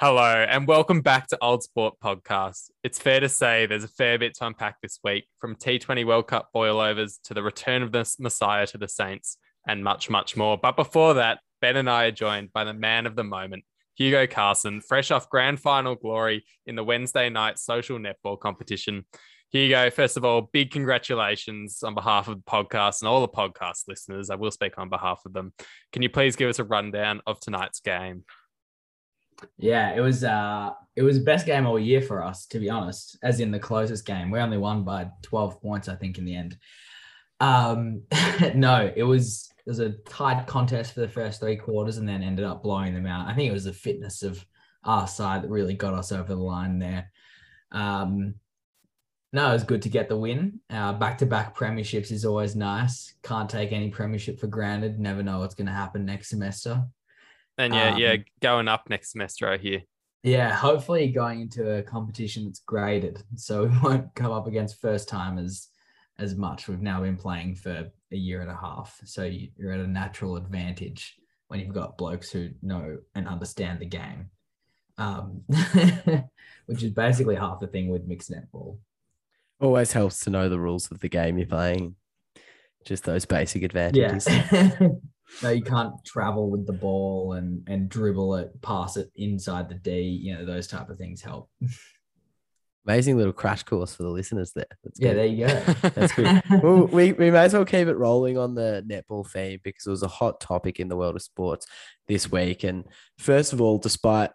Hello, 0.00 0.46
and 0.48 0.66
welcome 0.66 1.02
back 1.02 1.26
to 1.26 1.36
Old 1.42 1.62
Sport 1.62 1.92
Podcast. 2.02 2.70
It's 2.82 2.98
fair 2.98 3.20
to 3.20 3.28
say 3.28 3.66
there's 3.66 3.84
a 3.84 3.88
fair 3.88 4.18
bit 4.18 4.32
to 4.36 4.46
unpack 4.46 4.80
this 4.80 4.98
week, 5.04 5.26
from 5.38 5.56
T20 5.56 6.06
World 6.06 6.26
Cup 6.26 6.48
boilovers 6.56 7.18
to 7.24 7.34
the 7.34 7.42
return 7.42 7.82
of 7.82 7.92
the 7.92 8.10
Messiah 8.18 8.66
to 8.68 8.78
the 8.78 8.88
Saints, 8.88 9.36
and 9.68 9.84
much, 9.84 10.08
much 10.08 10.38
more. 10.38 10.56
But 10.56 10.74
before 10.74 11.12
that, 11.12 11.40
Ben 11.60 11.76
and 11.76 11.90
I 11.90 12.04
are 12.04 12.12
joined 12.12 12.50
by 12.54 12.64
the 12.64 12.72
man 12.72 13.04
of 13.04 13.14
the 13.14 13.24
moment, 13.24 13.64
Hugo 13.94 14.26
Carson, 14.26 14.80
fresh 14.80 15.10
off 15.10 15.28
grand 15.28 15.60
final 15.60 15.96
glory 15.96 16.46
in 16.64 16.76
the 16.76 16.84
Wednesday 16.84 17.28
night 17.28 17.58
social 17.58 17.98
netball 17.98 18.40
competition. 18.40 19.04
Hugo, 19.52 19.90
first 19.90 20.16
of 20.16 20.24
all, 20.24 20.48
big 20.50 20.70
congratulations 20.70 21.82
on 21.82 21.94
behalf 21.94 22.26
of 22.26 22.36
the 22.38 22.50
podcast 22.50 23.02
and 23.02 23.08
all 23.10 23.20
the 23.20 23.28
podcast 23.28 23.82
listeners. 23.86 24.30
I 24.30 24.36
will 24.36 24.50
speak 24.50 24.78
on 24.78 24.88
behalf 24.88 25.20
of 25.26 25.34
them. 25.34 25.52
Can 25.92 26.00
you 26.00 26.08
please 26.08 26.36
give 26.36 26.48
us 26.48 26.58
a 26.58 26.64
rundown 26.64 27.20
of 27.26 27.38
tonight's 27.38 27.80
game? 27.80 28.24
Yeah, 29.58 29.94
it 29.94 30.00
was 30.00 30.24
uh 30.24 30.70
it 30.96 31.02
was 31.02 31.18
best 31.18 31.46
game 31.46 31.66
all 31.66 31.78
year 31.78 32.02
for 32.02 32.22
us, 32.22 32.46
to 32.46 32.58
be 32.58 32.70
honest, 32.70 33.18
as 33.22 33.40
in 33.40 33.50
the 33.50 33.58
closest 33.58 34.04
game. 34.04 34.30
We 34.30 34.38
only 34.38 34.58
won 34.58 34.84
by 34.84 35.08
12 35.22 35.60
points, 35.62 35.88
I 35.88 35.94
think, 35.96 36.18
in 36.18 36.24
the 36.24 36.36
end. 36.36 36.56
Um 37.40 38.02
no, 38.54 38.92
it 38.94 39.02
was 39.02 39.50
it 39.58 39.68
was 39.68 39.78
a 39.78 39.92
tight 40.08 40.46
contest 40.46 40.94
for 40.94 41.00
the 41.00 41.08
first 41.08 41.40
three 41.40 41.56
quarters 41.56 41.98
and 41.98 42.08
then 42.08 42.22
ended 42.22 42.44
up 42.44 42.62
blowing 42.62 42.94
them 42.94 43.06
out. 43.06 43.28
I 43.28 43.34
think 43.34 43.48
it 43.48 43.54
was 43.54 43.64
the 43.64 43.72
fitness 43.72 44.22
of 44.22 44.44
our 44.84 45.06
side 45.06 45.42
that 45.42 45.50
really 45.50 45.74
got 45.74 45.94
us 45.94 46.12
over 46.12 46.34
the 46.34 46.40
line 46.40 46.78
there. 46.78 47.10
Um 47.72 48.34
no, 49.32 49.50
it 49.50 49.52
was 49.52 49.64
good 49.64 49.82
to 49.82 49.88
get 49.88 50.08
the 50.08 50.16
win. 50.16 50.58
Uh, 50.68 50.92
back-to-back 50.92 51.56
premierships 51.56 52.10
is 52.10 52.24
always 52.24 52.56
nice. 52.56 53.14
Can't 53.22 53.48
take 53.48 53.70
any 53.70 53.88
premiership 53.88 54.40
for 54.40 54.48
granted. 54.48 54.98
Never 54.98 55.22
know 55.22 55.38
what's 55.38 55.54
going 55.54 55.68
to 55.68 55.72
happen 55.72 56.04
next 56.04 56.30
semester. 56.30 56.82
And 57.58 57.74
yeah, 57.74 57.92
um, 57.92 57.98
yeah, 57.98 58.16
going 58.40 58.68
up 58.68 58.88
next 58.88 59.12
semester, 59.12 59.48
I 59.48 59.58
hear. 59.58 59.82
Yeah, 60.22 60.54
hopefully 60.54 61.08
going 61.08 61.40
into 61.40 61.78
a 61.78 61.82
competition 61.82 62.44
that's 62.44 62.60
graded, 62.60 63.22
so 63.36 63.64
we 63.66 63.78
won't 63.78 64.14
come 64.14 64.32
up 64.32 64.46
against 64.46 64.80
first 64.80 65.08
timers 65.08 65.68
as 66.18 66.36
much. 66.36 66.68
We've 66.68 66.80
now 66.80 67.00
been 67.00 67.16
playing 67.16 67.56
for 67.56 67.90
a 68.12 68.16
year 68.16 68.42
and 68.42 68.50
a 68.50 68.56
half, 68.56 69.00
so 69.04 69.24
you're 69.24 69.72
at 69.72 69.80
a 69.80 69.86
natural 69.86 70.36
advantage 70.36 71.16
when 71.48 71.60
you've 71.60 71.74
got 71.74 71.98
blokes 71.98 72.30
who 72.30 72.50
know 72.62 72.98
and 73.14 73.26
understand 73.26 73.80
the 73.80 73.86
game, 73.86 74.30
um, 74.98 75.42
which 76.66 76.82
is 76.82 76.92
basically 76.92 77.34
half 77.34 77.58
the 77.58 77.66
thing 77.66 77.88
with 77.88 78.06
mixed 78.06 78.30
netball. 78.30 78.78
Always 79.60 79.92
helps 79.92 80.20
to 80.20 80.30
know 80.30 80.48
the 80.48 80.60
rules 80.60 80.90
of 80.90 81.00
the 81.00 81.08
game 81.08 81.38
you're 81.38 81.46
playing. 81.46 81.96
Just 82.86 83.04
those 83.04 83.26
basic 83.26 83.62
advantages. 83.62 84.26
Yeah. 84.28 84.70
no, 85.42 85.50
you 85.50 85.62
can't 85.62 85.92
travel 86.04 86.50
with 86.50 86.66
the 86.66 86.72
ball 86.72 87.34
and 87.34 87.66
and 87.68 87.88
dribble 87.88 88.36
it, 88.36 88.60
pass 88.62 88.96
it 88.96 89.10
inside 89.16 89.68
the 89.68 89.74
D. 89.76 90.00
You 90.00 90.34
know, 90.34 90.44
those 90.44 90.66
type 90.66 90.90
of 90.90 90.98
things 90.98 91.22
help. 91.22 91.48
Amazing 92.86 93.18
little 93.18 93.32
crash 93.32 93.62
course 93.62 93.94
for 93.94 94.04
the 94.04 94.08
listeners 94.08 94.52
there. 94.52 94.64
That's 94.82 94.98
yeah, 94.98 95.12
there 95.12 95.26
you 95.26 95.46
go. 95.46 95.60
That's 95.90 96.12
good. 96.12 96.42
well, 96.62 96.86
we, 96.86 97.12
we 97.12 97.30
may 97.30 97.44
as 97.44 97.52
well 97.52 97.64
keep 97.64 97.86
it 97.88 97.94
rolling 97.94 98.38
on 98.38 98.54
the 98.54 98.84
netball 98.88 99.30
theme 99.30 99.60
because 99.62 99.86
it 99.86 99.90
was 99.90 100.02
a 100.02 100.08
hot 100.08 100.40
topic 100.40 100.80
in 100.80 100.88
the 100.88 100.96
world 100.96 101.14
of 101.14 101.22
sports 101.22 101.66
this 102.08 102.32
week. 102.32 102.64
And 102.64 102.84
first 103.18 103.52
of 103.52 103.60
all, 103.60 103.76
despite 103.76 104.30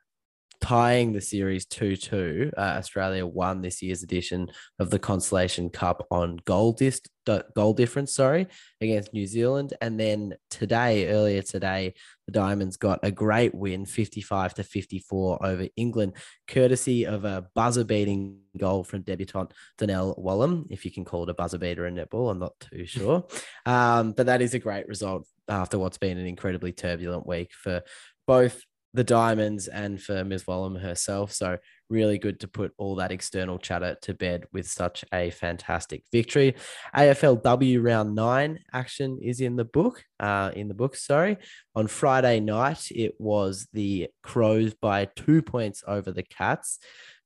tying 0.61 1.13
the 1.13 1.21
series 1.21 1.65
2 1.65 1.95
2. 1.95 2.51
Uh, 2.57 2.59
Australia 2.61 3.25
won 3.25 3.61
this 3.61 3.81
year's 3.81 4.03
edition 4.03 4.49
of 4.79 4.89
the 4.89 4.99
Constellation 4.99 5.69
Cup 5.69 6.05
on 6.11 6.37
goal, 6.45 6.73
dist- 6.73 7.09
goal 7.55 7.73
difference, 7.73 8.13
sorry, 8.13 8.47
against 8.81 9.13
New 9.13 9.27
Zealand. 9.27 9.73
And 9.81 9.99
then 9.99 10.35
today, 10.49 11.09
earlier 11.09 11.41
today, 11.41 11.93
the 12.25 12.31
Diamonds 12.31 12.77
got 12.77 12.99
a 13.03 13.11
great 13.11 13.53
win, 13.53 13.85
55 13.85 14.55
to 14.55 14.63
54 14.63 15.45
over 15.45 15.67
England, 15.75 16.13
courtesy 16.47 17.05
of 17.05 17.25
a 17.25 17.47
buzzer 17.55 17.83
beating 17.83 18.39
goal 18.57 18.83
from 18.83 19.01
debutant 19.01 19.53
Donnell 19.77 20.15
Wallam. 20.15 20.67
If 20.69 20.85
you 20.85 20.91
can 20.91 21.05
call 21.05 21.23
it 21.23 21.29
a 21.29 21.33
buzzer 21.33 21.57
beater 21.57 21.85
in 21.85 21.95
netball, 21.95 22.31
I'm 22.31 22.39
not 22.39 22.59
too 22.59 22.85
sure. 22.85 23.25
Um, 23.65 24.13
but 24.13 24.27
that 24.27 24.41
is 24.41 24.53
a 24.53 24.59
great 24.59 24.87
result 24.87 25.27
after 25.47 25.77
what's 25.77 25.97
been 25.97 26.17
an 26.17 26.25
incredibly 26.25 26.71
turbulent 26.71 27.27
week 27.27 27.51
for 27.53 27.83
both 28.27 28.61
the 28.95 29.03
diamonds 29.03 29.67
and 29.67 30.01
for 30.01 30.23
Ms. 30.23 30.45
Wallam 30.45 30.79
herself. 30.81 31.31
So 31.31 31.57
really 31.89 32.17
good 32.17 32.39
to 32.39 32.47
put 32.47 32.73
all 32.77 32.95
that 32.95 33.11
external 33.11 33.59
chatter 33.59 33.95
to 34.01 34.13
bed 34.13 34.45
with 34.51 34.67
such 34.67 35.05
a 35.13 35.29
fantastic 35.31 36.03
victory. 36.11 36.55
AFLW 36.95 37.83
round 37.83 38.15
nine 38.15 38.59
action 38.73 39.19
is 39.21 39.41
in 39.41 39.55
the 39.55 39.65
book. 39.65 40.03
Uh, 40.19 40.51
in 40.55 40.67
the 40.67 40.73
book, 40.73 40.95
sorry. 40.95 41.37
On 41.75 41.87
Friday 41.87 42.39
night, 42.39 42.87
it 42.91 43.15
was 43.19 43.67
the 43.73 44.07
Crows 44.23 44.73
by 44.73 45.05
two 45.15 45.41
points 45.41 45.83
over 45.87 46.11
the 46.11 46.23
Cats. 46.23 46.79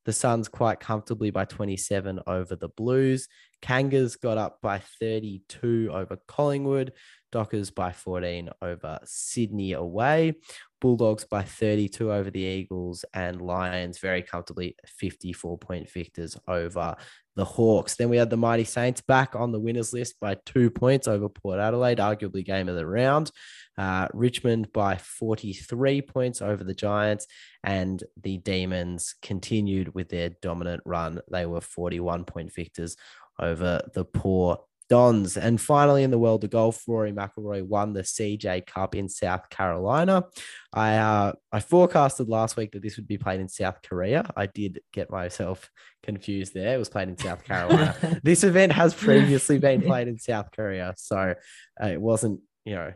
The 0.05 0.13
Suns 0.13 0.47
quite 0.47 0.79
comfortably 0.79 1.29
by 1.29 1.45
27 1.45 2.21
over 2.25 2.55
the 2.55 2.69
Blues. 2.69 3.27
Kangas 3.61 4.19
got 4.19 4.37
up 4.37 4.59
by 4.61 4.79
32 4.99 5.91
over 5.93 6.17
Collingwood. 6.27 6.93
Dockers 7.31 7.69
by 7.69 7.91
14 7.91 8.49
over 8.61 8.99
Sydney 9.05 9.73
away. 9.73 10.33
Bulldogs 10.81 11.25
by 11.25 11.43
32 11.43 12.11
over 12.11 12.31
the 12.31 12.39
Eagles, 12.39 13.05
and 13.13 13.41
Lions 13.41 13.99
very 13.99 14.21
comfortably 14.21 14.75
54 14.85 15.57
point 15.57 15.89
victors 15.89 16.37
over 16.47 16.95
the 17.35 17.45
Hawks. 17.45 17.95
Then 17.95 18.09
we 18.09 18.17
had 18.17 18.29
the 18.29 18.37
Mighty 18.37 18.63
Saints 18.63 19.01
back 19.01 19.35
on 19.35 19.51
the 19.51 19.59
winners 19.59 19.93
list 19.93 20.15
by 20.19 20.37
two 20.45 20.69
points 20.69 21.07
over 21.07 21.29
Port 21.29 21.59
Adelaide, 21.59 21.99
arguably 21.99 22.43
game 22.43 22.67
of 22.69 22.75
the 22.75 22.85
round. 22.85 23.31
Uh, 23.77 24.07
Richmond 24.13 24.73
by 24.73 24.97
43 24.97 26.01
points 26.01 26.41
over 26.41 26.63
the 26.63 26.73
Giants, 26.73 27.27
and 27.63 28.03
the 28.21 28.37
Demons 28.37 29.15
continued 29.21 29.95
with 29.95 30.09
their 30.09 30.31
dominant 30.41 30.81
run. 30.85 31.21
They 31.31 31.45
were 31.45 31.61
41 31.61 32.25
point 32.25 32.53
victors 32.53 32.97
over 33.39 33.81
the 33.93 34.05
Port 34.05 34.61
Dons. 34.89 35.37
And 35.37 35.61
finally, 35.61 36.03
in 36.03 36.11
the 36.11 36.17
world 36.17 36.43
of 36.43 36.49
golf, 36.49 36.83
Rory 36.87 37.11
McIlroy 37.11 37.63
won 37.63 37.93
the 37.93 38.01
CJ 38.01 38.65
Cup 38.65 38.95
in 38.95 39.07
South 39.07 39.49
Carolina. 39.49 40.25
I 40.73 40.97
uh, 40.97 41.33
I 41.51 41.59
forecasted 41.59 42.27
last 42.27 42.57
week 42.57 42.71
that 42.71 42.81
this 42.81 42.97
would 42.97 43.07
be 43.07 43.17
played 43.17 43.39
in 43.39 43.47
South 43.47 43.81
Korea. 43.83 44.29
I 44.35 44.47
did 44.47 44.81
get 44.91 45.11
myself 45.11 45.69
confused 46.03 46.53
there. 46.53 46.73
It 46.73 46.79
was 46.79 46.89
played 46.89 47.07
in 47.07 47.17
South 47.17 47.43
Carolina. 47.43 47.95
this 48.23 48.43
event 48.43 48.71
has 48.71 48.93
previously 48.93 49.59
been 49.59 49.81
played 49.81 50.07
in 50.07 50.17
South 50.17 50.49
Korea, 50.51 50.93
so 50.97 51.35
uh, 51.81 51.87
it 51.87 52.01
wasn't 52.01 52.41
you 52.65 52.75
know 52.75 52.93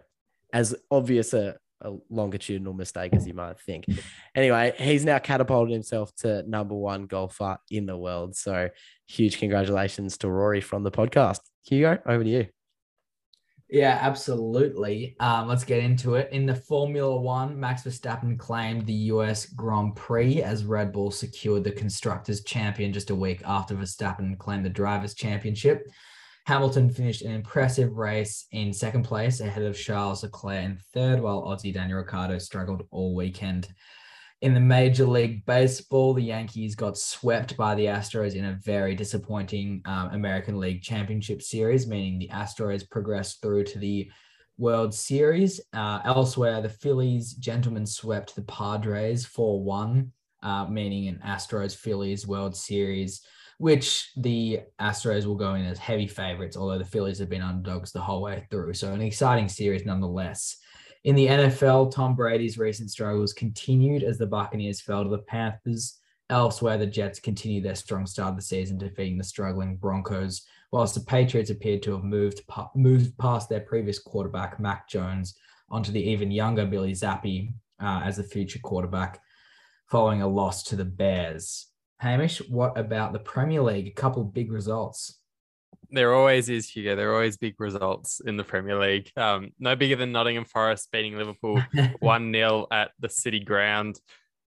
as 0.52 0.75
obvious 0.90 1.34
a, 1.34 1.56
a 1.81 1.92
longitudinal 2.10 2.74
mistake 2.74 3.14
as 3.14 3.28
you 3.28 3.34
might 3.36 3.60
think. 3.60 3.86
Anyway, 4.36 4.74
he's 4.78 5.06
now 5.06 5.20
catapulted 5.20 5.74
himself 5.74 6.14
to 6.18 6.44
number 6.50 6.75
one 6.75 7.06
golfer 7.06 7.58
in 7.70 7.86
the 7.86 7.98
world. 7.98 8.36
So 8.36 8.70
huge 9.08 9.38
congratulations 9.38 10.18
to 10.20 10.30
Rory 10.30 10.62
from 10.62 10.84
the 10.84 10.92
podcast. 10.92 11.40
Hugo, 11.63 12.00
over 12.06 12.24
to 12.24 12.29
you. 12.29 12.47
Yeah, 13.69 13.97
absolutely. 14.01 15.16
Um, 15.19 15.47
let's 15.47 15.63
get 15.63 15.84
into 15.84 16.13
it. 16.13 16.31
In 16.31 16.46
the 16.46 16.53
Formula 16.53 17.19
One, 17.19 17.59
Max 17.59 17.84
Verstappen 17.84 18.38
claimed 18.38 18.85
the 18.85 18.94
US 18.94 19.47
Grand 19.47 19.96
Prix 19.96 20.44
as 20.44 20.63
Red 20.63 20.91
Bull 20.91 21.09
secured 21.09 21.63
the 21.63 21.72
Constructors' 21.72 22.44
Champion 22.44 22.94
just 22.94 23.09
a 23.09 23.16
week 23.16 23.41
after 23.46 23.74
Verstappen 23.74 24.38
claimed 24.38 24.63
the 24.63 24.69
Drivers' 24.69 25.16
Championship. 25.16 25.88
Hamilton 26.46 26.90
finished 26.90 27.22
an 27.22 27.31
impressive 27.31 27.94
race 27.94 28.45
in 28.51 28.74
second 28.74 29.03
place 29.03 29.40
ahead 29.40 29.63
of 29.63 29.78
Charles 29.78 30.24
Leclerc 30.24 30.66
in 30.66 30.78
third, 30.94 31.22
while 31.22 31.44
Aussie 31.44 31.74
Daniel 31.74 32.00
Ricciardo 32.00 32.38
struggled 32.38 32.85
all 32.91 33.16
weekend. 33.16 33.69
In 34.44 34.54
the 34.54 34.59
Major 34.59 35.06
League 35.06 35.46
Baseball, 35.46 36.14
the 36.14 36.22
Yankees 36.22 36.76
got 36.76 36.98
swept 36.98 37.56
by 37.56 37.76
the 37.76 37.86
Astros 37.86 38.36
in 38.36 38.44
a 38.44 38.59
very 38.62 38.94
disappointing 38.94 39.81
um, 39.86 40.10
American 40.10 40.60
League 40.60 40.81
Championship 40.81 41.42
Series, 41.42 41.88
meaning 41.88 42.19
the 42.19 42.28
Astros 42.28 42.84
progressed 42.90 43.42
through 43.42 43.63
to 43.63 43.80
the 43.80 44.12
World 44.57 44.94
Series. 44.94 45.62
Uh, 45.72 46.01
elsewhere, 46.04 46.62
the 46.62 46.68
Phillies 46.68 47.36
gentlemen 47.36 47.86
swept 47.86 48.36
the 48.36 48.42
Padres 48.42 49.25
4 49.25 49.63
1, 49.63 50.12
uh, 50.42 50.66
meaning 50.66 51.07
an 51.07 51.22
Astros 51.25 51.74
Phillies 51.74 52.28
World 52.28 52.54
Series 52.54 53.22
which 53.60 54.12
the 54.18 54.60
Astros 54.81 55.25
will 55.25 55.36
go 55.36 55.54
in 55.54 55.63
as 55.63 55.78
heavy 55.78 56.07
favorites, 56.07 56.57
although 56.57 56.80
the 56.80 56.84
Phillies 56.84 57.19
have 57.19 57.30
been 57.30 57.42
underdogs 57.42 57.94
the 57.94 58.01
whole 58.01 58.22
way 58.22 58.46
through. 58.51 58.74
So, 58.74 58.92
an 58.92 59.00
exciting 59.00 59.48
series 59.48 59.86
nonetheless. 59.86 60.57
In 61.03 61.15
the 61.15 61.27
NFL, 61.27 61.91
Tom 61.91 62.15
Brady's 62.15 62.57
recent 62.57 62.89
struggles 62.89 63.33
continued 63.33 64.03
as 64.03 64.17
the 64.17 64.25
Buccaneers 64.25 64.79
fell 64.79 65.03
to 65.03 65.09
the 65.09 65.17
Panthers. 65.17 66.00
Elsewhere, 66.29 66.77
the 66.77 66.85
Jets 66.85 67.19
continued 67.19 67.65
their 67.65 67.75
strong 67.75 68.05
start 68.05 68.31
of 68.31 68.35
the 68.38 68.41
season, 68.41 68.77
defeating 68.77 69.17
the 69.17 69.23
struggling 69.25 69.75
Broncos, 69.75 70.44
whilst 70.71 70.95
the 70.95 71.01
Patriots 71.01 71.50
appeared 71.50 71.83
to 71.83 71.91
have 71.91 72.05
moved, 72.05 72.41
moved 72.73 73.17
past 73.17 73.50
their 73.50 73.59
previous 73.59 74.00
quarterback, 74.00 74.61
Mac 74.61 74.88
Jones, 74.88 75.35
onto 75.69 75.91
the 75.91 76.01
even 76.01 76.31
younger 76.31 76.65
Bailey 76.65 76.94
Zappe 76.94 77.53
uh, 77.81 78.01
as 78.05 78.15
the 78.15 78.23
future 78.23 78.59
quarterback, 78.59 79.19
following 79.88 80.21
a 80.21 80.27
loss 80.27 80.63
to 80.63 80.77
the 80.77 80.85
Bears. 80.85 81.67
Hamish, 82.00 82.39
what 82.50 82.77
about 82.77 83.11
the 83.11 83.19
Premier 83.19 83.61
League? 83.61 83.88
A 83.88 83.91
couple 83.91 84.23
big 84.23 84.53
results. 84.53 85.19
There 85.94 86.16
always 86.16 86.50
is, 86.50 86.68
Hugo. 86.68 86.95
There 86.95 87.12
are 87.12 87.13
always 87.13 87.38
big 87.38 87.54
results 87.60 88.19
in 88.25 88.36
the 88.36 88.44
Premier 88.44 88.80
League. 88.80 89.12
Um, 89.16 89.51
no 89.60 89.75
bigger 89.75 89.95
than 89.95 90.12
Nottingham 90.12 90.45
Forest 90.45 90.90
beating 90.92 91.16
Liverpool 91.16 91.62
1 92.00 92.34
0 92.34 92.68
at 92.72 92.90
the 93.00 93.10
City 93.10 93.40
Ground. 93.40 94.00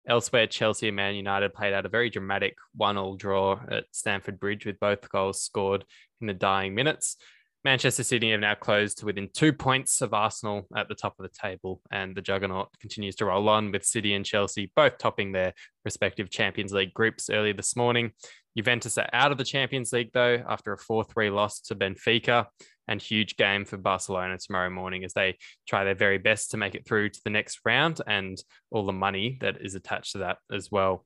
Elsewhere, 0.08 0.48
Chelsea 0.48 0.88
and 0.88 0.96
Man 0.96 1.16
United 1.16 1.54
played 1.54 1.74
out 1.74 1.86
a 1.86 1.90
very 1.90 2.10
dramatic 2.10 2.56
one-all 2.76 3.18
draw 3.18 3.60
at 3.70 3.84
Stamford 3.92 4.40
Bridge 4.40 4.66
with 4.66 4.80
both 4.80 5.10
goals 5.10 5.44
scored 5.44 5.84
in 6.22 6.28
the 6.28 6.34
dying 6.34 6.76
minutes. 6.76 7.18
Manchester 7.66 8.04
City 8.04 8.32
have 8.32 8.40
now 8.40 8.56
closed 8.56 9.00
to 9.00 9.06
within 9.06 9.30
two 9.34 9.52
points 9.52 10.02
of 10.02 10.14
Arsenal 10.14 10.66
at 10.76 10.88
the 10.88 10.96
top 10.96 11.16
of 11.20 11.24
the 11.24 11.38
table, 11.38 11.82
and 11.92 12.16
the 12.16 12.22
juggernaut 12.22 12.70
continues 12.80 13.16
to 13.16 13.26
roll 13.26 13.50
on 13.50 13.72
with 13.72 13.86
City 13.86 14.14
and 14.14 14.26
Chelsea 14.26 14.72
both 14.78 14.98
topping 14.98 15.34
their 15.34 15.54
respective 15.84 16.30
Champions 16.30 16.72
League 16.72 16.94
groups 16.94 17.30
early 17.30 17.52
this 17.52 17.76
morning. 17.76 18.12
Juventus 18.56 18.98
are 18.98 19.10
out 19.14 19.32
of 19.32 19.38
the 19.38 19.44
Champions 19.44 19.92
League 19.94 20.12
though 20.14 20.44
after 20.48 20.74
a 20.74 20.78
4 20.78 21.04
3 21.04 21.30
loss 21.30 21.62
to 21.62 21.76
Benfica, 21.76 22.48
and 22.88 23.02
huge 23.02 23.38
game 23.38 23.66
for 23.66 23.78
Barcelona 23.78 24.38
tomorrow 24.38 24.70
morning 24.70 25.04
as 25.04 25.14
they 25.14 25.38
try 25.68 25.84
their 25.84 25.96
very 25.96 26.18
best 26.18 26.52
to 26.52 26.58
make 26.58 26.76
it 26.76 26.86
through 26.86 27.10
to 27.10 27.22
the 27.24 27.30
next 27.30 27.60
round 27.66 28.02
and 28.08 28.38
all 28.72 28.86
the 28.86 28.94
money 28.94 29.38
that 29.42 29.62
is 29.62 29.76
attached 29.76 30.14
to 30.14 30.20
that 30.20 30.38
as 30.52 30.70
well. 30.72 31.06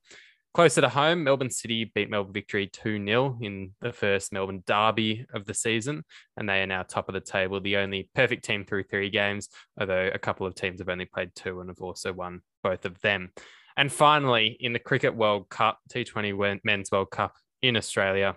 Closer 0.54 0.80
to 0.80 0.88
home, 0.88 1.24
Melbourne 1.24 1.50
City 1.50 1.84
beat 1.94 2.10
Melbourne 2.10 2.32
Victory 2.32 2.66
2 2.66 3.04
0 3.04 3.38
in 3.42 3.72
the 3.80 3.92
first 3.92 4.32
Melbourne 4.32 4.64
derby 4.66 5.26
of 5.34 5.44
the 5.44 5.54
season, 5.54 6.02
and 6.36 6.48
they 6.48 6.62
are 6.62 6.66
now 6.66 6.82
top 6.82 7.08
of 7.08 7.12
the 7.12 7.20
table, 7.20 7.60
the 7.60 7.76
only 7.76 8.08
perfect 8.14 8.44
team 8.44 8.64
through 8.64 8.84
three 8.84 9.10
games, 9.10 9.50
although 9.78 10.10
a 10.12 10.18
couple 10.18 10.46
of 10.46 10.54
teams 10.54 10.80
have 10.80 10.88
only 10.88 11.04
played 11.04 11.30
two 11.34 11.60
and 11.60 11.68
have 11.68 11.80
also 11.80 12.12
won 12.12 12.40
both 12.64 12.86
of 12.86 13.00
them. 13.02 13.30
And 13.78 13.90
finally, 13.92 14.56
in 14.58 14.72
the 14.72 14.80
Cricket 14.80 15.14
World 15.14 15.48
Cup, 15.48 15.78
T20 15.90 16.60
Men's 16.64 16.90
World 16.90 17.10
Cup 17.10 17.36
in 17.62 17.76
Australia, 17.76 18.34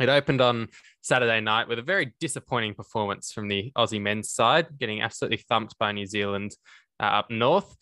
it 0.00 0.08
opened 0.08 0.40
on 0.40 0.68
Saturday 1.02 1.40
night 1.40 1.66
with 1.66 1.80
a 1.80 1.82
very 1.82 2.14
disappointing 2.20 2.74
performance 2.74 3.32
from 3.32 3.48
the 3.48 3.72
Aussie 3.76 4.00
men's 4.00 4.30
side, 4.30 4.68
getting 4.78 5.02
absolutely 5.02 5.38
thumped 5.48 5.76
by 5.78 5.90
New 5.90 6.06
Zealand 6.06 6.52
uh, 7.00 7.06
up 7.06 7.30
north. 7.30 7.76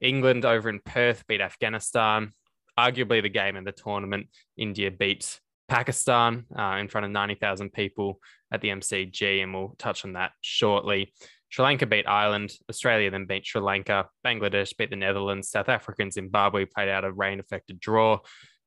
England 0.00 0.46
over 0.46 0.70
in 0.70 0.80
Perth 0.80 1.26
beat 1.26 1.42
Afghanistan 1.42 2.32
arguably 2.78 3.20
the 3.20 3.28
game 3.28 3.56
in 3.56 3.64
the 3.64 3.72
tournament. 3.72 4.28
India 4.56 4.90
beat 4.90 5.40
Pakistan 5.68 6.46
uh, 6.58 6.76
in 6.80 6.88
front 6.88 7.04
of 7.04 7.10
90,000 7.10 7.70
people 7.72 8.20
at 8.52 8.60
the 8.62 8.68
MCG, 8.68 9.42
and 9.42 9.52
we'll 9.52 9.74
touch 9.78 10.04
on 10.04 10.14
that 10.14 10.30
shortly. 10.40 11.12
Sri 11.48 11.64
Lanka 11.64 11.86
beat 11.86 12.06
Ireland. 12.06 12.52
Australia 12.68 13.10
then 13.10 13.26
beat 13.26 13.46
Sri 13.46 13.60
Lanka. 13.60 14.08
Bangladesh 14.24 14.76
beat 14.76 14.90
the 14.90 14.96
Netherlands. 14.96 15.50
South 15.50 15.68
Africa 15.68 16.02
and 16.02 16.12
Zimbabwe 16.12 16.66
played 16.66 16.88
out 16.88 17.04
a 17.04 17.12
rain 17.12 17.40
affected 17.40 17.80
draw. 17.80 18.18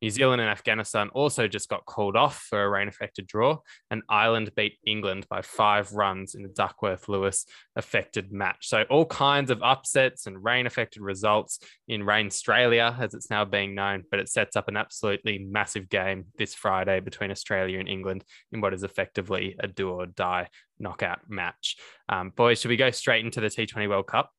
New 0.02 0.10
Zealand 0.10 0.42
and 0.42 0.50
Afghanistan 0.50 1.10
also 1.10 1.48
just 1.48 1.70
got 1.70 1.86
called 1.86 2.16
off 2.16 2.46
for 2.50 2.64
a 2.64 2.70
rain 2.70 2.88
affected 2.88 3.28
draw, 3.28 3.60
and 3.90 4.02
Ireland 4.10 4.52
beat 4.56 4.78
England 4.86 5.28
by 5.30 5.42
five 5.42 5.94
runs 5.94 6.34
in 6.34 6.44
the 6.44 6.50
Duckworth 6.50 7.08
Lewis 7.08 7.46
affected 7.76 8.32
match. 8.32 8.68
So, 8.68 8.84
all 8.90 9.06
kinds 9.06 9.52
of 9.52 9.62
upsets 9.62 10.26
and 10.26 10.44
rain 10.44 10.66
affected 10.66 11.02
results 11.02 11.60
in 11.88 12.04
Rain 12.04 12.28
Australia, 12.28 12.96
as 13.00 13.14
it's 13.14 13.30
now 13.30 13.46
being 13.46 13.76
known, 13.76 14.04
but 14.10 14.20
it 14.20 14.30
sets 14.30 14.56
up 14.56 14.68
an 14.68 14.78
absolutely 14.78 15.38
massive 15.40 15.90
game 15.90 16.26
this 16.38 16.56
Friday 16.56 17.00
between 17.00 17.32
Australia 17.32 17.80
and 17.80 17.88
England 17.90 18.24
in 18.52 18.62
what 18.62 18.74
is 18.74 18.84
effectively 18.84 19.56
a 19.60 19.68
do 19.68 19.90
or 19.90 20.06
die 20.06 20.48
knockout 20.80 21.20
match. 21.30 21.78
Um, 22.10 22.32
boys, 22.36 22.60
should 22.60 22.70
we 22.70 22.78
go 22.78 22.92
straight 22.92 23.24
into 23.24 23.40
the 23.40 23.48
T20 23.48 23.88
World 23.88 24.08
Cup? 24.08 24.32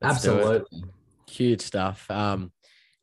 Let's 0.00 0.16
Absolutely. 0.16 0.84
Huge 1.28 1.60
stuff. 1.60 2.10
Um, 2.10 2.52
it's 2.59 2.59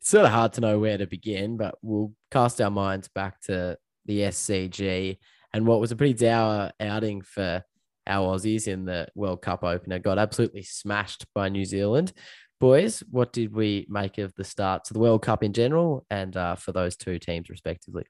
sort 0.08 0.24
of 0.24 0.30
hard 0.30 0.54
to 0.54 0.62
know 0.62 0.78
where 0.78 0.96
to 0.96 1.06
begin, 1.06 1.58
but 1.58 1.76
we'll 1.82 2.12
cast 2.30 2.62
our 2.62 2.70
minds 2.70 3.08
back 3.08 3.38
to 3.42 3.76
the 4.06 4.20
SCG 4.20 5.18
and 5.52 5.66
what 5.66 5.80
was 5.80 5.92
a 5.92 5.96
pretty 5.96 6.14
dour 6.14 6.72
outing 6.80 7.20
for 7.20 7.62
our 8.06 8.34
Aussies 8.34 8.66
in 8.68 8.86
the 8.86 9.06
World 9.14 9.42
Cup 9.42 9.62
opener. 9.62 9.98
Got 9.98 10.18
absolutely 10.18 10.62
smashed 10.62 11.26
by 11.34 11.50
New 11.50 11.66
Zealand. 11.66 12.14
Boys, 12.58 13.02
what 13.10 13.34
did 13.34 13.54
we 13.54 13.86
make 13.90 14.16
of 14.16 14.34
the 14.34 14.44
start 14.44 14.84
to 14.84 14.94
the 14.94 14.98
World 14.98 15.20
Cup 15.20 15.42
in 15.42 15.52
general 15.52 16.06
and 16.08 16.34
uh, 16.38 16.56
for 16.56 16.72
those 16.72 16.96
two 16.96 17.18
teams 17.18 17.50
respectively? 17.50 18.04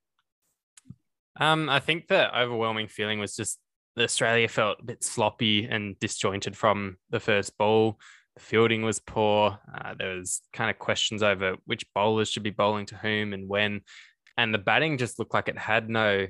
Um, 1.40 1.68
I 1.68 1.80
think 1.80 2.06
the 2.06 2.36
overwhelming 2.38 2.86
feeling 2.86 3.18
was 3.18 3.34
just 3.34 3.58
that 3.96 4.04
Australia 4.04 4.46
felt 4.46 4.78
a 4.80 4.84
bit 4.84 5.02
sloppy 5.02 5.64
and 5.64 5.98
disjointed 5.98 6.56
from 6.56 6.98
the 7.10 7.18
first 7.18 7.58
ball. 7.58 7.98
Fielding 8.38 8.82
was 8.82 8.98
poor. 8.98 9.58
Uh, 9.74 9.94
there 9.98 10.16
was 10.16 10.42
kind 10.52 10.70
of 10.70 10.78
questions 10.78 11.22
over 11.22 11.56
which 11.66 11.84
bowlers 11.94 12.30
should 12.30 12.42
be 12.42 12.50
bowling 12.50 12.86
to 12.86 12.96
whom 12.96 13.32
and 13.32 13.48
when, 13.48 13.82
and 14.36 14.54
the 14.54 14.58
batting 14.58 14.98
just 14.98 15.18
looked 15.18 15.34
like 15.34 15.48
it 15.48 15.58
had 15.58 15.88
no 15.88 16.26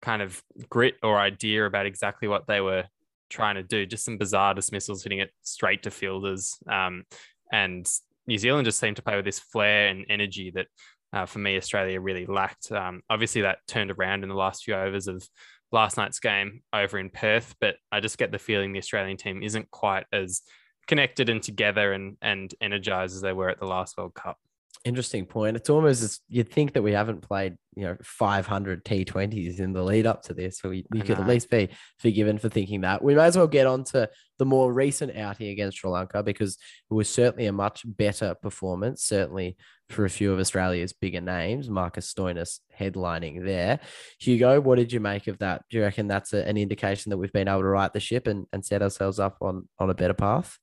kind 0.00 0.22
of 0.22 0.42
grit 0.68 0.94
or 1.02 1.18
idea 1.18 1.66
about 1.66 1.86
exactly 1.86 2.28
what 2.28 2.46
they 2.46 2.60
were 2.60 2.84
trying 3.30 3.56
to 3.56 3.62
do. 3.62 3.86
Just 3.86 4.04
some 4.04 4.18
bizarre 4.18 4.54
dismissals, 4.54 5.02
hitting 5.02 5.18
it 5.18 5.30
straight 5.42 5.82
to 5.82 5.90
fielders, 5.90 6.58
um, 6.70 7.04
and 7.52 7.88
New 8.26 8.38
Zealand 8.38 8.66
just 8.66 8.78
seemed 8.78 8.96
to 8.96 9.02
play 9.02 9.16
with 9.16 9.24
this 9.24 9.40
flair 9.40 9.88
and 9.88 10.04
energy 10.08 10.52
that, 10.54 10.66
uh, 11.12 11.26
for 11.26 11.38
me, 11.38 11.56
Australia 11.56 12.00
really 12.00 12.26
lacked. 12.26 12.70
Um, 12.70 13.02
obviously, 13.08 13.42
that 13.42 13.58
turned 13.66 13.90
around 13.90 14.22
in 14.22 14.28
the 14.28 14.34
last 14.34 14.64
few 14.64 14.74
overs 14.74 15.08
of 15.08 15.26
last 15.72 15.96
night's 15.96 16.20
game 16.20 16.62
over 16.72 16.98
in 16.98 17.10
Perth, 17.10 17.54
but 17.60 17.76
I 17.90 18.00
just 18.00 18.18
get 18.18 18.32
the 18.32 18.38
feeling 18.38 18.72
the 18.72 18.78
Australian 18.78 19.16
team 19.16 19.42
isn't 19.42 19.70
quite 19.70 20.06
as 20.12 20.42
connected 20.88 21.28
and 21.28 21.42
together 21.42 21.92
and 21.92 22.16
and 22.20 22.52
energized 22.60 23.14
as 23.14 23.20
they 23.20 23.32
were 23.32 23.50
at 23.50 23.60
the 23.60 23.66
last 23.66 23.96
World 23.96 24.14
Cup. 24.14 24.38
Interesting 24.84 25.26
point. 25.26 25.56
It's 25.56 25.70
almost 25.70 26.02
as 26.02 26.20
you'd 26.28 26.50
think 26.50 26.72
that 26.72 26.82
we 26.82 26.92
haven't 26.92 27.20
played, 27.20 27.56
you 27.74 27.84
know, 27.84 27.96
500 28.00 28.84
T20s 28.84 29.58
in 29.58 29.72
the 29.72 29.82
lead 29.82 30.06
up 30.06 30.22
to 30.22 30.34
this, 30.34 30.58
so 30.58 30.68
we, 30.68 30.86
we 30.90 31.00
could 31.00 31.18
at 31.18 31.26
least 31.26 31.50
be 31.50 31.68
forgiven 31.98 32.38
for 32.38 32.48
thinking 32.48 32.82
that. 32.82 33.02
We 33.02 33.16
may 33.16 33.24
as 33.24 33.36
well 33.36 33.48
get 33.48 33.66
on 33.66 33.82
to 33.84 34.08
the 34.38 34.44
more 34.44 34.72
recent 34.72 35.16
outing 35.16 35.48
against 35.48 35.78
Sri 35.78 35.90
Lanka 35.90 36.22
because 36.22 36.56
it 36.90 36.94
was 36.94 37.08
certainly 37.08 37.46
a 37.46 37.52
much 37.52 37.82
better 37.84 38.36
performance, 38.36 39.02
certainly 39.02 39.56
for 39.90 40.04
a 40.04 40.10
few 40.10 40.32
of 40.32 40.38
Australia's 40.38 40.92
bigger 40.92 41.20
names. 41.20 41.68
Marcus 41.68 42.12
Stoinis 42.12 42.60
headlining 42.78 43.44
there. 43.44 43.80
Hugo, 44.20 44.60
what 44.60 44.76
did 44.76 44.92
you 44.92 45.00
make 45.00 45.26
of 45.26 45.38
that? 45.40 45.64
Do 45.68 45.78
you 45.78 45.82
reckon 45.82 46.06
that's 46.06 46.32
a, 46.32 46.46
an 46.46 46.56
indication 46.56 47.10
that 47.10 47.18
we've 47.18 47.32
been 47.32 47.48
able 47.48 47.62
to 47.62 47.66
right 47.66 47.92
the 47.92 48.00
ship 48.00 48.28
and, 48.28 48.46
and 48.52 48.64
set 48.64 48.82
ourselves 48.82 49.18
up 49.18 49.38
on 49.40 49.68
on 49.80 49.90
a 49.90 49.94
better 49.94 50.14
path? 50.14 50.56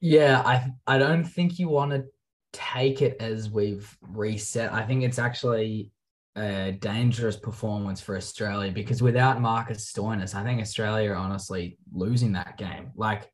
Yeah, 0.00 0.42
I 0.44 0.72
I 0.86 0.98
don't 0.98 1.24
think 1.24 1.58
you 1.58 1.68
want 1.68 1.92
to 1.92 2.04
take 2.52 3.02
it 3.02 3.16
as 3.20 3.50
we've 3.50 3.96
reset. 4.00 4.72
I 4.72 4.82
think 4.82 5.02
it's 5.02 5.18
actually 5.18 5.90
a 6.36 6.72
dangerous 6.80 7.36
performance 7.36 8.00
for 8.00 8.16
Australia 8.16 8.70
because 8.70 9.02
without 9.02 9.40
Marcus 9.40 9.90
Stoinis, 9.92 10.34
I 10.34 10.44
think 10.44 10.60
Australia 10.60 11.10
are 11.10 11.16
honestly 11.16 11.78
losing 11.92 12.32
that 12.32 12.56
game. 12.56 12.90
Like 12.94 13.30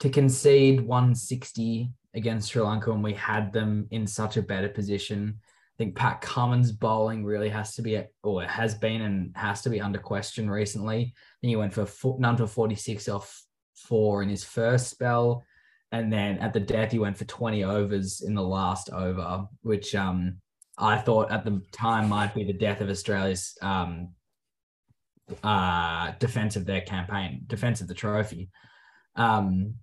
to 0.00 0.10
concede 0.10 0.80
160 0.80 1.90
against 2.14 2.50
Sri 2.50 2.62
Lanka 2.62 2.90
when 2.90 3.02
we 3.02 3.14
had 3.14 3.52
them 3.52 3.86
in 3.90 4.06
such 4.06 4.36
a 4.36 4.42
better 4.42 4.68
position. 4.68 5.38
I 5.38 5.84
think 5.84 5.94
Pat 5.94 6.20
Cummins 6.20 6.72
bowling 6.72 7.24
really 7.24 7.48
has 7.48 7.76
to 7.76 7.82
be, 7.82 8.02
or 8.24 8.42
has 8.42 8.74
been 8.74 9.02
and 9.02 9.30
has 9.36 9.62
to 9.62 9.70
be 9.70 9.80
under 9.80 10.00
question 10.00 10.50
recently. 10.50 11.14
I 11.14 11.36
think 11.40 11.50
he 11.50 11.56
went 11.56 11.72
for 11.72 11.86
none 12.18 12.36
for 12.36 12.48
46 12.48 13.08
off 13.08 13.44
four 13.76 14.24
in 14.24 14.28
his 14.28 14.42
first 14.42 14.90
spell 14.90 15.44
and 15.92 16.12
then 16.12 16.38
at 16.38 16.52
the 16.52 16.60
death 16.60 16.92
he 16.92 16.98
went 16.98 17.16
for 17.16 17.24
20 17.24 17.64
overs 17.64 18.20
in 18.20 18.34
the 18.34 18.42
last 18.42 18.90
over 18.90 19.46
which 19.62 19.94
um 19.94 20.36
i 20.76 20.96
thought 20.96 21.30
at 21.30 21.44
the 21.44 21.62
time 21.72 22.08
might 22.08 22.34
be 22.34 22.44
the 22.44 22.52
death 22.52 22.80
of 22.80 22.88
australia's 22.88 23.56
um 23.62 24.08
uh 25.42 26.12
defense 26.18 26.56
of 26.56 26.64
their 26.64 26.80
campaign 26.80 27.42
defense 27.46 27.80
of 27.80 27.88
the 27.88 27.94
trophy. 27.94 28.50
Um 29.16 29.74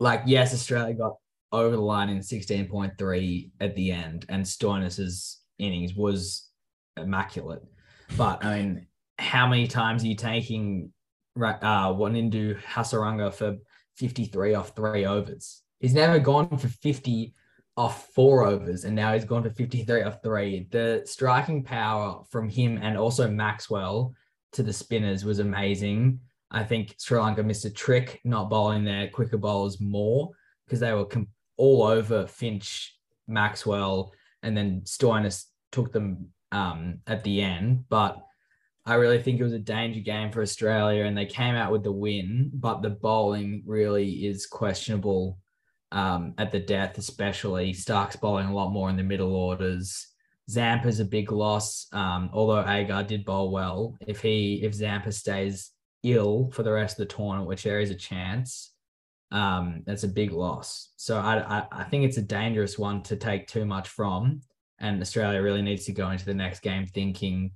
like 0.00 0.22
yes 0.26 0.54
australia 0.54 0.94
got 0.94 1.16
over 1.50 1.74
the 1.74 1.82
line 1.82 2.08
in 2.10 2.18
16.3 2.18 3.50
at 3.60 3.74
the 3.74 3.90
end 3.90 4.26
and 4.28 4.46
Stoinis's 4.46 5.40
innings 5.58 5.94
was 5.94 6.48
immaculate. 6.96 7.62
But 8.16 8.44
i 8.44 8.58
mean 8.58 8.86
how 9.18 9.48
many 9.48 9.66
times 9.66 10.04
are 10.04 10.08
you 10.08 10.14
taking 10.14 10.92
uh 11.36 11.92
Wanindu 11.92 12.60
Hasaranga 12.62 13.32
for 13.32 13.56
53 13.98 14.54
off 14.54 14.74
three 14.74 15.04
overs. 15.04 15.62
He's 15.80 15.94
never 15.94 16.18
gone 16.18 16.56
for 16.56 16.68
50 16.68 17.34
off 17.76 18.08
four 18.12 18.44
overs, 18.44 18.84
and 18.84 18.96
now 18.96 19.12
he's 19.12 19.24
gone 19.24 19.42
for 19.42 19.50
53 19.50 20.02
off 20.02 20.22
three. 20.22 20.66
The 20.70 21.02
striking 21.04 21.62
power 21.62 22.22
from 22.30 22.48
him 22.48 22.78
and 22.82 22.96
also 22.96 23.30
Maxwell 23.30 24.14
to 24.52 24.62
the 24.62 24.72
spinners 24.72 25.24
was 25.24 25.38
amazing. 25.38 26.20
I 26.50 26.64
think 26.64 26.94
Sri 26.98 27.18
Lanka 27.18 27.42
missed 27.42 27.64
a 27.64 27.70
trick 27.70 28.20
not 28.24 28.50
bowling 28.50 28.84
their 28.84 29.08
quicker 29.08 29.36
bowlers 29.36 29.80
more 29.80 30.30
because 30.66 30.80
they 30.80 30.92
were 30.92 31.04
com- 31.04 31.28
all 31.56 31.82
over 31.82 32.26
Finch, 32.26 32.96
Maxwell, 33.26 34.12
and 34.42 34.56
then 34.56 34.80
Stoinis 34.82 35.44
took 35.70 35.92
them 35.92 36.28
um, 36.52 37.00
at 37.06 37.22
the 37.24 37.42
end. 37.42 37.84
But 37.88 38.18
I 38.88 38.94
really 38.94 39.22
think 39.22 39.38
it 39.38 39.44
was 39.44 39.52
a 39.52 39.58
danger 39.58 40.00
game 40.00 40.32
for 40.32 40.40
Australia 40.40 41.04
and 41.04 41.16
they 41.16 41.26
came 41.26 41.54
out 41.54 41.70
with 41.70 41.82
the 41.82 41.92
win, 41.92 42.50
but 42.54 42.80
the 42.80 42.88
bowling 42.90 43.62
really 43.66 44.26
is 44.26 44.46
questionable 44.46 45.38
um, 45.92 46.32
at 46.38 46.52
the 46.52 46.60
death, 46.60 46.96
especially. 46.96 47.74
Starc's 47.74 48.16
bowling 48.16 48.48
a 48.48 48.54
lot 48.54 48.70
more 48.70 48.88
in 48.88 48.96
the 48.96 49.02
middle 49.02 49.36
orders. 49.36 50.06
Zampa's 50.50 51.00
a 51.00 51.04
big 51.04 51.30
loss, 51.30 51.86
um, 51.92 52.30
although 52.32 52.66
Agar 52.66 53.02
did 53.02 53.26
bowl 53.26 53.50
well. 53.50 53.94
If 54.06 54.22
he 54.22 54.62
if 54.62 54.72
Zampa 54.72 55.12
stays 55.12 55.70
ill 56.02 56.50
for 56.54 56.62
the 56.62 56.72
rest 56.72 56.98
of 56.98 57.06
the 57.06 57.14
tournament, 57.14 57.46
which 57.46 57.64
there 57.64 57.80
is 57.80 57.90
a 57.90 57.94
chance, 57.94 58.72
um, 59.30 59.82
that's 59.84 60.04
a 60.04 60.08
big 60.08 60.32
loss. 60.32 60.92
So 60.96 61.18
I, 61.18 61.58
I, 61.58 61.66
I 61.70 61.84
think 61.84 62.04
it's 62.04 62.16
a 62.16 62.22
dangerous 62.22 62.78
one 62.78 63.02
to 63.02 63.16
take 63.16 63.46
too 63.48 63.66
much 63.66 63.90
from, 63.90 64.40
and 64.78 65.02
Australia 65.02 65.42
really 65.42 65.60
needs 65.60 65.84
to 65.84 65.92
go 65.92 66.08
into 66.08 66.24
the 66.24 66.32
next 66.32 66.60
game 66.60 66.86
thinking 66.86 67.50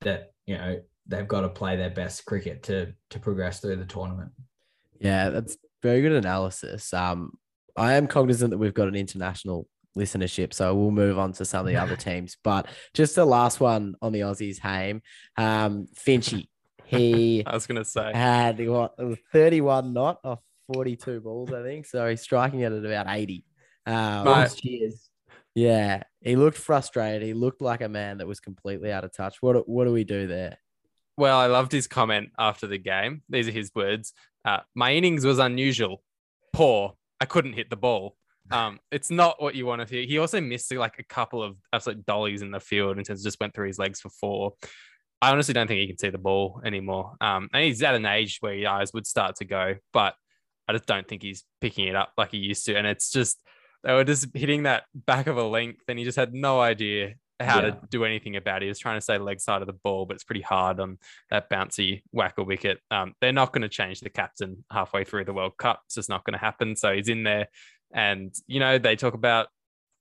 that 0.00 0.31
you 0.46 0.58
know 0.58 0.80
they've 1.06 1.28
got 1.28 1.42
to 1.42 1.48
play 1.48 1.76
their 1.76 1.90
best 1.90 2.24
cricket 2.24 2.62
to 2.64 2.92
to 3.10 3.18
progress 3.18 3.60
through 3.60 3.76
the 3.76 3.84
tournament. 3.84 4.32
Yeah, 5.00 5.30
that's 5.30 5.56
very 5.82 6.02
good 6.02 6.12
analysis. 6.12 6.92
Um, 6.94 7.32
I 7.76 7.94
am 7.94 8.06
cognizant 8.06 8.50
that 8.50 8.58
we've 8.58 8.74
got 8.74 8.88
an 8.88 8.94
international 8.94 9.66
listenership, 9.96 10.52
so 10.52 10.74
we'll 10.74 10.90
move 10.90 11.18
on 11.18 11.32
to 11.32 11.44
some 11.44 11.60
of 11.60 11.66
the 11.66 11.76
other 11.76 11.96
teams. 12.08 12.36
But 12.42 12.66
just 12.94 13.14
the 13.14 13.24
last 13.24 13.60
one 13.60 13.94
on 14.00 14.12
the 14.12 14.20
Aussies, 14.20 14.58
Haim, 14.58 15.02
um, 15.36 15.86
Finchy. 15.94 16.48
He 16.84 17.42
I 17.46 17.54
was 17.54 17.66
gonna 17.66 17.84
say 17.84 18.12
had 18.14 18.66
what 18.68 18.94
31 19.32 19.92
not 19.92 20.18
off 20.24 20.40
42 20.72 21.20
balls, 21.20 21.52
I 21.52 21.62
think. 21.62 21.86
So 21.86 22.08
he's 22.08 22.20
striking 22.20 22.60
it 22.60 22.72
at 22.72 22.84
about 22.84 23.06
80. 23.08 23.44
Um, 23.86 24.24
Mate. 24.24 24.54
cheers. 24.56 25.08
Yeah, 25.54 26.02
he 26.20 26.36
looked 26.36 26.56
frustrated. 26.56 27.22
He 27.22 27.34
looked 27.34 27.60
like 27.60 27.80
a 27.80 27.88
man 27.88 28.18
that 28.18 28.26
was 28.26 28.40
completely 28.40 28.92
out 28.92 29.04
of 29.04 29.12
touch. 29.12 29.42
What 29.42 29.54
do- 29.54 29.64
what 29.66 29.84
do 29.84 29.92
we 29.92 30.04
do 30.04 30.26
there? 30.26 30.58
Well, 31.16 31.38
I 31.38 31.46
loved 31.46 31.72
his 31.72 31.86
comment 31.86 32.30
after 32.38 32.66
the 32.66 32.78
game. 32.78 33.22
These 33.28 33.48
are 33.48 33.52
his 33.52 33.70
words. 33.74 34.12
Uh, 34.44 34.60
my 34.74 34.94
innings 34.94 35.24
was 35.24 35.38
unusual, 35.38 36.02
poor. 36.52 36.94
I 37.20 37.26
couldn't 37.26 37.52
hit 37.52 37.70
the 37.70 37.76
ball. 37.76 38.16
Um, 38.50 38.80
it's 38.90 39.10
not 39.10 39.40
what 39.40 39.54
you 39.54 39.66
want 39.66 39.86
to 39.86 39.94
hear. 39.94 40.06
He 40.06 40.18
also 40.18 40.40
missed 40.40 40.72
like 40.72 40.98
a 40.98 41.04
couple 41.04 41.42
of 41.42 41.56
absolute 41.72 42.06
dollies 42.06 42.42
in 42.42 42.50
the 42.50 42.60
field 42.60 42.96
and 42.96 43.06
just 43.06 43.38
went 43.40 43.54
through 43.54 43.66
his 43.68 43.78
legs 43.78 44.00
for 44.00 44.08
four. 44.08 44.54
I 45.20 45.30
honestly 45.30 45.54
don't 45.54 45.68
think 45.68 45.78
he 45.78 45.86
can 45.86 45.98
see 45.98 46.10
the 46.10 46.18
ball 46.18 46.60
anymore. 46.64 47.14
Um, 47.20 47.48
and 47.52 47.64
he's 47.64 47.82
at 47.82 47.94
an 47.94 48.06
age 48.06 48.38
where 48.40 48.54
his 48.54 48.66
eyes 48.66 48.92
would 48.92 49.06
start 49.06 49.36
to 49.36 49.44
go, 49.44 49.76
but 49.92 50.14
I 50.66 50.72
just 50.72 50.86
don't 50.86 51.06
think 51.06 51.22
he's 51.22 51.44
picking 51.60 51.86
it 51.86 51.94
up 51.94 52.12
like 52.16 52.32
he 52.32 52.38
used 52.38 52.64
to. 52.66 52.74
And 52.76 52.86
it's 52.86 53.10
just 53.10 53.38
they 53.84 53.92
were 53.92 54.04
just 54.04 54.26
hitting 54.34 54.64
that 54.64 54.84
back 54.94 55.26
of 55.26 55.36
a 55.36 55.42
length, 55.44 55.82
and 55.88 55.98
he 55.98 56.04
just 56.04 56.16
had 56.16 56.32
no 56.34 56.60
idea 56.60 57.14
how 57.40 57.56
Yeah. 57.60 57.70
to 57.72 57.80
do 57.90 58.04
anything 58.04 58.36
about 58.36 58.62
it. 58.62 58.66
He 58.66 58.68
was 58.68 58.78
trying 58.78 58.96
to 58.96 59.00
stay 59.00 59.18
leg 59.18 59.40
side 59.40 59.62
of 59.62 59.66
the 59.66 59.72
ball, 59.72 60.06
but 60.06 60.14
it's 60.14 60.22
pretty 60.24 60.42
hard 60.42 60.78
on 60.78 60.98
that 61.30 61.50
bouncy 61.50 62.02
whacker 62.12 62.44
wicket. 62.44 62.78
Um, 62.90 63.14
they're 63.20 63.32
not 63.32 63.52
going 63.52 63.62
to 63.62 63.68
change 63.68 64.00
the 64.00 64.10
captain 64.10 64.64
halfway 64.70 65.02
through 65.04 65.24
the 65.24 65.32
World 65.32 65.56
Cup. 65.56 65.80
It's 65.86 65.96
just 65.96 66.08
not 66.08 66.24
going 66.24 66.34
to 66.34 66.38
happen. 66.38 66.76
So 66.76 66.94
he's 66.94 67.08
in 67.08 67.24
there, 67.24 67.48
and 67.92 68.32
you 68.46 68.60
know 68.60 68.78
they 68.78 68.94
talk 68.96 69.14
about 69.14 69.48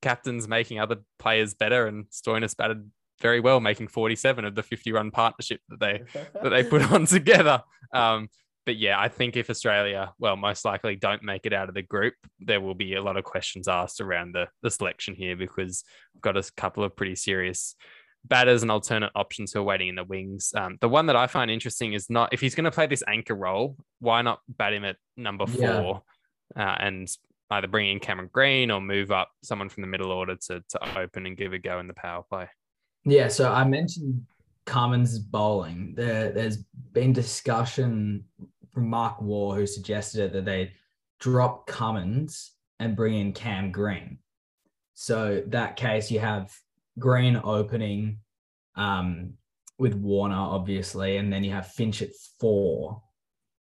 captains 0.01 0.47
making 0.47 0.79
other 0.79 0.97
players 1.19 1.53
better, 1.53 1.87
and 1.87 2.05
Stoinis 2.09 2.55
batted 2.55 2.89
very 3.21 3.39
well, 3.39 3.59
making 3.59 3.87
47 3.87 4.45
of 4.45 4.55
the 4.55 4.63
50 4.63 4.91
run 4.91 5.11
partnership 5.11 5.61
that 5.69 5.79
they 5.79 6.01
that 6.41 6.49
they 6.49 6.63
put 6.63 6.81
on 6.91 7.05
together. 7.05 7.63
Um, 7.93 8.29
but 8.71 8.77
yeah, 8.77 8.97
I 8.97 9.09
think 9.09 9.35
if 9.35 9.49
Australia, 9.49 10.13
well, 10.17 10.37
most 10.37 10.63
likely 10.63 10.95
don't 10.95 11.23
make 11.23 11.45
it 11.45 11.51
out 11.51 11.67
of 11.67 11.75
the 11.75 11.81
group, 11.81 12.13
there 12.39 12.61
will 12.61 12.73
be 12.73 12.95
a 12.95 13.03
lot 13.03 13.17
of 13.17 13.25
questions 13.25 13.67
asked 13.67 13.99
around 13.99 14.33
the, 14.33 14.47
the 14.63 14.71
selection 14.71 15.13
here 15.13 15.35
because 15.35 15.83
we've 16.13 16.21
got 16.21 16.37
a 16.37 16.51
couple 16.55 16.85
of 16.85 16.95
pretty 16.95 17.15
serious 17.15 17.75
batters 18.23 18.61
and 18.61 18.71
alternate 18.71 19.11
options 19.13 19.51
who 19.51 19.59
are 19.59 19.63
waiting 19.63 19.89
in 19.89 19.95
the 19.95 20.05
wings. 20.05 20.53
Um, 20.55 20.77
the 20.79 20.87
one 20.87 21.07
that 21.07 21.17
I 21.17 21.27
find 21.27 21.51
interesting 21.51 21.91
is 21.91 22.09
not 22.09 22.29
if 22.31 22.39
he's 22.39 22.55
going 22.55 22.63
to 22.63 22.71
play 22.71 22.87
this 22.87 23.03
anchor 23.09 23.35
role, 23.35 23.75
why 23.99 24.21
not 24.21 24.39
bat 24.47 24.71
him 24.71 24.85
at 24.85 24.95
number 25.17 25.43
Yeah. 25.49 25.81
four 25.81 26.03
uh, 26.55 26.75
and 26.79 27.09
either 27.49 27.67
bring 27.67 27.89
in 27.89 27.99
Cameron 27.99 28.29
Green 28.31 28.71
or 28.71 28.79
move 28.79 29.11
up 29.11 29.31
someone 29.43 29.67
from 29.67 29.81
the 29.81 29.87
middle 29.87 30.13
order 30.13 30.37
to, 30.47 30.63
to 30.69 30.97
open 30.97 31.25
and 31.25 31.35
give 31.35 31.51
a 31.51 31.59
go 31.59 31.81
in 31.81 31.87
the 31.87 31.93
power 31.93 32.23
play. 32.23 32.47
Yeah, 33.03 33.27
so 33.27 33.51
I 33.51 33.65
mentioned 33.65 34.25
Cummins 34.65 35.19
bowling. 35.19 35.93
There, 35.95 36.31
there's 36.31 36.57
been 36.93 37.13
discussion 37.13 38.23
from 38.73 38.87
Mark 38.87 39.21
Waugh 39.21 39.55
who 39.55 39.65
suggested 39.65 40.21
it 40.21 40.33
that 40.33 40.45
they 40.45 40.71
drop 41.19 41.67
Cummins 41.67 42.51
and 42.79 42.95
bring 42.95 43.15
in 43.15 43.33
Cam 43.33 43.71
Green. 43.71 44.19
So 44.93 45.43
that 45.47 45.75
case, 45.75 46.11
you 46.11 46.19
have 46.19 46.53
Green 46.99 47.39
opening 47.43 48.19
um, 48.75 49.33
with 49.77 49.93
Warner, 49.95 50.35
obviously, 50.35 51.17
and 51.17 51.31
then 51.31 51.43
you 51.43 51.51
have 51.51 51.67
Finch 51.67 52.01
at 52.01 52.09
four, 52.39 53.01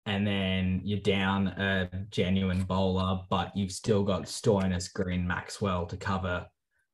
and 0.06 0.26
then 0.26 0.80
you're 0.84 1.00
down 1.00 1.48
a 1.48 1.90
genuine 2.10 2.62
bowler, 2.62 3.20
but 3.28 3.56
you've 3.56 3.72
still 3.72 4.04
got 4.04 4.22
Stoinis, 4.22 4.92
Green, 4.92 5.26
Maxwell 5.26 5.86
to 5.86 5.96
cover 5.96 6.46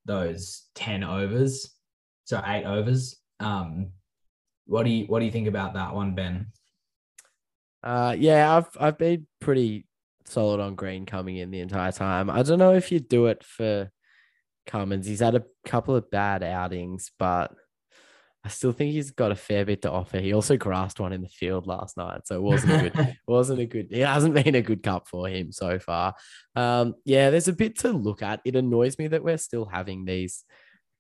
those 0.05 0.69
ten 0.75 1.05
overs 1.05 1.77
so 2.25 2.43
eight 2.47 2.65
overs. 2.65 3.17
Um, 3.41 3.91
what 4.67 4.85
do 4.85 4.91
you 4.91 5.05
what 5.07 5.19
do 5.19 5.25
you 5.25 5.31
think 5.31 5.49
about 5.49 5.75
that 5.75 5.95
one, 5.95 6.15
Ben? 6.15 6.47
Uh, 7.83 8.15
yeah, 8.19 8.57
I've 8.57 8.69
I've 8.79 8.99
been 8.99 9.27
pretty 9.41 9.87
solid 10.27 10.61
on 10.61 10.75
Green 10.75 11.07
coming 11.07 11.37
in 11.37 11.51
the 11.51 11.61
entire 11.61 11.93
time. 11.93 12.31
I 12.31 12.43
don't 12.43 12.59
know 12.59 12.75
if 12.75 12.93
you 12.93 13.01
do 13.01 13.27
it 13.27 13.43
for 13.45 13.91
Cummins. 14.67 15.07
He's 15.07 15.21
had 15.21 15.35
a 15.35 15.45
couple 15.65 15.97
of 15.97 16.11
bad 16.11 16.43
outings, 16.43 17.11
but 17.19 17.53
I 18.45 18.49
still 18.49 18.73
think 18.73 18.93
he's 18.93 19.13
got 19.13 19.31
a 19.31 19.37
fair 19.37 19.65
bit 19.65 19.83
to 19.83 19.91
offer. 19.91 20.19
He 20.19 20.33
also 20.33 20.57
grasped 20.57 20.99
one 20.99 21.13
in 21.13 21.23
the 21.23 21.29
field 21.29 21.67
last 21.67 21.97
night, 21.97 22.27
so 22.27 22.37
it 22.37 22.43
wasn't 22.43 22.73
a 22.73 22.91
good. 22.91 23.17
wasn't 23.27 23.61
a 23.61 23.67
good. 23.67 23.89
It 23.91 24.07
hasn't 24.07 24.35
been 24.35 24.55
a 24.55 24.63
good 24.63 24.83
cup 24.83 25.09
for 25.09 25.29
him 25.29 25.53
so 25.53 25.79
far. 25.79 26.15
Um, 26.57 26.95
yeah, 27.05 27.31
there's 27.31 27.49
a 27.49 27.53
bit 27.53 27.79
to 27.81 27.93
look 27.93 28.23
at. 28.23 28.41
It 28.45 28.57
annoys 28.57 28.99
me 28.99 29.09
that 29.09 29.23
we're 29.23 29.39
still 29.39 29.65
having 29.65 30.05
these 30.05 30.45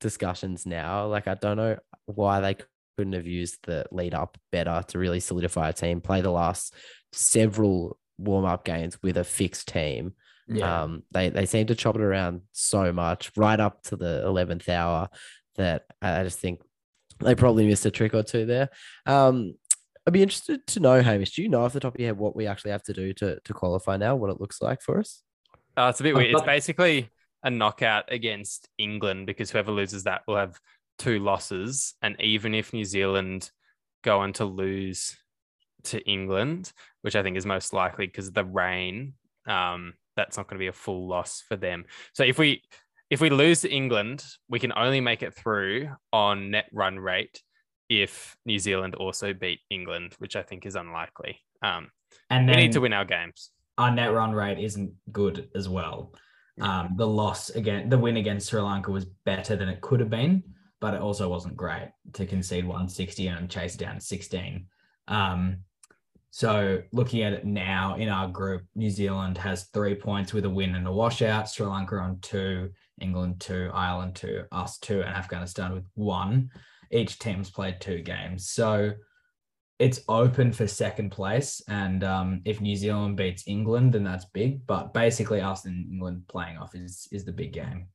discussions 0.00 0.66
now. 0.66 1.06
Like 1.06 1.26
I 1.26 1.34
don't 1.34 1.56
know 1.56 1.78
why 2.06 2.40
they 2.40 2.56
couldn't 2.96 3.14
have 3.14 3.26
used 3.26 3.58
the 3.64 3.84
lead 3.90 4.14
up 4.14 4.38
better 4.50 4.82
to 4.88 4.98
really 4.98 5.20
solidify 5.20 5.70
a 5.70 5.72
team. 5.72 6.00
Play 6.00 6.20
the 6.20 6.30
last 6.30 6.74
several 7.12 7.98
warm 8.18 8.44
up 8.44 8.64
games 8.64 8.98
with 9.02 9.16
a 9.16 9.24
fixed 9.24 9.68
team. 9.68 10.14
yeah, 10.48 10.82
Um, 10.82 11.02
they 11.10 11.28
they 11.30 11.46
seem 11.46 11.66
to 11.68 11.74
chop 11.74 11.96
it 11.96 12.02
around 12.02 12.42
so 12.52 12.92
much 12.92 13.30
right 13.36 13.58
up 13.58 13.82
to 13.84 13.96
the 13.96 14.24
eleventh 14.24 14.68
hour 14.68 15.08
that 15.56 15.84
I 16.00 16.20
I 16.20 16.24
just 16.24 16.38
think 16.38 16.60
they 17.20 17.34
probably 17.34 17.66
missed 17.66 17.86
a 17.86 17.90
trick 17.90 18.14
or 18.14 18.22
two 18.22 18.46
there. 18.46 18.68
Um, 19.06 19.54
I'd 20.06 20.12
be 20.12 20.22
interested 20.22 20.66
to 20.68 20.80
know, 20.80 21.00
Hamish. 21.00 21.36
Do 21.36 21.42
you 21.42 21.48
know 21.48 21.62
off 21.64 21.72
the 21.72 21.80
top 21.80 21.94
of 21.94 22.00
your 22.00 22.08
head 22.08 22.18
what 22.18 22.34
we 22.34 22.46
actually 22.48 22.72
have 22.72 22.82
to 22.84 22.92
do 22.92 23.12
to 23.14 23.38
to 23.44 23.54
qualify 23.54 23.96
now? 23.96 24.16
What 24.16 24.30
it 24.30 24.40
looks 24.40 24.60
like 24.60 24.82
for 24.82 24.98
us? 24.98 25.22
Uh, 25.76 25.88
it's 25.90 26.00
a 26.00 26.02
bit 26.02 26.14
weird. 26.14 26.32
It's 26.32 26.42
basically 26.42 27.08
a 27.44 27.50
knockout 27.50 28.04
against 28.12 28.68
England 28.78 29.26
because 29.26 29.50
whoever 29.50 29.72
loses 29.72 30.04
that 30.04 30.22
will 30.26 30.36
have 30.36 30.58
two 30.98 31.18
losses. 31.18 31.94
And 32.02 32.16
even 32.20 32.54
if 32.54 32.72
New 32.72 32.84
Zealand 32.84 33.50
go 34.02 34.20
on 34.20 34.32
to 34.34 34.44
lose 34.44 35.16
to 35.84 36.00
England, 36.08 36.72
which 37.02 37.16
I 37.16 37.22
think 37.22 37.36
is 37.36 37.46
most 37.46 37.72
likely 37.72 38.06
because 38.06 38.28
of 38.28 38.34
the 38.34 38.44
rain, 38.44 39.14
um, 39.46 39.94
that's 40.16 40.36
not 40.36 40.46
going 40.46 40.58
to 40.58 40.62
be 40.62 40.68
a 40.68 40.72
full 40.72 41.08
loss 41.08 41.42
for 41.48 41.56
them. 41.56 41.84
So 42.12 42.22
if 42.24 42.38
we 42.38 42.62
if 43.10 43.20
we 43.20 43.30
lose 43.30 43.60
to 43.62 43.70
England, 43.70 44.24
we 44.48 44.58
can 44.58 44.72
only 44.76 45.00
make 45.00 45.22
it 45.22 45.34
through 45.34 45.90
on 46.12 46.50
net 46.50 46.66
run 46.72 46.98
rate 46.98 47.42
if 47.88 48.36
New 48.46 48.58
Zealand 48.58 48.94
also 48.94 49.34
beat 49.34 49.60
England, 49.68 50.14
which 50.18 50.34
I 50.34 50.42
think 50.42 50.64
is 50.64 50.76
unlikely. 50.76 51.40
Um, 51.62 51.90
and 52.30 52.46
we 52.48 52.56
need 52.56 52.72
to 52.72 52.80
win 52.80 52.92
our 52.92 53.04
games. 53.04 53.50
our 53.76 53.90
net 53.90 54.12
run 54.12 54.32
rate 54.32 54.58
isn't 54.58 54.92
good 55.10 55.48
as 55.54 55.68
well. 55.68 56.14
Um, 56.60 56.94
the 56.96 57.06
loss 57.06 57.50
again, 57.50 57.88
the 57.88 57.98
win 57.98 58.18
against 58.18 58.50
Sri 58.50 58.60
Lanka 58.60 58.90
was 58.90 59.06
better 59.24 59.56
than 59.56 59.68
it 59.68 59.80
could 59.80 60.00
have 60.00 60.10
been, 60.10 60.42
but 60.82 60.94
it 60.94 61.00
also 61.00 61.28
wasn't 61.28 61.56
great 61.56 61.92
to 62.12 62.26
concede 62.26 62.64
160 62.64 63.28
and 63.28 63.48
chase 63.48 63.76
down 63.76 64.00
16. 64.00 64.66
Um, 65.06 65.58
so 66.30 66.82
looking 66.90 67.22
at 67.22 67.32
it 67.32 67.46
now 67.46 67.94
in 67.94 68.08
our 68.08 68.26
group, 68.26 68.64
New 68.74 68.90
Zealand 68.90 69.38
has 69.38 69.66
three 69.66 69.94
points 69.94 70.32
with 70.32 70.44
a 70.44 70.50
win 70.50 70.74
and 70.74 70.88
a 70.88 70.92
washout. 70.92 71.48
Sri 71.48 71.64
Lanka 71.64 71.94
on 71.98 72.18
two, 72.20 72.70
England 73.00 73.38
two, 73.38 73.70
Ireland 73.72 74.16
two, 74.16 74.42
us 74.50 74.78
two, 74.78 75.02
and 75.02 75.14
Afghanistan 75.14 75.72
with 75.72 75.84
one. 75.94 76.50
Each 76.90 77.16
team's 77.16 77.48
played 77.48 77.80
two 77.80 78.00
games, 78.00 78.50
so 78.50 78.92
it's 79.78 80.00
open 80.08 80.52
for 80.52 80.66
second 80.66 81.10
place. 81.10 81.62
And 81.68 82.02
um, 82.02 82.40
if 82.44 82.60
New 82.60 82.74
Zealand 82.74 83.16
beats 83.16 83.44
England, 83.46 83.92
then 83.92 84.02
that's 84.02 84.24
big. 84.24 84.66
But 84.66 84.92
basically, 84.92 85.40
us 85.40 85.64
and 85.64 85.88
England 85.92 86.24
playing 86.28 86.58
off 86.58 86.74
is 86.74 87.06
is 87.12 87.24
the 87.24 87.32
big 87.32 87.52
game. 87.52 87.86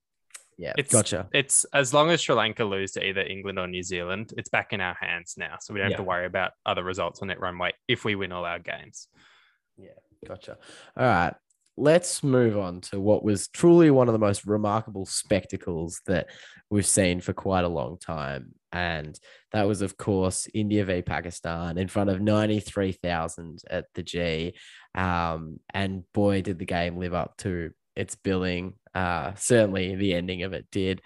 Yeah, 0.58 0.74
It's- 0.78 0.92
gotcha. 0.92 1.30
it's 1.34 1.66
as 1.66 1.94
long 1.94 2.10
as 2.10 2.20
Sri 2.22 2.34
Lanka 2.36 2.64
lose 2.66 2.92
to 2.94 3.06
either 3.08 3.22
England 3.22 3.60
or 3.60 3.68
New 3.68 3.84
Zealand, 3.84 4.34
it's 4.38 4.50
back 4.50 4.74
in 4.74 4.82
our 4.82 4.96
hands 5.00 5.36
now. 5.38 5.58
So 5.60 5.74
we 5.74 5.80
don't 5.80 5.92
have 5.92 5.98
to 5.98 6.04
worry 6.04 6.26
about 6.26 6.52
other 6.66 6.84
results 6.84 7.22
on 7.22 7.28
that 7.28 7.40
runway 7.40 7.74
if 7.88 8.04
we 8.04 8.16
win 8.16 8.32
all 8.32 8.44
our 8.46 8.58
games. 8.60 9.08
Yeah, 9.78 9.92
gotcha. 10.28 10.58
All 10.98 11.06
right. 11.06 11.36
Let's 11.80 12.24
move 12.24 12.58
on 12.58 12.82
to 12.90 13.00
what 13.00 13.24
was 13.24 13.50
truly 13.50 13.92
one 13.92 14.08
of 14.08 14.14
the 14.14 14.18
most 14.20 14.48
remarkable 14.48 15.06
spectacles 15.06 16.02
that 16.08 16.28
we've 16.72 16.88
seen 16.88 17.22
for 17.22 17.34
quite 17.34 17.64
a 17.66 17.68
long 17.70 18.00
time. 18.00 18.56
And 18.72 19.18
that 19.52 19.68
was, 19.68 19.84
of 19.84 19.96
course, 19.96 20.48
India 20.56 20.84
v 20.86 21.04
Pakistan 21.04 21.78
in 21.78 21.88
front 21.88 22.10
of 22.10 22.20
93,000 22.20 23.62
at 23.70 23.86
the 23.94 24.02
G. 24.02 24.56
Um, 24.96 25.60
and 25.72 26.04
boy, 26.14 26.42
did 26.42 26.58
the 26.58 26.66
game 26.66 26.98
live 26.98 27.14
up 27.14 27.38
to 27.38 27.72
its 27.96 28.16
billing. 28.16 28.74
Uh, 28.98 29.36
certainly 29.36 29.94
the 29.94 30.16
ending 30.16 30.42
of 30.42 30.54
it 30.54 30.66
did. 30.72 31.04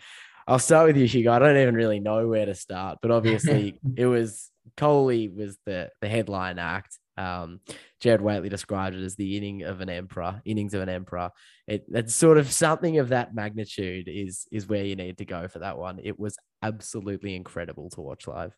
I'll 0.48 0.60
start 0.60 0.88
with 0.88 0.96
you, 0.96 1.06
Hugo. 1.06 1.34
I 1.34 1.40
don't 1.40 1.58
even 1.58 1.76
really 1.76 2.00
know 2.00 2.26
where 2.26 2.46
to 2.46 2.56
start, 2.56 3.00
but 3.02 3.12
obviously 3.12 3.80
it 3.98 4.06
was 4.06 4.50
Kohli 4.78 5.34
was 5.36 5.58
the 5.66 5.90
the 6.00 6.08
headline 6.08 6.58
act. 6.58 6.98
Um, 7.18 7.60
Gerard 8.00 8.22
Whateley 8.22 8.48
described 8.48 8.96
it 8.96 9.04
as 9.04 9.18
the 9.18 9.36
inning 9.36 9.64
of 9.64 9.82
an 9.82 9.90
emperor, 9.90 10.42
innings 10.46 10.74
of 10.74 10.82
an 10.82 10.88
emperor. 10.88 11.32
It, 11.68 11.84
it's 11.90 12.16
sort 12.16 12.38
of 12.38 12.50
something 12.50 12.98
of 12.98 13.10
that 13.10 13.36
magnitude 13.36 14.08
is 14.08 14.48
is 14.54 14.70
where 14.70 14.86
you 14.86 14.96
need 14.96 15.18
to 15.18 15.26
go 15.26 15.50
for 15.50 15.60
that 15.60 15.78
one. 15.78 16.00
It 16.02 16.18
was 16.18 16.38
absolutely 16.62 17.36
incredible 17.36 17.90
to 17.92 18.02
watch 18.02 18.26
live. 18.26 18.56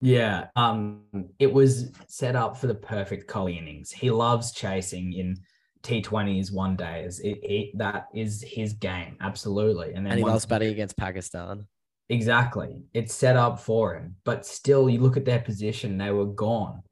Yeah, 0.00 0.46
um, 0.56 1.02
it 1.38 1.52
was 1.52 1.92
set 2.08 2.34
up 2.34 2.56
for 2.56 2.66
the 2.66 2.74
perfect 2.74 3.30
Kohli 3.30 3.58
innings. 3.58 3.90
He 3.92 4.10
loves 4.10 4.52
chasing 4.52 5.12
in 5.12 5.36
T20s 5.84 6.50
one 6.50 6.76
days. 6.76 7.20
It, 7.20 7.38
it, 7.42 7.78
that 7.78 8.08
is 8.14 8.42
his 8.46 8.72
game, 8.72 9.16
absolutely. 9.20 9.92
And, 9.94 10.04
then 10.04 10.12
and 10.12 10.18
he 10.18 10.24
loves 10.24 10.46
batting 10.46 10.70
against 10.70 10.96
Pakistan. 10.96 11.66
Exactly. 12.08 12.82
It's 12.92 13.14
set 13.14 13.36
up 13.36 13.60
for 13.60 13.94
him. 13.94 14.16
But 14.24 14.44
still, 14.44 14.90
you 14.90 15.00
look 15.00 15.16
at 15.16 15.24
their 15.24 15.40
position, 15.40 15.96
they 15.96 16.10
were 16.10 16.26
gone. 16.26 16.82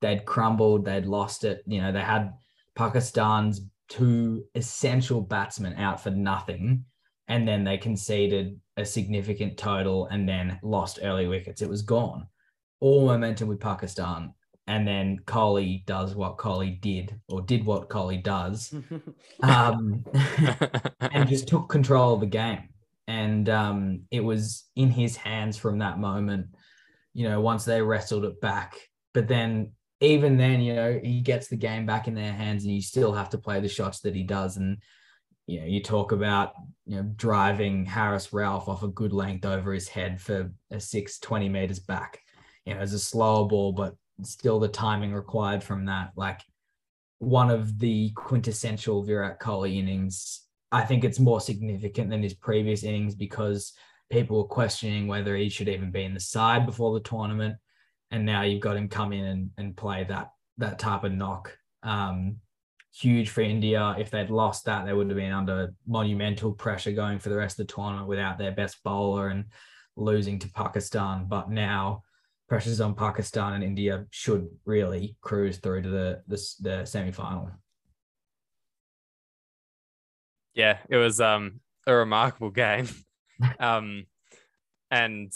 They'd 0.00 0.26
crumbled, 0.26 0.84
they'd 0.84 1.06
lost 1.06 1.44
it. 1.44 1.62
You 1.66 1.80
know, 1.80 1.92
they 1.92 2.00
had 2.00 2.32
Pakistan's 2.74 3.62
two 3.88 4.44
essential 4.54 5.20
batsmen 5.20 5.74
out 5.74 6.02
for 6.02 6.10
nothing. 6.10 6.84
And 7.28 7.46
then 7.46 7.64
they 7.64 7.78
conceded 7.78 8.58
a 8.76 8.84
significant 8.84 9.56
total 9.56 10.06
and 10.06 10.28
then 10.28 10.58
lost 10.62 10.98
early 11.02 11.26
wickets. 11.26 11.62
It 11.62 11.68
was 11.68 11.82
gone. 11.82 12.26
All 12.80 13.06
momentum 13.06 13.48
with 13.48 13.60
Pakistan 13.60 14.34
and 14.70 14.86
then 14.86 15.18
Kohli 15.26 15.84
does 15.84 16.14
what 16.14 16.38
Kohli 16.38 16.80
did, 16.80 17.20
or 17.28 17.42
did 17.42 17.66
what 17.66 17.88
Kohli 17.88 18.22
does, 18.22 18.72
um, 19.42 20.04
and 21.00 21.28
just 21.28 21.48
took 21.48 21.68
control 21.68 22.14
of 22.14 22.20
the 22.20 22.26
game. 22.26 22.68
And 23.08 23.48
um, 23.48 24.02
it 24.12 24.20
was 24.20 24.70
in 24.76 24.88
his 24.88 25.16
hands 25.16 25.56
from 25.56 25.80
that 25.80 25.98
moment, 25.98 26.54
you 27.14 27.28
know, 27.28 27.40
once 27.40 27.64
they 27.64 27.82
wrestled 27.82 28.24
it 28.24 28.40
back. 28.40 28.76
But 29.12 29.26
then, 29.26 29.72
even 30.00 30.36
then, 30.36 30.60
you 30.60 30.76
know, 30.76 31.00
he 31.02 31.20
gets 31.20 31.48
the 31.48 31.56
game 31.56 31.84
back 31.84 32.06
in 32.06 32.14
their 32.14 32.32
hands, 32.32 32.62
and 32.62 32.72
you 32.72 32.80
still 32.80 33.12
have 33.12 33.30
to 33.30 33.38
play 33.38 33.58
the 33.58 33.68
shots 33.68 33.98
that 34.02 34.14
he 34.14 34.22
does. 34.22 34.56
And 34.56 34.78
you 35.48 35.58
know, 35.58 35.66
you 35.66 35.82
talk 35.82 36.12
about 36.12 36.52
you 36.86 36.94
know 36.94 37.10
driving 37.16 37.86
Haris 37.86 38.28
Rauf 38.28 38.68
off 38.68 38.84
a 38.84 38.88
good 38.88 39.12
length 39.12 39.44
over 39.44 39.72
his 39.72 39.88
head 39.88 40.20
for 40.20 40.52
a 40.70 40.78
six, 40.78 41.18
20 41.18 41.48
meters 41.48 41.80
back. 41.80 42.20
You 42.64 42.74
know, 42.74 42.82
it's 42.82 42.92
a 42.92 43.00
slower 43.00 43.48
ball, 43.48 43.72
but 43.72 43.96
still 44.26 44.58
the 44.58 44.68
timing 44.68 45.12
required 45.12 45.62
from 45.62 45.86
that. 45.86 46.12
Like 46.16 46.40
one 47.18 47.50
of 47.50 47.78
the 47.78 48.10
quintessential 48.16 49.02
Virat 49.02 49.40
Kohli 49.40 49.76
innings. 49.76 50.42
I 50.72 50.82
think 50.82 51.04
it's 51.04 51.18
more 51.18 51.40
significant 51.40 52.10
than 52.10 52.22
his 52.22 52.34
previous 52.34 52.82
innings 52.82 53.14
because 53.14 53.72
people 54.10 54.38
were 54.38 54.44
questioning 54.44 55.06
whether 55.06 55.36
he 55.36 55.48
should 55.48 55.68
even 55.68 55.90
be 55.90 56.04
in 56.04 56.14
the 56.14 56.20
side 56.20 56.66
before 56.66 56.94
the 56.94 57.08
tournament. 57.08 57.56
And 58.10 58.24
now 58.24 58.42
you've 58.42 58.62
got 58.62 58.76
him 58.76 58.88
come 58.88 59.12
in 59.12 59.24
and, 59.24 59.50
and 59.56 59.76
play 59.76 60.04
that 60.04 60.30
that 60.58 60.78
type 60.78 61.04
of 61.04 61.12
knock. 61.12 61.56
Um, 61.82 62.36
huge 62.94 63.30
for 63.30 63.40
India. 63.42 63.94
If 63.98 64.10
they'd 64.10 64.30
lost 64.30 64.64
that, 64.64 64.86
they 64.86 64.92
would 64.92 65.08
have 65.08 65.16
been 65.16 65.32
under 65.32 65.74
monumental 65.86 66.52
pressure 66.52 66.92
going 66.92 67.18
for 67.18 67.28
the 67.28 67.36
rest 67.36 67.58
of 67.58 67.66
the 67.66 67.72
tournament 67.72 68.08
without 68.08 68.38
their 68.38 68.52
best 68.52 68.82
bowler 68.82 69.28
and 69.28 69.46
losing 69.96 70.38
to 70.40 70.50
Pakistan. 70.50 71.26
But 71.28 71.50
now 71.50 72.02
pressures 72.50 72.80
on 72.80 72.96
Pakistan 72.96 73.54
and 73.54 73.62
India 73.62 74.04
should 74.10 74.48
really 74.64 75.16
cruise 75.20 75.58
through 75.58 75.82
to 75.82 75.88
the 75.88 76.22
the, 76.26 76.54
the 76.60 76.84
semi 76.84 77.12
final. 77.12 77.50
Yeah, 80.52 80.78
it 80.88 80.96
was 80.96 81.20
um, 81.20 81.60
a 81.86 81.94
remarkable 81.94 82.50
game, 82.50 82.88
um, 83.60 84.04
and 84.90 85.32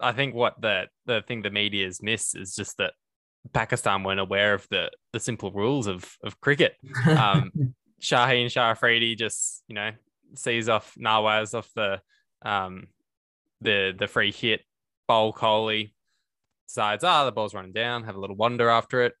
I 0.00 0.12
think 0.12 0.34
what 0.34 0.60
the 0.60 0.88
the 1.06 1.22
thing 1.26 1.42
the 1.42 1.50
media's 1.50 2.02
miss 2.02 2.34
is 2.34 2.56
just 2.56 2.76
that 2.78 2.94
Pakistan 3.54 4.02
weren't 4.02 4.20
aware 4.20 4.52
of 4.52 4.66
the 4.68 4.90
the 5.12 5.20
simple 5.20 5.52
rules 5.52 5.86
of 5.86 6.04
of 6.24 6.40
cricket. 6.40 6.74
Um, 7.06 7.52
Shaheen 8.02 8.50
Shah 8.50 8.72
Afridi 8.72 9.14
just 9.14 9.62
you 9.68 9.76
know 9.76 9.92
sees 10.34 10.68
off 10.68 10.92
Nawaz 10.98 11.54
off 11.54 11.70
the 11.76 12.00
um, 12.42 12.88
the 13.60 13.94
the 13.96 14.08
free 14.08 14.32
hit, 14.32 14.62
bowl 15.06 15.32
Kohli, 15.32 15.92
decides, 16.66 17.04
ah, 17.04 17.24
the 17.24 17.32
ball's 17.32 17.54
running 17.54 17.72
down, 17.72 18.04
have 18.04 18.16
a 18.16 18.20
little 18.20 18.36
wander 18.36 18.68
after 18.68 19.02
it. 19.02 19.14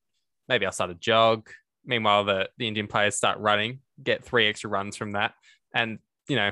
Maybe 0.48 0.66
I'll 0.66 0.72
start 0.72 0.90
a 0.90 0.94
jog. 0.94 1.48
Meanwhile, 1.84 2.24
the, 2.24 2.48
the 2.58 2.68
Indian 2.68 2.86
players 2.86 3.16
start 3.16 3.38
running, 3.38 3.80
get 4.02 4.24
three 4.24 4.48
extra 4.48 4.70
runs 4.70 4.96
from 4.96 5.12
that. 5.12 5.34
And, 5.74 5.98
you 6.28 6.36
know, 6.36 6.50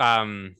um, 0.00 0.56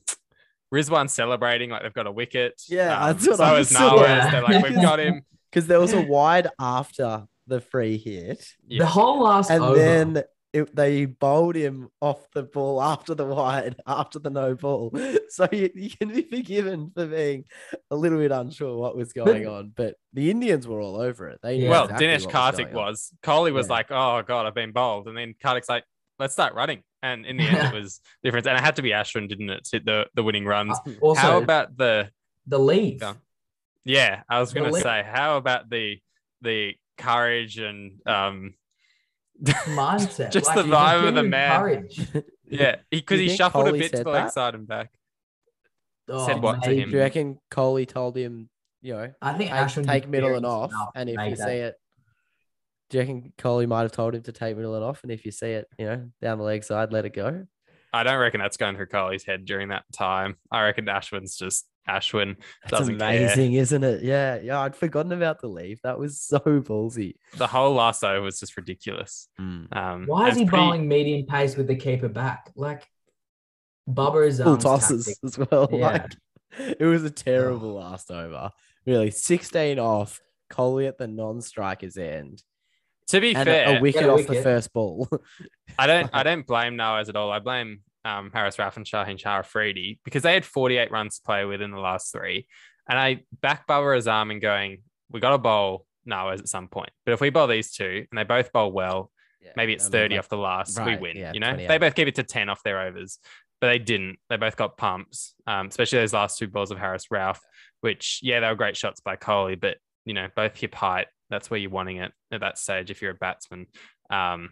Rizwan 0.73 1.09
celebrating 1.09 1.69
like 1.69 1.83
they've 1.83 1.93
got 1.93 2.07
a 2.07 2.11
wicket. 2.11 2.61
Yeah, 2.67 2.99
um, 2.99 3.13
that's 3.13 3.27
what 3.27 3.37
so 3.37 3.43
I 3.43 3.59
is 3.59 3.71
Nawaz. 3.71 4.31
They're 4.31 4.41
like, 4.41 4.63
we've 4.63 4.81
got 4.81 4.99
him. 4.99 5.21
Because 5.51 5.67
there 5.67 5.79
was 5.79 5.93
a 5.93 6.01
wide 6.01 6.49
after 6.59 7.23
the 7.47 7.61
free 7.61 7.97
hit. 7.97 8.45
Yeah. 8.67 8.79
The 8.79 8.87
whole 8.87 9.23
last 9.23 9.49
and 9.49 9.63
over. 9.63 9.79
then 9.79 10.23
it, 10.55 10.73
they 10.73 11.05
bowled 11.05 11.55
him 11.55 11.89
off 12.01 12.31
the 12.33 12.43
ball 12.43 12.81
after 12.81 13.13
the 13.13 13.25
wide, 13.25 13.75
after 13.87 14.19
the 14.19 14.29
no 14.29 14.55
ball. 14.55 14.93
So 15.27 15.49
you, 15.51 15.69
you, 15.75 15.89
can 15.89 16.09
be 16.09 16.21
forgiven 16.21 16.91
for 16.95 17.07
being 17.07 17.43
a 17.91 17.95
little 17.95 18.19
bit 18.19 18.31
unsure 18.31 18.77
what 18.77 18.95
was 18.95 19.11
going 19.11 19.45
on. 19.47 19.73
But 19.75 19.95
the 20.13 20.31
Indians 20.31 20.65
were 20.65 20.79
all 20.79 20.95
over 20.95 21.27
it. 21.27 21.39
They 21.43 21.67
well, 21.67 21.85
exactly 21.85 22.07
Dinesh 22.07 22.27
Karthik 22.27 22.71
was. 22.71 23.11
was. 23.11 23.13
Kohli 23.21 23.51
was 23.51 23.67
yeah. 23.67 23.73
like, 23.73 23.87
"Oh 23.89 24.23
God, 24.25 24.45
I've 24.45 24.55
been 24.55 24.71
bowled," 24.71 25.09
and 25.09 25.17
then 25.17 25.33
Karthik's 25.43 25.67
like, 25.67 25.83
"Let's 26.19 26.31
start 26.31 26.53
running." 26.53 26.83
And 27.03 27.25
in 27.25 27.35
the 27.35 27.43
end, 27.43 27.57
it 27.57 27.73
was 27.81 27.99
different. 28.23 28.47
And 28.47 28.57
it 28.57 28.63
had 28.63 28.77
to 28.77 28.81
be 28.81 28.91
Ashwin, 28.91 29.27
didn't 29.27 29.49
it? 29.49 29.65
To 29.65 29.71
hit 29.75 29.85
the 29.85 30.07
the 30.13 30.23
winning 30.23 30.45
runs. 30.45 30.77
Uh, 30.87 30.91
also, 31.01 31.19
how 31.19 31.37
about 31.37 31.75
the 31.75 32.09
the 32.47 32.59
leave? 32.59 33.03
Yeah, 33.83 34.21
I 34.29 34.39
was 34.39 34.53
going 34.53 34.73
to 34.73 34.79
say, 34.79 35.03
how 35.05 35.35
about 35.35 35.69
the 35.69 35.99
the 36.41 36.75
courage 36.97 37.57
and 37.57 37.99
um 38.07 38.53
mindset. 39.43 40.31
just 40.31 40.47
like, 40.47 40.57
the 40.57 40.63
vibe 40.63 41.07
of 41.07 41.15
the 41.15 41.23
man. 41.23 41.59
Courage. 41.59 42.07
yeah, 42.49 42.77
because 42.89 43.19
he, 43.19 43.29
he 43.29 43.35
shuffled 43.35 43.67
Kohli 43.67 43.75
a 43.75 43.79
bit 43.79 43.91
to 43.93 44.03
the 44.03 44.09
leg 44.09 44.31
side 44.31 44.55
and 44.55 44.67
back. 44.67 44.91
Oh, 46.07 46.25
said 46.25 46.41
what 46.41 46.59
maybe. 46.61 46.75
to 46.75 46.81
him? 46.81 46.89
Do 46.89 46.95
you 46.97 47.01
reckon 47.01 47.39
Kohli 47.51 47.87
told 47.87 48.15
him, 48.15 48.49
you 48.81 48.93
know, 48.93 49.11
I 49.21 49.33
think 49.33 49.51
take, 49.51 49.85
take 49.85 50.09
middle 50.09 50.35
and 50.35 50.45
off, 50.45 50.71
and 50.93 51.09
if 51.09 51.19
you 51.19 51.35
that. 51.35 51.47
see 51.47 51.55
it, 51.55 51.75
do 52.89 52.97
you 52.97 53.01
reckon 53.01 53.33
Kohli 53.37 53.67
might 53.67 53.81
have 53.81 53.91
told 53.91 54.13
him 54.13 54.21
to 54.23 54.31
take 54.31 54.55
middle 54.55 54.75
and 54.75 54.83
off, 54.83 55.01
and 55.03 55.11
if 55.11 55.25
you 55.25 55.31
see 55.31 55.51
it, 55.51 55.67
you 55.79 55.85
know, 55.85 56.09
down 56.21 56.37
the 56.37 56.43
leg 56.43 56.63
side, 56.63 56.93
let 56.93 57.05
it 57.05 57.13
go? 57.13 57.45
I 57.95 58.03
don't 58.03 58.19
reckon 58.19 58.39
that's 58.39 58.57
going 58.57 58.75
through 58.75 58.87
Kohli's 58.87 59.23
head 59.23 59.45
during 59.45 59.69
that 59.69 59.83
time. 59.93 60.35
I 60.51 60.63
reckon 60.63 60.85
Ashwin's 60.85 61.37
just 61.37 61.65
Ashwin. 61.87 62.35
That's 62.69 62.87
amazing, 62.87 63.53
care. 63.53 63.61
isn't 63.61 63.83
it? 63.83 64.03
Yeah, 64.03 64.39
yeah. 64.41 64.59
I'd 64.59 64.75
forgotten 64.75 65.11
about 65.11 65.39
the 65.39 65.47
leave. 65.47 65.79
That 65.83 65.97
was 65.97 66.19
so 66.19 66.39
ballsy. 66.39 67.15
The 67.37 67.47
whole 67.47 67.73
last 67.73 68.03
over 68.03 68.21
was 68.21 68.39
just 68.39 68.57
ridiculous. 68.57 69.29
Mm. 69.39 69.75
Um, 69.75 70.03
Why 70.05 70.29
is 70.29 70.35
he 70.35 70.45
pretty... 70.45 70.63
bowling 70.63 70.87
medium 70.87 71.25
pace 71.25 71.55
with 71.55 71.67
the 71.67 71.75
keeper 71.75 72.09
back? 72.09 72.51
Like 72.55 72.87
Bubba 73.89 74.27
is 74.27 74.41
full 74.41 74.57
tosses 74.57 75.05
tactic. 75.05 75.23
as 75.23 75.37
well. 75.37 75.69
Yeah. 75.71 75.87
Like 75.87 76.15
it 76.79 76.85
was 76.85 77.03
a 77.03 77.11
terrible 77.11 77.75
last 77.75 78.11
over. 78.11 78.51
Really, 78.85 79.11
sixteen 79.11 79.79
off. 79.79 80.19
Kohli 80.51 80.87
at 80.87 80.97
the 80.97 81.07
non-strikers 81.07 81.97
end. 81.97 82.43
To 83.09 83.21
be 83.21 83.35
and 83.35 83.45
fair, 83.45 83.75
a, 83.75 83.77
a 83.77 83.81
wicket 83.81 84.03
a 84.03 84.11
off 84.11 84.17
wicket. 84.17 84.37
the 84.37 84.41
first 84.41 84.73
ball. 84.73 85.07
I 85.79 85.87
don't. 85.87 86.09
I 86.13 86.23
don't 86.23 86.45
blame 86.45 86.75
Nawaz 86.75 87.09
at 87.09 87.15
all. 87.15 87.31
I 87.31 87.39
blame 87.39 87.81
um, 88.03 88.31
Haris 88.33 88.57
Rauf 88.57 88.77
and 88.77 88.85
Shaheen 88.85 89.19
Shah 89.19 89.39
Afridi 89.39 89.99
because 90.03 90.23
they 90.23 90.33
had 90.33 90.45
48 90.45 90.91
runs 90.91 91.17
to 91.17 91.23
play 91.23 91.45
with 91.45 91.61
in 91.61 91.71
the 91.71 91.79
last 91.79 92.11
three. 92.11 92.47
And 92.87 92.97
I 92.99 93.23
back 93.41 93.67
Babar 93.67 93.95
Azam 93.95 94.31
and 94.31 94.41
going, 94.41 94.83
we 95.09 95.19
got 95.19 95.31
to 95.31 95.37
bowl 95.37 95.85
Nawaz 96.07 96.39
at 96.39 96.47
some 96.47 96.67
point. 96.67 96.91
But 97.05 97.13
if 97.13 97.21
we 97.21 97.31
bowl 97.31 97.47
these 97.47 97.71
two 97.71 98.05
and 98.09 98.17
they 98.17 98.23
both 98.23 98.51
bowl 98.51 98.71
well, 98.71 99.11
yeah, 99.41 99.51
maybe 99.55 99.73
it's 99.73 99.87
30 99.87 100.17
off 100.17 100.29
the 100.29 100.37
last, 100.37 100.77
right, 100.77 100.99
we 100.99 101.07
win. 101.07 101.17
Yeah, 101.17 101.33
you 101.33 101.39
know, 101.39 101.49
28. 101.49 101.67
they 101.67 101.77
both 101.77 101.95
keep 101.95 102.07
it 102.07 102.15
to 102.15 102.23
10 102.23 102.49
off 102.49 102.61
their 102.63 102.81
overs, 102.81 103.19
but 103.59 103.67
they 103.67 103.79
didn't. 103.79 104.17
They 104.29 104.37
both 104.37 104.55
got 104.55 104.77
pumps, 104.77 105.33
um, 105.47 105.67
especially 105.67 105.99
those 105.99 106.13
last 106.13 106.37
two 106.37 106.47
balls 106.47 106.71
of 106.71 106.77
Haris 106.77 107.07
Rauf, 107.11 107.39
which, 107.81 108.19
yeah, 108.21 108.39
they 108.39 108.47
were 108.47 108.55
great 108.55 108.77
shots 108.77 109.01
by 109.01 109.15
Kohli, 109.15 109.59
but, 109.59 109.77
you 110.05 110.13
know, 110.13 110.27
both 110.35 110.55
hip 110.57 110.75
height. 110.75 111.07
That's 111.35 111.49
where 111.49 111.59
you're 111.59 111.69
wanting 111.69 111.97
it 111.97 112.13
at 112.31 112.39
that 112.39 112.57
stage 112.57 112.89
if 112.89 113.01
you're 113.01 113.11
a 113.11 113.15
batsman. 113.15 113.67
Um, 114.09 114.51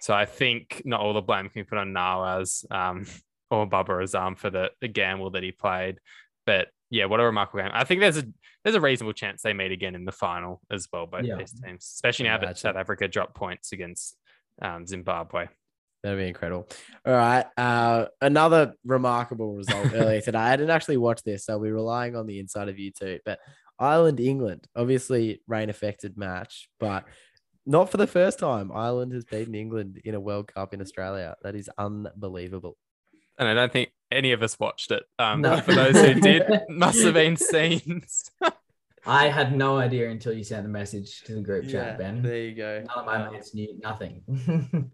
so 0.00 0.12
I 0.12 0.24
think 0.24 0.82
not 0.84 1.00
all 1.00 1.14
the 1.14 1.22
blame 1.22 1.48
can 1.48 1.62
be 1.62 1.64
put 1.64 1.78
on 1.78 1.92
Nawaz 1.92 2.68
um, 2.72 3.06
or 3.52 3.66
Babar 3.66 4.00
Azam 4.00 4.36
for 4.36 4.50
the, 4.50 4.70
the 4.80 4.88
gamble 4.88 5.30
that 5.30 5.44
he 5.44 5.52
played. 5.52 6.00
But 6.44 6.68
yeah, 6.90 7.04
what 7.04 7.20
a 7.20 7.24
remarkable 7.24 7.62
game. 7.62 7.70
I 7.72 7.84
think 7.84 8.00
there's 8.00 8.18
a 8.18 8.24
there's 8.64 8.74
a 8.74 8.80
reasonable 8.80 9.12
chance 9.12 9.42
they 9.42 9.52
meet 9.52 9.70
again 9.70 9.94
in 9.94 10.04
the 10.04 10.12
final 10.12 10.60
as 10.70 10.88
well, 10.92 11.06
both 11.06 11.24
yeah. 11.24 11.36
these 11.36 11.52
teams, 11.52 11.84
especially 11.84 12.26
now 12.26 12.38
that 12.38 12.58
South 12.58 12.76
Africa 12.76 13.06
dropped 13.06 13.34
points 13.34 13.72
against 13.72 14.16
um, 14.60 14.86
Zimbabwe. 14.86 15.46
That'd 16.02 16.18
be 16.18 16.28
incredible. 16.28 16.68
All 17.06 17.14
right. 17.14 17.46
Uh, 17.56 18.06
another 18.20 18.74
remarkable 18.84 19.54
result 19.54 19.92
earlier 19.94 20.20
today. 20.22 20.38
I 20.38 20.54
didn't 20.54 20.70
actually 20.70 20.98
watch 20.98 21.22
this, 21.22 21.46
so 21.46 21.56
we're 21.56 21.74
relying 21.74 22.14
on 22.14 22.26
the 22.26 22.40
inside 22.40 22.68
of 22.68 22.78
you 22.78 22.90
too. 22.90 23.20
But 23.24 23.38
Ireland, 23.78 24.20
England, 24.20 24.66
obviously 24.76 25.40
rain 25.46 25.70
affected 25.70 26.16
match, 26.16 26.68
but 26.78 27.04
not 27.66 27.90
for 27.90 27.96
the 27.96 28.06
first 28.06 28.38
time. 28.38 28.70
Ireland 28.72 29.12
has 29.12 29.24
beaten 29.24 29.54
England 29.54 30.00
in 30.04 30.14
a 30.14 30.20
World 30.20 30.48
Cup 30.52 30.74
in 30.74 30.80
Australia. 30.80 31.34
That 31.42 31.54
is 31.54 31.68
unbelievable. 31.78 32.76
And 33.38 33.48
I 33.48 33.54
don't 33.54 33.72
think 33.72 33.90
any 34.12 34.32
of 34.32 34.42
us 34.42 34.58
watched 34.60 34.90
it. 34.92 35.02
Um, 35.18 35.40
no. 35.40 35.60
For 35.60 35.74
those 35.74 36.00
who 36.00 36.20
did, 36.20 36.44
must 36.68 37.02
have 37.02 37.14
been 37.14 37.36
scenes. 37.36 38.30
I 39.06 39.28
had 39.28 39.56
no 39.56 39.76
idea 39.76 40.08
until 40.10 40.32
you 40.32 40.44
sent 40.44 40.62
the 40.62 40.68
message 40.68 41.22
to 41.24 41.34
the 41.34 41.40
group 41.40 41.68
chat, 41.68 41.98
Ben. 41.98 42.22
There 42.22 42.36
you 42.38 42.54
go. 42.54 42.84
None 42.86 42.98
of 42.98 43.06
my 43.06 43.26
Um, 43.26 43.32
mates 43.32 43.54
knew 43.54 43.78
nothing. 43.82 44.22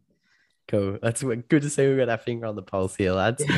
Cool. 0.71 0.99
That's 1.03 1.21
good 1.23 1.63
to 1.63 1.69
see 1.69 1.89
we've 1.89 1.99
got 1.99 2.09
our 2.09 2.17
finger 2.17 2.47
on 2.47 2.55
the 2.55 2.63
pulse 2.63 2.95
here, 2.95 3.11
lads. 3.11 3.45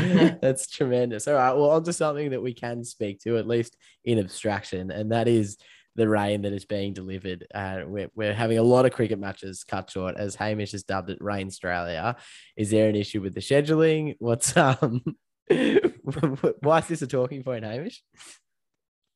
That's 0.41 0.67
tremendous. 0.67 1.29
All 1.29 1.35
right. 1.35 1.53
Well, 1.53 1.71
on 1.73 1.85
to 1.85 1.93
something 1.93 2.31
that 2.31 2.41
we 2.41 2.55
can 2.55 2.85
speak 2.85 3.21
to, 3.25 3.37
at 3.37 3.47
least 3.47 3.77
in 4.03 4.19
abstraction, 4.19 4.91
and 4.91 5.13
that 5.13 5.29
is 5.29 5.59
the 5.95 6.09
rain 6.09 6.41
that 6.41 6.55
is 6.55 6.65
being 6.65 6.95
delivered. 6.95 7.47
Uh, 7.55 7.83
we're, 7.87 8.11
we're 8.15 8.33
having 8.33 8.57
a 8.57 8.63
lot 8.63 8.87
of 8.87 8.93
cricket 8.93 9.19
matches 9.19 9.63
cut 9.63 9.91
short, 9.91 10.17
as 10.17 10.35
Hamish 10.37 10.73
has 10.73 10.85
dubbed 10.85 11.11
it, 11.11 11.19
Rain 11.21 11.49
Australia. 11.49 12.17
Is 12.57 12.71
there 12.71 12.89
an 12.89 12.97
issue 12.97 13.21
with 13.21 13.35
the 13.35 13.41
scheduling? 13.41 14.17
What's 14.19 14.57
um? 14.57 15.03
why 15.51 16.79
is 16.79 16.89
this 16.89 17.03
a 17.03 17.07
talking 17.07 17.43
point, 17.43 17.67
Hamish? 17.67 18.03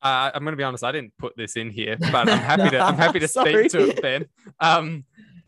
Uh, 0.02 0.30
I'm 0.34 0.42
going 0.42 0.52
to 0.52 0.58
be 0.58 0.64
honest. 0.64 0.84
I 0.84 0.92
didn't 0.92 1.14
put 1.18 1.34
this 1.34 1.56
in 1.56 1.70
here, 1.70 1.96
but 1.98 2.28
I'm 2.28 2.38
happy 2.38 2.68
to. 2.68 2.78
I'm 2.78 2.96
happy 2.96 3.20
to 3.20 3.28
speak 3.28 3.70
to 3.70 3.88
it, 3.88 4.02
Ben. 4.02 4.26
Um, 4.60 5.06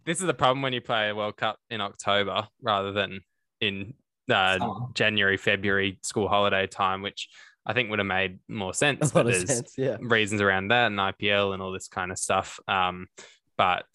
this 0.09 0.21
is 0.21 0.27
the 0.27 0.35
problem 0.35 0.62
when 0.62 0.73
you 0.73 0.81
play 0.81 1.11
a 1.11 1.14
World 1.14 1.37
Cup 1.37 1.59
in 1.68 1.83
October 1.83 2.49
rather 2.62 2.92
than 2.92 3.21
in 3.61 3.92
uh. 4.31 4.59
January, 4.94 5.37
February 5.37 5.99
school 6.03 6.29
holiday 6.29 6.66
time, 6.66 7.03
which 7.03 7.29
I 7.66 7.75
think 7.75 7.90
would 7.90 7.99
have 7.99 8.07
made 8.07 8.38
more 8.49 8.73
sense. 8.73 9.11
A 9.11 9.14
but 9.14 9.27
there's 9.27 9.47
sense. 9.47 9.75
Yeah. 9.77 9.99
reasons 10.01 10.40
around 10.40 10.68
that 10.68 10.87
and 10.87 10.99
IPL 10.99 11.53
and 11.53 11.62
all 11.62 11.73
this 11.73 11.88
kind 11.88 12.11
of 12.11 12.18
stuff. 12.18 12.59
Um, 12.66 13.09
but 13.59 13.87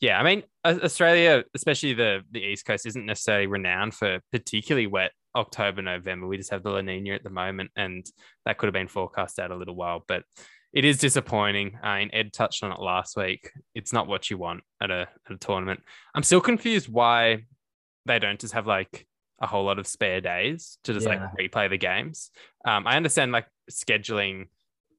yeah, 0.00 0.20
I 0.20 0.22
mean, 0.22 0.44
Australia, 0.64 1.42
especially 1.54 1.94
the 1.94 2.20
the 2.30 2.40
East 2.40 2.64
Coast, 2.64 2.86
isn't 2.86 3.04
necessarily 3.04 3.48
renowned 3.48 3.94
for 3.94 4.20
particularly 4.30 4.86
wet 4.86 5.10
October, 5.34 5.82
November. 5.82 6.28
We 6.28 6.36
just 6.36 6.50
have 6.50 6.62
the 6.62 6.70
La 6.70 6.80
Nina 6.80 7.14
at 7.14 7.24
the 7.24 7.30
moment, 7.30 7.72
and 7.74 8.06
that 8.46 8.56
could 8.56 8.66
have 8.66 8.72
been 8.74 8.88
forecast 8.88 9.40
out 9.40 9.50
a 9.50 9.56
little 9.56 9.74
while. 9.74 10.04
But 10.06 10.22
it 10.72 10.84
is 10.84 10.98
disappointing. 10.98 11.78
Uh, 11.82 11.86
and 11.86 12.10
Ed 12.12 12.32
touched 12.32 12.62
on 12.62 12.72
it 12.72 12.80
last 12.80 13.16
week. 13.16 13.50
It's 13.74 13.92
not 13.92 14.06
what 14.06 14.30
you 14.30 14.38
want 14.38 14.62
at 14.82 14.90
a 14.90 15.08
at 15.28 15.32
a 15.34 15.36
tournament. 15.36 15.80
I'm 16.14 16.22
still 16.22 16.40
confused 16.40 16.88
why 16.88 17.44
they 18.06 18.18
don't 18.18 18.40
just 18.40 18.54
have 18.54 18.66
like 18.66 19.06
a 19.42 19.46
whole 19.46 19.64
lot 19.64 19.78
of 19.78 19.86
spare 19.86 20.20
days 20.20 20.78
to 20.84 20.92
just 20.92 21.06
Yeah. 21.06 21.28
like 21.36 21.50
replay 21.52 21.70
the 21.70 21.78
games. 21.78 22.30
Um, 22.66 22.86
I 22.86 22.96
understand 22.96 23.32
like 23.32 23.46
scheduling 23.70 24.48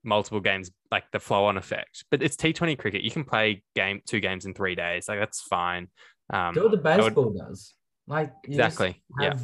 multiple 0.03 0.39
games, 0.39 0.71
like 0.91 1.03
the 1.11 1.19
flow 1.19 1.45
on 1.45 1.57
effect, 1.57 2.05
but 2.09 2.23
it's 2.23 2.35
T20 2.35 2.77
cricket. 2.77 3.03
You 3.03 3.11
can 3.11 3.23
play 3.23 3.63
game 3.75 4.01
two 4.07 4.19
games 4.19 4.45
in 4.45 4.53
three 4.55 4.73
days. 4.73 5.07
Like 5.07 5.19
that's 5.19 5.41
fine. 5.41 5.89
Um, 6.33 6.53
Do 6.55 6.63
what 6.63 6.71
the 6.83 6.89
I 6.89 6.97
would- 6.97 7.05
baseball 7.05 7.33
does. 7.33 7.75
Like 8.07 8.33
you 8.47 8.57
just 8.57 8.73
exactly. 8.81 9.03
Yeah. 9.19 9.35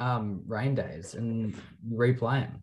um 0.00 0.42
rain 0.46 0.74
days 0.74 1.14
and 1.14 1.54
replay 1.88 2.40
them. 2.42 2.62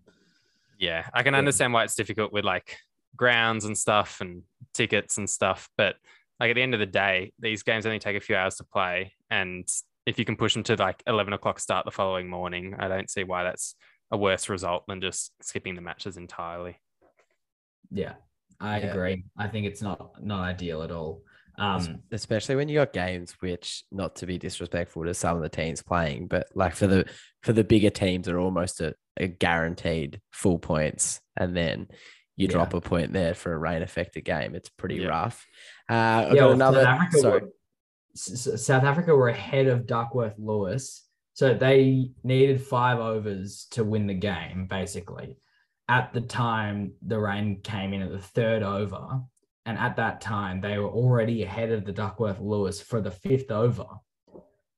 Yeah. 0.81 1.07
I 1.13 1.21
can 1.23 1.33
Yeah. 1.33 1.37
understand 1.37 1.71
why 1.73 1.83
it's 1.83 1.95
difficult 1.95 2.33
with 2.33 2.43
like 2.43 2.77
grounds 3.15 3.65
and 3.65 3.77
stuff 3.77 4.19
and 4.19 4.43
tickets 4.73 5.17
and 5.17 5.29
stuff. 5.29 5.69
But 5.77 5.95
like 6.39 6.49
at 6.49 6.55
the 6.55 6.61
end 6.63 6.73
of 6.73 6.79
the 6.79 6.87
day, 6.87 7.31
these 7.39 7.61
games 7.63 7.85
only 7.85 7.99
take 7.99 8.17
a 8.17 8.19
few 8.19 8.35
hours 8.35 8.55
to 8.55 8.63
play. 8.63 9.13
And 9.29 9.69
if 10.07 10.17
you 10.17 10.25
can 10.25 10.35
push 10.35 10.55
them 10.55 10.63
to 10.63 10.75
like 10.75 11.03
11 11.05 11.33
o'clock 11.33 11.59
start 11.59 11.85
the 11.85 11.91
following 11.91 12.27
morning, 12.27 12.75
I 12.79 12.87
don't 12.87 13.09
see 13.11 13.23
why 13.23 13.43
that's 13.43 13.75
a 14.09 14.17
worse 14.17 14.49
result 14.49 14.85
than 14.87 15.01
just 15.01 15.31
skipping 15.43 15.75
the 15.75 15.81
matches 15.81 16.17
entirely. 16.17 16.81
Yeah, 17.91 18.15
I 18.59 18.79
Yeah. 18.79 18.87
agree. 18.87 19.23
I 19.37 19.47
think 19.49 19.67
it's 19.67 19.83
not 19.83 20.23
not 20.23 20.41
ideal 20.43 20.81
at 20.81 20.91
all. 20.91 21.21
Um, 21.61 22.01
especially 22.11 22.55
when 22.55 22.69
you 22.69 22.79
got 22.79 22.91
games 22.91 23.35
which 23.39 23.83
not 23.91 24.15
to 24.17 24.25
be 24.25 24.37
disrespectful 24.39 25.03
to 25.05 25.13
some 25.13 25.37
of 25.37 25.43
the 25.43 25.49
teams 25.49 25.83
playing 25.83 26.25
but 26.27 26.47
like 26.55 26.75
for 26.75 26.87
the 26.87 27.05
for 27.43 27.53
the 27.53 27.63
bigger 27.63 27.91
teams 27.91 28.27
are 28.27 28.39
almost 28.39 28.81
a, 28.81 28.95
a 29.17 29.27
guaranteed 29.27 30.19
full 30.31 30.57
points 30.57 31.19
and 31.37 31.55
then 31.55 31.87
you 32.35 32.47
Yeah. 32.47 32.53
drop 32.53 32.73
a 32.73 32.81
point 32.81 33.13
there 33.13 33.35
for 33.35 33.53
a 33.53 33.57
rain 33.59 33.83
affected 33.83 34.25
game 34.25 34.55
it's 34.55 34.69
pretty 34.69 34.95
Yeah. 34.95 35.09
rough 35.09 35.45
uh 35.87 35.93
I've 36.29 36.33
yeah, 36.35 36.41
got 36.41 36.51
another 36.51 36.81
South 36.83 36.99
Africa 36.99 37.17
sorry 37.19 37.41
were, 37.41 37.49
South 38.15 38.83
Africa 38.83 39.15
were 39.15 39.29
ahead 39.29 39.67
of 39.67 39.85
Duckworth 39.87 40.35
Lewis, 40.37 41.07
so 41.33 41.53
they 41.53 42.09
needed 42.23 42.61
five 42.61 42.99
overs 42.99 43.67
to 43.71 43.83
win 43.85 44.05
the 44.07 44.13
game. 44.13 44.65
Basically, 44.67 45.37
at 45.87 46.11
the 46.13 46.19
time 46.21 46.93
the 47.01 47.19
rain 47.19 47.61
came 47.63 47.93
in 47.93 48.01
at 48.01 48.11
the 48.11 48.19
third 48.19 48.63
over, 48.63 49.21
and 49.71 49.79
at 49.79 49.95
that 49.95 50.19
time 50.21 50.59
they 50.61 50.77
were 50.77 50.89
already 50.89 51.43
ahead 51.43 51.71
of 51.71 51.85
the 51.85 51.91
Duckworth 51.93 52.39
Lewis 52.39 52.81
for 52.81 52.99
the 53.01 53.11
fifth 53.11 53.51
over. 53.51 53.85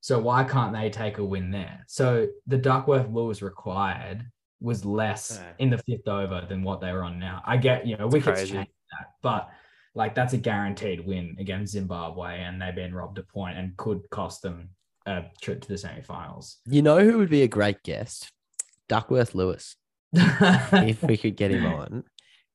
So 0.01 0.19
why 0.19 0.43
can't 0.43 0.73
they 0.73 0.89
take 0.89 1.17
a 1.17 1.23
win 1.25 1.49
there? 1.51 1.83
So 1.87 2.27
the 2.45 2.57
Duckworth 2.57 3.09
Lewis 3.09 3.41
required 3.41 4.25
was 4.61 4.85
less 4.85 5.39
Yeah. 5.41 5.53
in 5.59 5.69
the 5.69 5.77
fifth 5.79 6.07
over 6.07 6.45
than 6.47 6.61
what 6.63 6.79
they 6.81 6.91
were 6.91 7.03
on 7.03 7.19
now. 7.19 7.41
I 7.45 7.57
get, 7.57 7.87
you 7.87 7.97
know, 7.97 8.07
wickets 8.07 8.39
crazy. 8.41 8.53
change 8.53 8.69
that, 8.91 9.07
but 9.21 9.49
like 9.95 10.13
that's 10.15 10.33
a 10.33 10.37
guaranteed 10.37 11.05
win 11.05 11.35
against 11.39 11.73
Zimbabwe, 11.73 12.39
and 12.41 12.61
they've 12.61 12.75
been 12.75 12.93
robbed 12.95 13.17
a 13.17 13.23
point 13.23 13.57
and 13.57 13.75
could 13.77 14.09
cost 14.09 14.41
them 14.41 14.69
a 15.05 15.23
trip 15.41 15.61
to 15.61 15.67
the 15.67 15.75
semifinals. 15.75 16.57
you 16.65 16.81
know 16.81 16.99
who 17.03 17.17
would 17.17 17.29
be 17.29 17.41
a 17.43 17.47
great 17.47 17.81
guest 17.83 18.31
Duckworth 18.89 19.33
Lewis 19.35 19.75
if 20.13 21.01
we 21.03 21.17
could 21.17 21.35
get 21.35 21.51
him 21.51 21.65
on 21.65 21.91
would 21.91 22.03
be 22.05 22.09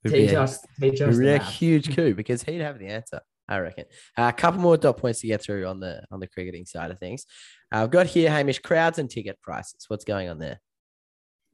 teach 0.06 0.30
a- 0.32 0.40
us, 0.42 0.58
teach 0.80 1.00
a 1.00 1.08
us. 1.08 1.16
the 1.16 1.20
real 1.22 1.38
maths. 1.38 1.54
huge 1.56 1.94
coup 1.94 2.14
because 2.14 2.42
he'd 2.42 2.60
have 2.60 2.78
the 2.78 2.86
answer. 2.86 3.20
I 3.50 3.58
reckon. 3.60 3.84
Uh, 4.16 4.28
a 4.28 4.32
couple 4.32 4.60
more 4.60 4.76
dot 4.76 4.98
points 4.98 5.20
to 5.22 5.26
get 5.26 5.42
through 5.42 5.66
on 5.66 5.80
the 5.80 6.02
on 6.10 6.20
the 6.20 6.26
cricketing 6.26 6.66
side 6.66 6.90
of 6.90 6.98
things. 6.98 7.24
Uh, 7.72 7.82
I've 7.82 7.90
got 7.90 8.06
here 8.06 8.30
Hamish 8.30 8.58
crowds 8.58 8.98
and 8.98 9.08
ticket 9.08 9.40
prices. 9.42 9.84
What's 9.88 10.04
going 10.04 10.28
on 10.28 10.38
there? 10.38 10.60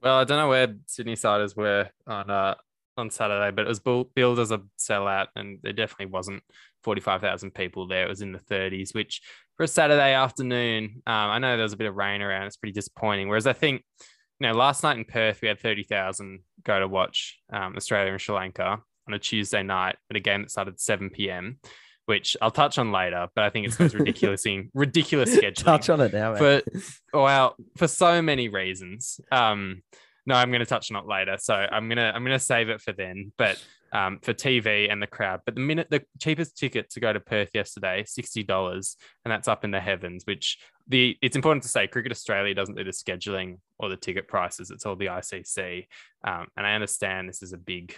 Well, 0.01 0.15
I 0.19 0.23
don't 0.25 0.37
know 0.37 0.49
where 0.49 0.75
Sydney 0.87 1.15
Siders 1.15 1.55
were 1.55 1.89
on 2.05 2.29
uh 2.29 2.55
on 2.97 3.09
Saturday, 3.09 3.53
but 3.55 3.65
it 3.65 3.67
was 3.67 3.79
bull- 3.79 4.09
billed 4.15 4.39
as 4.39 4.51
a 4.51 4.61
sellout, 4.79 5.27
and 5.35 5.59
there 5.63 5.73
definitely 5.73 6.07
wasn't 6.07 6.43
forty 6.83 6.99
five 7.01 7.21
thousand 7.21 7.51
people 7.53 7.87
there. 7.87 8.05
It 8.05 8.09
was 8.09 8.21
in 8.21 8.33
the 8.33 8.39
thirties, 8.39 8.93
which 8.93 9.21
for 9.55 9.63
a 9.63 9.67
Saturday 9.67 10.13
afternoon, 10.13 11.01
um, 11.07 11.13
I 11.31 11.39
know 11.39 11.55
there 11.55 11.63
was 11.63 11.71
a 11.73 11.77
bit 11.77 11.87
of 11.87 11.95
rain 11.95 12.21
around. 12.21 12.47
It's 12.47 12.57
pretty 12.57 12.73
disappointing. 12.73 13.29
Whereas 13.29 13.47
I 13.47 13.53
think, 13.53 13.83
know, 14.41 14.53
last 14.53 14.83
night 14.83 14.97
in 14.97 15.05
Perth 15.05 15.41
we 15.41 15.47
had 15.47 15.59
thirty 15.59 15.83
thousand 15.83 16.39
go 16.63 16.79
to 16.79 16.87
watch 16.87 17.39
um, 17.51 17.75
Australia 17.75 18.11
and 18.11 18.21
Sri 18.21 18.35
Lanka 18.35 18.81
on 19.07 19.13
a 19.13 19.19
Tuesday 19.19 19.63
night 19.63 19.95
at 20.09 20.17
a 20.17 20.19
game 20.19 20.41
that 20.41 20.51
started 20.51 20.75
at 20.75 20.79
seven 20.79 21.09
p.m. 21.09 21.59
Which 22.05 22.37
I'll 22.39 22.51
touch 22.51 22.77
on 22.77 22.91
later, 22.91 23.27
but 23.33 23.45
I 23.45 23.49
think 23.49 23.65
it's 23.65 23.77
just 23.77 23.95
ridiculously 23.95 24.69
ridiculous 24.75 25.35
scheduling 25.35 25.55
Touch 25.55 25.89
on 25.89 26.01
it 26.01 26.13
now, 26.13 26.33
mate. 26.33 26.63
for 27.11 27.19
well 27.19 27.55
for 27.77 27.87
so 27.87 28.21
many 28.21 28.47
reasons 28.47 29.19
um 29.31 29.81
no 30.25 30.35
i'm 30.35 30.49
going 30.49 30.59
to 30.59 30.65
touch 30.65 30.91
on 30.91 31.03
it 31.03 31.07
later 31.07 31.37
so 31.39 31.53
i'm 31.53 31.87
going 31.87 31.97
to 31.97 32.15
i'm 32.15 32.23
going 32.23 32.37
to 32.37 32.43
save 32.43 32.69
it 32.69 32.81
for 32.81 32.91
then 32.93 33.31
but 33.37 33.61
um 33.93 34.19
for 34.21 34.33
tv 34.33 34.91
and 34.91 35.01
the 35.01 35.07
crowd 35.07 35.39
but 35.45 35.55
the 35.55 35.61
minute 35.61 35.87
the 35.89 36.03
cheapest 36.21 36.57
ticket 36.57 36.89
to 36.89 36.99
go 36.99 37.13
to 37.13 37.19
perth 37.19 37.49
yesterday 37.53 38.03
$60 38.03 38.95
and 39.23 39.31
that's 39.31 39.47
up 39.47 39.63
in 39.63 39.71
the 39.71 39.79
heavens 39.79 40.23
which 40.25 40.57
the 40.87 41.17
it's 41.21 41.35
important 41.35 41.63
to 41.63 41.69
say 41.69 41.87
cricket 41.87 42.11
australia 42.11 42.53
doesn't 42.53 42.75
do 42.75 42.83
the 42.83 42.91
scheduling 42.91 43.59
or 43.79 43.89
the 43.89 43.97
ticket 43.97 44.27
prices 44.27 44.71
it's 44.71 44.85
all 44.85 44.95
the 44.95 45.07
icc 45.07 45.87
um, 46.25 46.47
and 46.57 46.65
i 46.65 46.73
understand 46.73 47.29
this 47.29 47.41
is 47.43 47.53
a 47.53 47.57
big 47.57 47.97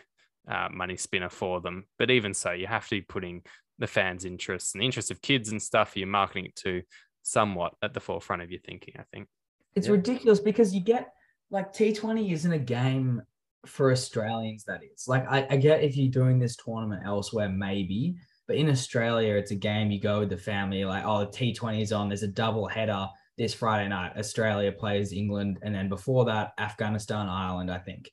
uh, 0.50 0.70
money 0.72 0.96
spinner 0.96 1.30
for 1.30 1.60
them 1.60 1.86
but 2.00 2.10
even 2.10 2.34
so 2.34 2.52
you 2.52 2.68
have 2.68 2.88
to 2.88 2.96
be 2.96 3.02
putting 3.02 3.42
the 3.80 3.88
fans 3.88 4.26
interests 4.26 4.74
and 4.74 4.82
the 4.82 4.86
interests 4.86 5.12
of 5.12 5.22
kids 5.22 5.50
and 5.50 5.62
stuff 5.62 5.96
you're 5.96 6.08
marketing 6.08 6.46
it 6.46 6.56
to 6.56 6.82
somewhat 7.28 7.74
at 7.82 7.94
the 7.94 8.00
forefront 8.00 8.42
of 8.42 8.50
your 8.50 8.62
thinking, 8.62 8.96
I 8.98 9.04
think. 9.12 9.28
It's 9.76 9.88
Yeah. 9.88 9.94
ridiculous 9.94 10.40
because 10.40 10.74
you 10.74 10.82
get 10.82 11.14
like 11.50 11.74
T20 11.74 12.32
isn't 12.32 12.52
a 12.52 12.60
game 12.60 13.22
for 13.66 13.92
Australians, 13.92 14.64
that 14.66 14.82
is. 14.84 15.06
Like, 15.08 15.26
I, 15.30 15.48
I 15.50 15.58
get 15.58 15.84
if 15.84 15.98
you're 15.98 16.12
doing 16.12 16.40
this 16.40 16.56
tournament 16.56 17.04
elsewhere, 17.06 17.50
maybe, 17.50 18.16
but 18.48 18.56
in 18.56 18.70
Australia, 18.70 19.36
it's 19.36 19.52
a 19.52 19.56
game 19.56 19.92
you 19.92 20.00
go 20.00 20.20
with 20.20 20.30
the 20.30 20.38
family, 20.38 20.86
like, 20.86 21.04
oh, 21.06 21.20
the 21.20 21.28
T20 21.28 21.82
is 21.82 21.92
on, 21.92 22.10
there's 22.10 22.24
a 22.24 22.28
double 22.28 22.68
header 22.68 23.08
this 23.38 23.54
Friday 23.54 23.88
night. 23.88 24.18
Australia 24.18 24.72
plays 24.72 25.14
England, 25.14 25.60
and 25.62 25.74
then 25.74 25.90
before 25.90 26.26
that, 26.26 26.54
Afghanistan, 26.58 27.28
Ireland, 27.28 27.72
I 27.72 27.78
think. 27.78 28.12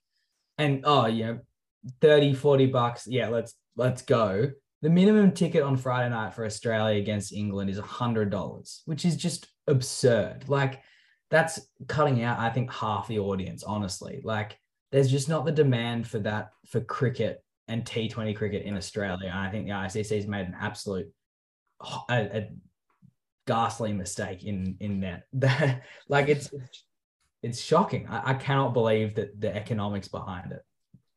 And 0.58 0.82
oh, 0.84 1.06
you 1.06 1.24
know, 1.24 1.38
30, 2.00 2.34
40 2.34 2.66
bucks. 2.66 3.06
Yeah, 3.06 3.28
let's 3.28 3.54
let's 3.76 4.02
go. 4.02 4.50
The 4.82 4.90
minimum 4.90 5.32
ticket 5.32 5.62
on 5.62 5.76
Friday 5.76 6.10
night 6.10 6.34
for 6.34 6.44
Australia 6.44 7.00
against 7.00 7.32
England 7.32 7.70
is 7.70 7.80
$100, 7.80 8.80
which 8.84 9.06
is 9.06 9.16
just 9.16 9.48
absurd. 9.66 10.44
Like, 10.46 10.82
that's 11.30 11.60
cutting 11.88 12.22
out, 12.22 12.38
I 12.38 12.50
think, 12.50 12.72
half 12.72 13.08
the 13.08 13.18
audience, 13.18 13.62
honestly. 13.62 14.20
Like, 14.24 14.58
there's 14.92 15.10
just 15.10 15.28
not 15.28 15.44
the 15.44 15.52
demand 15.52 16.06
for 16.06 16.20
that 16.20 16.50
for 16.68 16.80
cricket 16.80 17.42
and 17.68 17.84
T20 17.84 18.36
cricket 18.36 18.64
in 18.64 18.76
Australia. 18.76 19.28
And 19.30 19.38
I 19.38 19.50
think 19.50 19.66
the 19.66 19.72
ICC 19.72 20.16
has 20.16 20.26
made 20.26 20.46
an 20.46 20.56
absolute 20.60 21.10
a, 22.08 22.14
a 22.38 22.48
ghastly 23.46 23.92
mistake 23.92 24.44
in 24.44 24.76
in 24.80 25.00
that. 25.00 25.24
That 25.32 25.82
like 26.08 26.28
it's 26.28 26.50
it's 27.42 27.60
shocking. 27.60 28.06
I, 28.08 28.30
I 28.30 28.34
cannot 28.34 28.72
believe 28.72 29.16
that 29.16 29.40
the 29.40 29.54
economics 29.54 30.08
behind 30.08 30.52
it. 30.52 30.62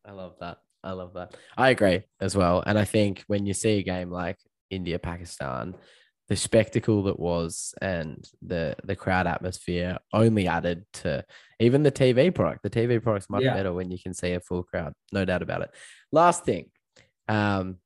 I 0.05 0.11
love 0.11 0.35
that. 0.39 0.57
I 0.83 0.91
love 0.91 1.13
that. 1.13 1.35
I 1.57 1.69
agree 1.69 2.03
as 2.19 2.35
well. 2.35 2.63
And 2.65 2.77
I 2.77 2.85
think 2.85 3.23
when 3.27 3.45
you 3.45 3.53
see 3.53 3.79
a 3.79 3.83
game 3.83 4.09
like 4.09 4.37
India 4.69 4.99
Pakistan, 4.99 5.75
the 6.27 6.35
spectacle 6.35 7.03
that 7.03 7.19
was 7.19 7.73
and 7.81 8.27
the 8.41 8.75
the 8.83 8.95
crowd 8.95 9.27
atmosphere 9.27 9.97
only 10.13 10.47
added 10.47 10.85
to 10.91 11.23
even 11.59 11.83
the 11.83 11.91
TV 11.91 12.33
product. 12.33 12.63
The 12.63 12.69
TV 12.69 13.01
product's 13.01 13.29
much 13.29 13.43
Yeah. 13.43 13.53
better 13.53 13.73
when 13.73 13.89
you 13.91 13.97
can 13.97 14.13
see 14.13 14.33
a 14.33 14.39
full 14.39 14.63
crowd, 14.63 14.93
no 15.13 15.23
doubt 15.25 15.41
about 15.41 15.61
it. 15.61 15.71
Last 16.11 16.43
thing, 16.45 16.69
Um, 17.29 17.77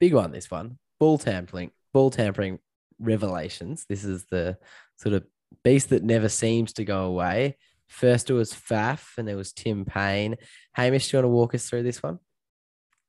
big 0.00 0.14
one, 0.14 0.30
this 0.32 0.50
one. 0.50 0.78
Ball 1.00 1.18
tampering, 1.18 1.70
ball 1.92 2.10
tampering 2.10 2.58
revelations. 2.98 3.84
This 3.88 4.04
is 4.04 4.24
the 4.26 4.58
sort 4.96 5.14
of 5.14 5.24
beast 5.62 5.88
that 5.90 6.02
never 6.02 6.28
seems 6.28 6.72
to 6.74 6.84
go 6.84 7.04
away. 7.04 7.56
First, 7.86 8.30
it 8.30 8.34
was 8.34 8.52
Faf, 8.52 9.18
and 9.18 9.26
there 9.28 9.36
was 9.36 9.52
Tim 9.52 9.84
Paine. 9.84 10.36
Hamish, 10.72 11.10
do 11.10 11.16
you 11.16 11.18
want 11.18 11.24
to 11.24 11.36
walk 11.36 11.54
us 11.54 11.68
through 11.68 11.82
this 11.84 12.02
one? 12.02 12.18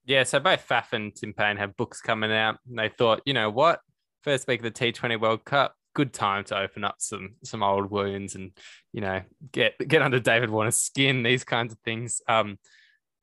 Yeah, 0.05 0.23
so 0.23 0.39
both 0.39 0.67
Faf 0.67 0.93
and 0.93 1.15
Tim 1.15 1.33
Paine 1.33 1.57
have 1.57 1.75
books 1.77 2.01
coming 2.01 2.31
out, 2.31 2.59
and 2.67 2.77
they 2.77 2.89
thought, 2.89 3.21
you 3.25 3.33
know 3.33 3.49
what, 3.49 3.81
first 4.25 4.47
week 4.47 4.59
of 4.59 4.73
the 4.73 4.91
T20 4.91 5.21
World 5.21 5.45
Cup, 5.45 5.75
good 5.93 6.11
time 6.11 6.43
to 6.45 6.57
open 6.57 6.83
up 6.83 6.95
some 6.97 7.35
some 7.43 7.63
old 7.63 7.89
wounds 7.91 8.35
and 8.35 8.51
you 8.91 8.99
know 8.99 9.21
get 9.51 9.75
get 9.87 10.01
under 10.01 10.19
David 10.19 10.49
Warner's 10.49 10.77
skin, 10.77 11.21
these 11.23 11.43
kinds 11.43 11.71
of 11.71 11.79
things. 11.85 12.21
Um, 12.27 12.57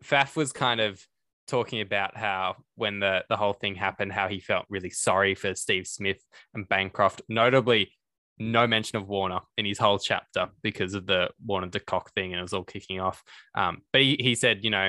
Faf 0.05 0.37
was 0.37 0.53
kind 0.53 0.81
of 0.81 1.05
talking 1.49 1.81
about 1.81 2.17
how 2.17 2.55
when 2.77 3.01
the 3.01 3.25
the 3.29 3.37
whole 3.37 3.53
thing 3.53 3.75
happened, 3.75 4.12
how 4.12 4.29
he 4.29 4.38
felt 4.38 4.65
really 4.71 4.91
sorry 4.91 5.35
for 5.35 5.57
Steve 5.57 5.88
Smith 5.88 6.25
and 6.55 6.69
Bancroft, 6.69 7.21
notably 7.29 7.93
no 8.38 8.67
mention 8.67 8.97
of 8.97 9.09
Warner 9.09 9.41
in 9.59 9.67
his 9.67 9.79
whole 9.79 9.99
chapter 9.99 10.49
because 10.62 10.95
of 10.95 11.07
the 11.07 11.31
Warner 11.45 11.67
de 11.67 11.81
Kock 11.81 12.15
thing 12.15 12.33
and 12.33 12.38
it 12.38 12.43
was 12.43 12.55
all 12.55 12.65
kicking 12.65 13.01
off. 13.01 13.23
Um, 13.55 13.83
but 13.93 14.01
he, 14.01 14.17
he 14.19 14.35
said, 14.35 14.65
you 14.65 14.71
know, 14.71 14.88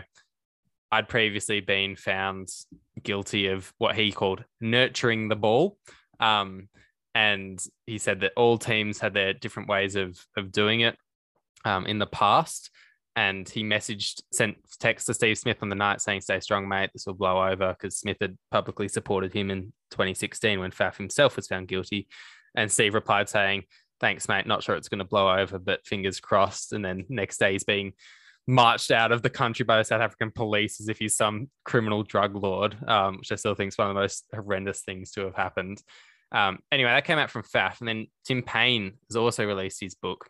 I'd 0.92 1.10
previously 1.10 1.60
been 1.60 1.96
found 1.96 2.50
guilty 3.02 3.48
of 3.48 3.74
what 3.80 3.96
he 3.96 4.12
called 4.12 4.44
nurturing 4.62 5.28
the 5.28 5.36
ball. 5.36 5.78
Um, 6.24 6.70
and 7.16 7.64
he 7.86 7.98
said 7.98 8.22
that 8.22 8.34
all 8.36 8.58
teams 8.58 9.00
had 9.00 9.14
their 9.14 9.34
different 9.34 9.70
ways 9.70 9.96
of, 9.96 10.20
of 10.36 10.52
doing 10.52 10.82
it 10.82 10.98
um, 11.66 11.86
in 11.86 12.00
the 12.00 12.08
past. 12.08 12.72
And 13.16 13.48
he 13.48 13.64
messaged, 13.64 14.24
sent 14.32 14.58
text 14.80 15.06
to 15.06 15.14
Steve 15.14 15.38
Smith 15.38 15.58
on 15.62 15.70
the 15.70 15.76
night 15.76 16.02
saying, 16.02 16.22
Stay 16.22 16.40
strong, 16.40 16.68
mate. 16.68 16.90
This 16.94 17.06
will 17.06 17.14
blow 17.14 17.48
over 17.48 17.74
because 17.74 17.98
Smith 17.98 18.18
had 18.20 18.36
publicly 18.50 18.88
supported 18.88 19.32
him 19.34 19.52
in 19.52 19.72
2016 19.92 20.60
when 20.60 20.72
Faf 20.72 20.98
himself 20.98 21.36
was 21.36 21.46
found 21.46 21.68
guilty. 21.68 22.08
And 22.56 22.72
Steve 22.72 22.96
replied 22.96 23.30
saying, 23.30 23.64
Thanks, 24.00 24.28
mate. 24.28 24.48
Not 24.48 24.64
sure 24.64 24.76
it's 24.76 24.90
going 24.90 25.00
to 25.00 25.06
blow 25.06 25.32
over, 25.32 25.60
but 25.60 25.86
fingers 25.86 26.20
crossed. 26.20 26.74
And 26.74 26.84
then 26.84 27.06
next 27.08 27.38
day 27.38 27.52
he's 27.52 27.64
being 27.64 27.94
marched 28.48 28.90
out 28.90 29.12
of 29.12 29.22
the 29.22 29.30
country 29.30 29.64
by 29.64 29.78
the 29.78 29.84
South 29.84 30.02
African 30.02 30.32
police 30.32 30.82
as 30.82 30.90
if 30.90 30.98
he's 30.98 31.16
some 31.16 31.50
criminal 31.64 32.02
drug 32.02 32.36
lord, 32.36 32.76
um, 32.88 33.18
which 33.20 33.32
I 33.32 33.36
still 33.36 33.54
think 33.54 33.70
is 33.70 33.78
one 33.78 33.90
of 33.90 33.96
the 33.96 34.02
most 34.02 34.26
horrendous 34.34 34.82
things 34.82 35.12
to 35.12 35.22
have 35.22 35.36
happened. 35.36 35.82
Um, 36.34 36.60
anyway, 36.72 36.92
that 36.92 37.06
came 37.06 37.20
out 37.20 37.30
from 37.30 37.44
FAF. 37.44 37.80
And 37.80 37.88
then 37.88 38.08
Tim 38.26 38.42
Paine 38.42 38.94
has 39.10 39.16
also 39.16 39.46
released 39.46 39.80
his 39.80 39.96
book. 39.96 40.28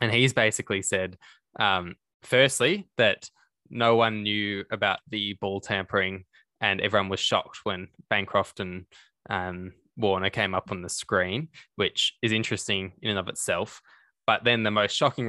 And 0.00 0.12
he's 0.12 0.32
basically 0.32 0.82
said, 0.82 1.16
um, 1.58 1.94
firstly, 2.22 2.88
that 2.98 3.30
no 3.70 3.94
one 3.96 4.22
knew 4.22 4.64
about 4.70 4.98
the 5.08 5.34
ball 5.40 5.60
tampering 5.60 6.24
and 6.60 6.80
everyone 6.80 7.08
was 7.08 7.20
shocked 7.20 7.60
when 7.64 7.88
Bancroft 8.08 8.60
and 8.60 8.86
um, 9.28 9.72
Warner 9.96 10.30
came 10.30 10.54
up 10.54 10.70
on 10.70 10.82
the 10.82 10.88
screen, 10.88 11.48
which 11.76 12.14
is 12.22 12.32
interesting 12.32 12.92
in 13.02 13.10
and 13.10 13.18
of 13.18 13.28
itself. 13.28 13.80
But 14.26 14.44
then 14.44 14.62
the 14.62 14.70
most 14.70 14.94
shocking 14.94 15.28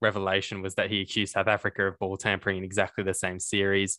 revelation 0.00 0.62
was 0.62 0.76
that 0.76 0.90
he 0.90 1.00
accused 1.00 1.32
South 1.32 1.48
Africa 1.48 1.86
of 1.86 1.98
ball 1.98 2.16
tampering 2.16 2.58
in 2.58 2.64
exactly 2.64 3.02
the 3.02 3.12
same 3.12 3.40
series. 3.40 3.98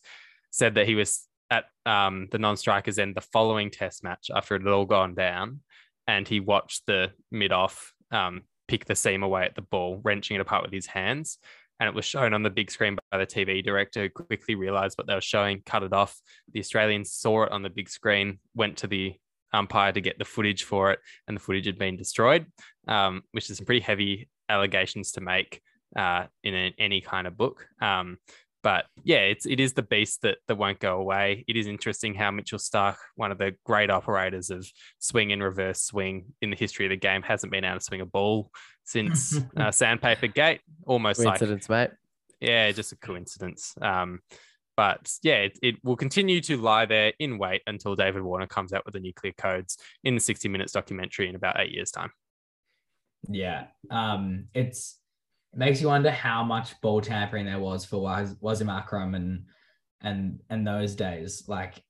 Said 0.52 0.76
that 0.76 0.88
he 0.88 0.96
was 0.96 1.28
at 1.52 1.66
um, 1.86 2.28
the 2.32 2.40
non-strikers 2.40 3.00
end 3.00 3.16
the 3.16 3.22
following 3.22 3.70
Test 3.70 4.04
match 4.04 4.30
after 4.34 4.56
it 4.56 4.64
had 4.64 4.72
all 4.72 4.86
gone 4.86 5.16
down, 5.16 5.62
and 6.08 6.28
he 6.28 6.40
watched 6.40 6.86
the 6.86 7.12
mid-off 7.32 7.94
um, 8.12 8.44
pick 8.68 8.86
the 8.86 8.96
seam 8.96 9.24
away 9.24 9.44
at 9.46 9.56
the 9.56 9.62
ball, 9.62 10.02
wrenching 10.04 10.36
it 10.36 10.42
apart 10.42 10.64
with 10.64 10.74
his 10.74 10.86
hands. 10.86 11.38
And 11.80 11.90
it 11.90 11.96
was 11.96 12.06
shown 12.06 12.34
on 12.34 12.42
the 12.42 12.50
big 12.50 12.72
screen 12.72 12.98
by 13.12 13.18
the 13.18 13.26
TV 13.26 13.64
director, 13.64 14.08
quickly 14.08 14.56
realized 14.56 14.98
what 14.98 15.08
they 15.08 15.14
were 15.14 15.22
showing, 15.22 15.62
cut 15.66 15.84
it 15.84 15.92
off. 15.92 16.18
The 16.54 16.62
Australians 16.62 17.12
saw 17.12 17.44
it 17.44 17.52
on 17.52 17.64
the 17.64 17.70
big 17.70 17.90
screen, 17.90 18.40
went 18.56 18.78
to 18.78 18.88
the 18.88 19.16
umpire 19.52 19.92
to 19.92 20.02
get 20.02 20.18
the 20.18 20.26
footage 20.26 20.64
for 20.64 20.92
it, 20.92 21.00
and 21.28 21.36
the 21.36 21.42
footage 21.42 21.66
had 21.66 21.78
been 21.78 21.98
destroyed, 21.98 22.46
um, 22.88 23.24
which 23.32 23.50
is 23.50 23.58
some 23.58 23.66
pretty 23.66 23.82
heavy 23.82 24.30
allegations 24.48 25.12
to 25.14 25.22
make 25.22 25.62
uh, 25.96 26.26
in 26.44 26.74
any 26.78 27.02
kind 27.02 27.28
of 27.28 27.38
book. 27.38 27.68
Um, 27.82 28.18
but 28.66 28.86
yeah, 29.04 29.20
it's 29.20 29.46
it 29.46 29.60
is 29.60 29.74
the 29.74 29.84
beast 29.84 30.24
that 30.24 30.40
that 30.48 30.56
won't 30.56 30.80
go 30.80 30.98
away. 30.98 31.46
It 31.48 31.56
is 31.56 31.68
interesting 31.68 32.16
how 32.16 32.32
Mitchell 32.32 32.58
Starc, 32.58 32.96
one 33.14 33.32
of 33.32 33.38
the 33.38 33.54
great 33.64 33.92
operators 33.92 34.50
of 34.50 34.68
swing 34.98 35.32
and 35.32 35.44
reverse 35.44 35.84
swing 35.84 36.34
in 36.42 36.50
the 36.50 36.56
history 36.56 36.88
of 36.88 36.90
the 36.90 36.96
game, 36.96 37.22
hasn't 37.22 37.52
been 37.52 37.64
able 37.64 37.78
to 37.78 37.84
swing 37.84 38.02
a 38.02 38.08
ball 38.08 38.50
since 38.84 39.40
uh, 39.58 39.70
Sandpaper 39.70 40.26
Gate. 40.26 40.62
Almost 40.88 41.22
coincidence, 41.22 41.70
like, 41.70 41.92
mate. 41.92 42.50
Yeah, 42.50 42.72
just 42.72 42.92
a 42.92 42.96
coincidence. 42.96 43.76
Um, 43.80 44.22
but 44.76 45.12
yeah, 45.22 45.42
it, 45.42 45.60
it, 45.62 45.76
will 45.84 45.96
continue 45.96 46.42
to 46.42 46.58
lie 46.58 46.88
there 46.88 47.14
in 47.20 47.38
wait 47.38 47.62
until 47.68 47.96
David 47.96 48.24
Warner 48.24 48.48
comes 48.48 48.74
out 48.74 48.84
with 48.84 48.96
the 48.96 49.00
nuclear 49.00 49.34
codes 49.38 49.78
in 50.04 50.16
the 50.16 50.20
60 50.20 50.50
Minutes 50.50 50.72
documentary 50.72 51.30
in 51.30 51.36
about 51.36 51.60
eight 51.60 51.72
years' 51.72 51.92
time. 51.92 52.10
Yeah. 53.30 53.68
Um, 53.92 54.46
it's 54.56 54.98
it 54.98 55.05
makes 55.56 55.82
you 55.82 55.88
wonder 55.88 56.12
how 56.12 56.44
much 56.44 56.80
ball 56.82 57.02
tampering 57.02 57.46
there 57.46 57.60
was 57.60 57.86
for 57.86 58.02
Was 58.02 58.36
Wasim 58.36 58.72
Akram 58.72 59.16
and 59.16 59.46
and 60.02 60.40
and 60.50 60.68
those 60.68 60.96
days. 60.96 61.44
Like 61.48 61.82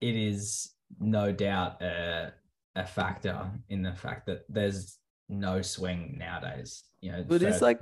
it 0.00 0.16
is 0.16 0.72
no 1.00 1.32
doubt 1.32 1.82
a, 1.82 2.32
a 2.76 2.86
factor 2.86 3.50
in 3.68 3.82
the 3.82 3.94
fact 3.94 4.26
that 4.26 4.44
there's 4.48 4.98
no 5.28 5.62
swing 5.62 6.16
nowadays. 6.18 6.84
You 7.00 7.12
know, 7.12 7.24
but 7.26 7.42
it's 7.42 7.62
like 7.62 7.80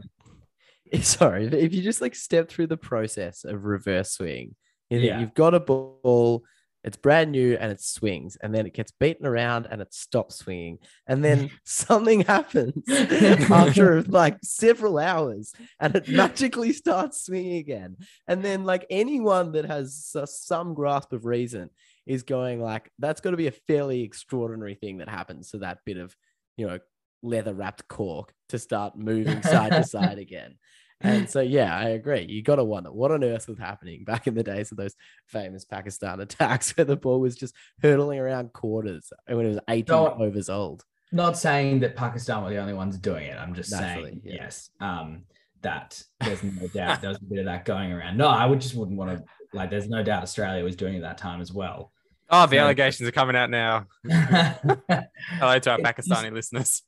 sorry, 1.01 1.47
if 1.47 1.75
you 1.75 1.83
just 1.83 2.01
like 2.01 2.15
step 2.15 2.49
through 2.49 2.69
the 2.69 2.77
process 2.77 3.45
of 3.45 3.65
reverse 3.65 4.13
swing, 4.13 4.55
you 4.91 4.99
yeah. 4.99 5.21
you've 5.21 5.35
got 5.35 5.55
a 5.55 5.61
ball, 5.61 6.45
it's 6.85 6.97
brand 6.97 7.33
new 7.33 7.57
and 7.61 7.71
it 7.71 7.81
swings, 7.81 8.37
and 8.37 8.55
then 8.55 8.67
it 8.67 8.75
gets 8.75 8.93
beaten 8.93 9.27
around 9.27 9.67
and 9.71 9.81
it 9.81 9.95
stops 9.95 10.37
swinging, 10.37 10.79
and 11.07 11.25
then 11.25 11.51
something 11.65 12.23
happens 12.23 12.89
after 13.51 14.03
like 14.03 14.39
several 14.43 14.99
hours, 14.99 15.53
and 15.81 15.95
it 15.95 16.09
magically 16.09 16.73
starts 16.73 17.25
swinging 17.25 17.57
again. 17.57 17.97
And 18.27 18.43
then 18.43 18.65
like 18.65 18.87
anyone 18.91 19.53
that 19.53 19.67
has 19.67 20.13
uh, 20.15 20.27
some 20.27 20.75
grasp 20.75 21.13
of 21.13 21.25
reason 21.25 21.71
is 22.07 22.23
going 22.23 22.61
like, 22.61 22.91
that's 22.99 23.21
got 23.21 23.31
to 23.31 23.37
be 23.37 23.47
a 23.47 23.53
fairly 23.53 24.03
extraordinary 24.03 24.75
thing 24.75 24.99
that 24.99 25.09
happens 25.09 25.51
to 25.51 25.59
that 25.59 25.79
bit 25.85 25.99
of, 25.99 26.15
you 26.57 26.67
know, 26.67 26.79
leather 27.23 27.55
wrapped 27.55 27.87
cork 27.89 28.33
to 28.49 28.59
start 28.59 28.97
moving 28.97 29.43
side 29.43 29.71
to 29.73 29.85
side 29.85 30.19
again. 30.19 30.57
And 31.03 31.29
so, 31.29 31.41
yeah, 31.41 31.77
I 31.77 31.91
agree. 31.91 32.27
You 32.29 32.43
got 32.43 32.57
to 32.57 32.65
wonder 32.65 32.93
what 32.93 33.11
on 33.11 33.25
earth 33.25 33.49
was 33.49 33.59
happening 33.59 34.05
back 34.07 34.27
in 34.27 34.35
the 34.35 34.43
days 34.43 34.71
of 34.71 34.79
those 34.79 34.95
famous 35.27 35.65
Pakistan 35.65 36.21
attacks 36.21 36.77
where 36.77 36.85
the 36.85 36.97
ball 36.97 37.21
was 37.21 37.37
just 37.37 37.55
hurtling 37.83 38.19
around 38.19 38.53
quarters 38.53 39.13
when 39.27 39.47
it 39.47 39.49
was 39.49 39.59
18 39.69 39.95
not, 39.95 40.21
overs 40.21 40.49
old. 40.49 40.85
Not 41.11 41.37
saying 41.37 41.81
that 41.81 41.97
Pakistan 41.97 42.43
were 42.43 42.51
the 42.51 42.57
only 42.57 42.73
ones 42.73 42.97
doing 42.97 43.27
it. 43.27 43.37
I'm 43.37 43.55
just 43.55 43.71
Naturally, 43.71 44.11
saying, 44.11 44.23
yeah. 44.25 44.35
yes, 44.35 44.71
um, 44.81 45.25
that 45.61 46.03
there's 46.21 46.43
no 46.43 46.67
doubt 46.75 47.01
there 47.01 47.11
was 47.11 47.19
a 47.19 47.25
bit 47.25 47.39
of 47.41 47.45
that 47.47 47.65
going 47.65 47.93
around. 47.93 48.17
No, 48.17 48.29
I 48.29 48.47
would 48.47 48.61
just 48.61 48.75
wouldn't 48.75 48.97
want 48.97 49.11
to, 49.11 49.25
like, 49.53 49.71
there's 49.71 49.89
no 49.89 50.03
doubt 50.03 50.23
Australia 50.23 50.65
was 50.65 50.77
doing 50.77 50.95
it 50.95 51.01
that 51.01 51.19
time 51.19 51.41
as 51.41 51.53
well. 51.53 51.93
Oh, 52.31 52.47
the 52.47 52.57
so, 52.57 52.63
allegations 52.63 53.07
are 53.07 53.13
coming 53.13 53.37
out 53.37 53.51
now. 53.51 53.87
Hello 54.09 55.59
to 55.59 55.71
our 55.71 55.79
Pakistani 55.79 56.33
listeners. 56.33 56.83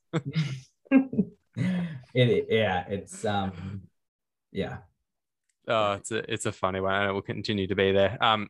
it, 2.15 2.47
yeah, 2.49 2.85
it's 2.87 3.23
um, 3.25 3.83
yeah. 4.55 4.77
Oh, 5.67 5.93
it's 5.93 6.11
a 6.11 6.31
it's 6.31 6.45
a 6.45 6.51
funny 6.51 6.79
one, 6.79 6.93
and 6.93 7.09
it 7.09 7.13
will 7.13 7.21
continue 7.21 7.67
to 7.67 7.75
be 7.75 7.91
there. 7.91 8.17
Um, 8.23 8.47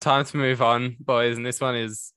time 0.00 0.24
to 0.24 0.36
move 0.36 0.60
on, 0.60 0.96
boys, 0.98 1.36
and 1.36 1.46
this 1.46 1.60
one 1.60 1.76
is 1.76 2.12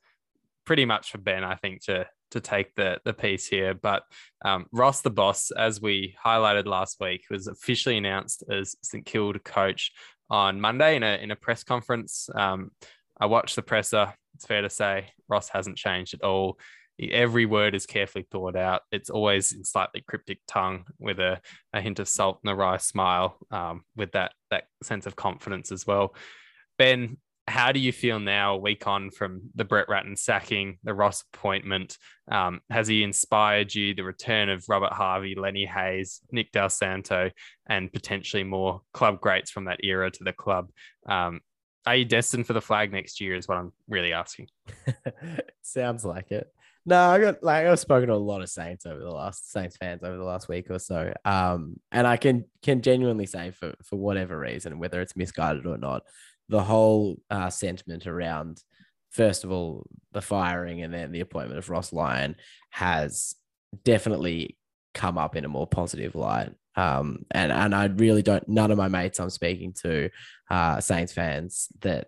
pretty 0.65 0.85
much 0.85 1.11
for 1.11 1.17
Ben, 1.17 1.43
I 1.43 1.55
think, 1.55 1.83
to 1.85 2.07
to 2.31 2.41
take 2.41 2.75
the 2.75 2.99
the 3.05 3.13
piece 3.13 3.47
here. 3.47 3.73
But 3.73 4.03
um, 4.43 4.65
Ross 4.71 5.01
the 5.01 5.09
boss, 5.09 5.51
as 5.51 5.81
we 5.81 6.15
highlighted 6.23 6.65
last 6.65 6.97
week, 6.99 7.25
was 7.29 7.47
officially 7.47 7.97
announced 7.97 8.43
as 8.49 8.75
St 8.83 9.05
Kilda 9.05 9.39
coach 9.39 9.91
on 10.29 10.59
Monday 10.59 10.95
in 10.95 11.03
a 11.03 11.15
in 11.21 11.31
a 11.31 11.35
press 11.35 11.63
conference. 11.63 12.29
Um, 12.33 12.71
I 13.19 13.27
watched 13.27 13.55
the 13.55 13.61
presser. 13.61 14.13
It's 14.35 14.45
fair 14.45 14.61
to 14.61 14.69
say 14.69 15.09
Ross 15.29 15.49
hasn't 15.49 15.77
changed 15.77 16.13
at 16.13 16.23
all. 16.23 16.59
Every 16.99 17.45
word 17.45 17.75
is 17.75 17.85
carefully 17.85 18.25
thought 18.31 18.55
out. 18.55 18.81
It's 18.91 19.09
always 19.09 19.53
in 19.53 19.63
slightly 19.63 20.03
cryptic 20.07 20.39
tongue 20.47 20.85
with 20.97 21.19
a, 21.19 21.41
a 21.73 21.81
hint 21.81 21.99
of 21.99 22.07
salt 22.07 22.39
and 22.43 22.51
a 22.51 22.55
wry 22.55 22.77
smile, 22.77 23.37
um, 23.51 23.83
with 23.95 24.13
that 24.13 24.33
that 24.51 24.65
sense 24.83 25.05
of 25.05 25.15
confidence 25.15 25.71
as 25.71 25.85
well. 25.85 26.15
Ben, 26.77 27.17
how 27.47 27.71
do 27.71 27.79
you 27.79 27.91
feel 27.91 28.19
now, 28.19 28.55
a 28.55 28.59
week 28.59 28.87
on 28.87 29.11
from 29.11 29.41
the 29.53 29.65
Brett 29.65 29.87
Ratten 29.87 30.15
sacking, 30.15 30.79
the 30.83 30.93
Ross 30.93 31.23
appointment? 31.33 31.97
Um, 32.31 32.61
has 32.69 32.87
he 32.87 33.03
inspired 33.03 33.73
you? 33.73 33.93
The 33.93 34.03
return 34.03 34.49
of 34.49 34.65
Robert 34.67 34.93
Harvey, 34.93 35.35
Lenny 35.35 35.65
Hayes, 35.65 36.21
Nick 36.31 36.51
Dal 36.51 36.69
Santo, 36.69 37.29
and 37.67 37.93
potentially 37.93 38.43
more 38.43 38.81
club 38.93 39.21
greats 39.21 39.51
from 39.51 39.65
that 39.65 39.83
era 39.83 40.09
to 40.09 40.23
the 40.23 40.33
club. 40.33 40.69
Um, 41.07 41.41
are 41.85 41.95
you 41.95 42.05
destined 42.05 42.47
for 42.47 42.53
the 42.53 42.61
flag 42.61 42.91
next 42.91 43.21
year? 43.21 43.35
Is 43.35 43.47
what 43.47 43.59
I'm 43.59 43.71
really 43.87 44.11
asking. 44.11 44.47
Sounds 45.61 46.03
like 46.03 46.31
it. 46.31 46.47
No, 46.87 47.09
I 47.09 47.19
got 47.19 47.43
like 47.43 47.65
I've 47.65 47.79
spoken 47.79 48.09
to 48.09 48.15
a 48.15 48.17
lot 48.17 48.41
of 48.41 48.49
Saints 48.49 48.85
over 48.85 48.99
the 48.99 49.09
last 49.09 49.51
Saints 49.51 49.75
fans 49.77 50.03
over 50.03 50.17
the 50.17 50.23
last 50.23 50.47
week 50.47 50.69
or 50.69 50.77
so. 50.77 51.13
Um, 51.25 51.79
and 51.91 52.05
I 52.05 52.17
can 52.17 52.45
can 52.61 52.81
genuinely 52.81 53.25
say 53.25 53.51
for 53.51 53.73
for 53.83 53.97
whatever 53.97 54.37
reason, 54.37 54.77
whether 54.77 55.01
it's 55.01 55.15
misguided 55.15 55.65
or 55.65 55.77
not, 55.77 56.03
the 56.49 56.63
whole 56.63 57.17
uh, 57.29 57.49
sentiment 57.49 58.07
around 58.07 58.61
first 59.11 59.43
of 59.43 59.51
all 59.51 59.87
the 60.11 60.21
firing 60.21 60.81
and 60.81 60.93
then 60.93 61.11
the 61.11 61.21
appointment 61.21 61.57
of 61.57 61.69
Ross 61.69 61.93
Lyon 61.93 62.35
has 62.69 63.35
definitely 63.83 64.57
come 64.93 65.17
up 65.17 65.35
in 65.35 65.45
a 65.45 65.49
more 65.49 65.67
positive 65.67 66.15
light. 66.15 66.51
Um, 66.75 67.25
and 67.31 67.51
and 67.51 67.73
I 67.73 67.85
really 67.85 68.21
don't. 68.21 68.47
None 68.49 68.71
of 68.71 68.77
my 68.77 68.89
mates 68.89 69.19
I'm 69.19 69.29
speaking 69.29 69.73
to, 69.83 70.09
uh, 70.49 70.81
Saints 70.81 71.13
fans 71.13 71.69
that 71.79 72.07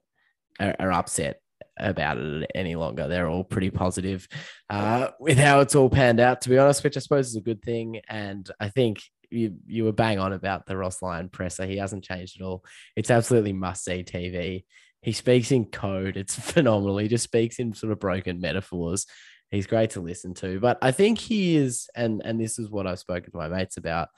are, 0.60 0.76
are 0.80 0.92
upset 0.92 1.42
about 1.80 2.18
it 2.18 2.52
any 2.54 2.76
longer. 2.76 3.08
They're 3.08 3.30
all 3.30 3.44
pretty 3.44 3.70
positive 3.70 4.28
uh, 4.70 5.10
with 5.20 5.38
how 5.38 5.62
it's 5.62 5.76
all 5.76 5.90
panned 5.90 6.20
out, 6.20 6.42
to 6.42 6.50
be 6.50 6.58
honest, 6.58 6.84
which 6.84 6.98
I 6.98 7.00
suppose 7.00 7.28
is 7.28 7.36
a 7.36 7.42
good 7.42 7.62
thing. 7.62 8.02
And 8.10 8.50
I 8.60 8.70
think 8.70 9.00
you 9.30 9.56
you 9.66 9.84
were 9.84 9.94
bang 9.94 10.20
on 10.20 10.34
about 10.34 10.66
the 10.66 10.78
Ross 10.78 11.02
Lyon 11.02 11.30
presser. 11.30 11.66
He 11.66 11.78
hasn't 11.78 12.04
changed 12.04 12.40
at 12.40 12.46
all. 12.46 12.64
It's 12.96 13.12
absolutely 13.12 13.54
must 13.54 13.84
see 13.84 14.04
TV. 14.04 14.64
He 15.02 15.12
speaks 15.12 15.52
in 15.52 15.66
code. 15.66 16.18
It's 16.18 16.36
phenomenal. 16.52 16.98
He 16.98 17.08
just 17.08 17.24
speaks 17.24 17.60
in 17.60 17.74
sort 17.74 17.92
of 17.92 18.00
broken 18.00 18.40
metaphors. 18.40 19.06
He's 19.52 19.68
great 19.68 19.92
to 19.92 20.02
listen 20.02 20.34
to. 20.36 20.60
But 20.60 20.78
I 20.82 20.92
think 20.92 21.20
he 21.20 21.56
is, 21.56 21.90
and 21.96 22.22
and 22.26 22.40
this 22.40 22.60
is 22.60 22.70
what 22.70 22.88
I've 22.88 23.00
spoken 23.00 23.32
to 23.32 23.38
my 23.38 23.48
mates 23.48 23.78
about. 23.78 24.10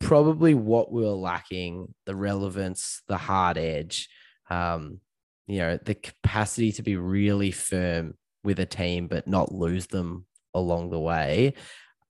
Probably 0.00 0.54
what 0.54 0.90
we 0.90 1.02
we're 1.02 1.10
lacking: 1.10 1.94
the 2.06 2.16
relevance, 2.16 3.02
the 3.08 3.18
hard 3.18 3.58
edge. 3.58 4.08
Um, 4.50 5.00
you 5.46 5.58
know, 5.58 5.78
the 5.82 5.94
capacity 5.94 6.72
to 6.72 6.82
be 6.82 6.96
really 6.96 7.50
firm 7.50 8.14
with 8.44 8.58
a 8.58 8.66
team, 8.66 9.08
but 9.08 9.26
not 9.26 9.52
lose 9.52 9.86
them 9.86 10.26
along 10.54 10.90
the 10.90 11.00
way. 11.00 11.54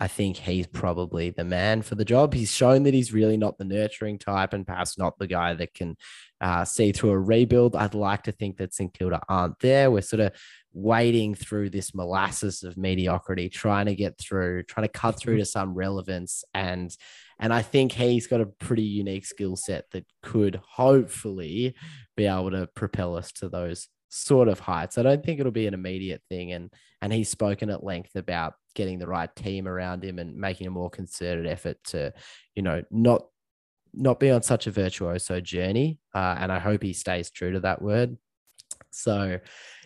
I 0.03 0.09
think 0.09 0.37
he's 0.37 0.67
probably 0.67 1.31
the 1.31 1.45
man 1.45 1.83
for 1.83 1.95
the 1.95 2.05
job. 2.05 2.35
He's 2.35 2.51
shown 2.51 2.83
that 2.83 2.93
he's 2.93 3.13
really 3.13 3.37
not 3.37 3.57
the 3.57 3.65
nurturing 3.65 4.19
type 4.19 4.53
and 4.53 4.67
perhaps 4.67 4.99
not 4.99 5.17
the 5.17 5.29
guy 5.29 5.55
that 5.55 5.75
can 5.75 5.97
uh, 6.41 6.65
see 6.65 6.91
through 6.91 7.11
a 7.11 7.21
rebuild. 7.21 7.77
I'd 7.77 7.95
like 7.95 8.25
to 8.25 8.33
think 8.33 8.57
that 8.57 8.75
St 8.75 8.93
Kilda 8.93 9.21
aren't 9.29 9.61
there. 9.61 9.93
We're 9.93 10.01
sort 10.01 10.19
of 10.19 10.33
wading 10.73 11.37
through 11.37 11.71
this 11.71 11.95
molasses 11.95 12.65
of 12.65 12.77
mediocrity, 12.77 13.49
trying 13.49 13.87
to 13.87 13.95
get 13.95 14.19
through, 14.19 14.65
trying 14.65 14.89
to 14.89 14.93
cut 14.93 15.21
through 15.21 15.37
to 15.37 15.45
some 15.45 15.73
relevance. 15.73 16.43
And 16.53 16.93
and 17.39 17.55
I 17.55 17.63
think 17.63 17.93
he's 17.93 18.27
got 18.27 18.41
a 18.41 18.47
pretty 18.47 18.83
unique 18.83 19.25
skill 19.25 19.55
set 19.55 19.85
that 19.93 20.07
could 20.21 20.61
hopefully 20.69 21.77
be 22.17 22.27
able 22.27 22.51
to 22.51 22.67
propel 22.75 23.15
us 23.15 23.31
to 23.35 23.49
those 23.49 23.87
sort 24.09 24.49
of 24.49 24.59
heights. 24.59 24.99
I 24.99 25.05
don't 25.05 25.25
think 25.25 25.39
it'll 25.39 25.53
be 25.53 25.69
an 25.69 25.75
immediate 25.75 26.23
thing. 26.29 26.51
And 26.51 26.73
and 27.01 27.13
he's 27.13 27.29
spoken 27.29 27.71
at 27.71 27.85
length 27.85 28.17
about 28.17 28.55
getting 28.75 28.99
the 28.99 29.07
right 29.07 29.35
team 29.35 29.67
around 29.67 30.05
him 30.05 30.19
and 30.19 30.37
making 30.37 30.67
a 30.67 30.71
more 30.71 30.91
concerted 30.91 31.47
effort 31.47 31.79
to, 31.85 32.13
you 32.55 32.63
know, 32.63 32.83
not 32.91 33.27
not 33.95 34.19
be 34.19 34.31
on 34.31 34.43
such 34.43 34.67
a 34.67 34.71
virtuoso 34.71 35.41
journey. 35.41 35.99
Uh, 36.15 36.37
and 36.39 36.51
I 36.51 36.59
hope 36.59 36.83
he 36.83 36.93
stays 36.93 37.31
true 37.31 37.53
to 37.53 37.61
that 37.61 37.83
word. 37.83 38.17
So, 38.91 39.39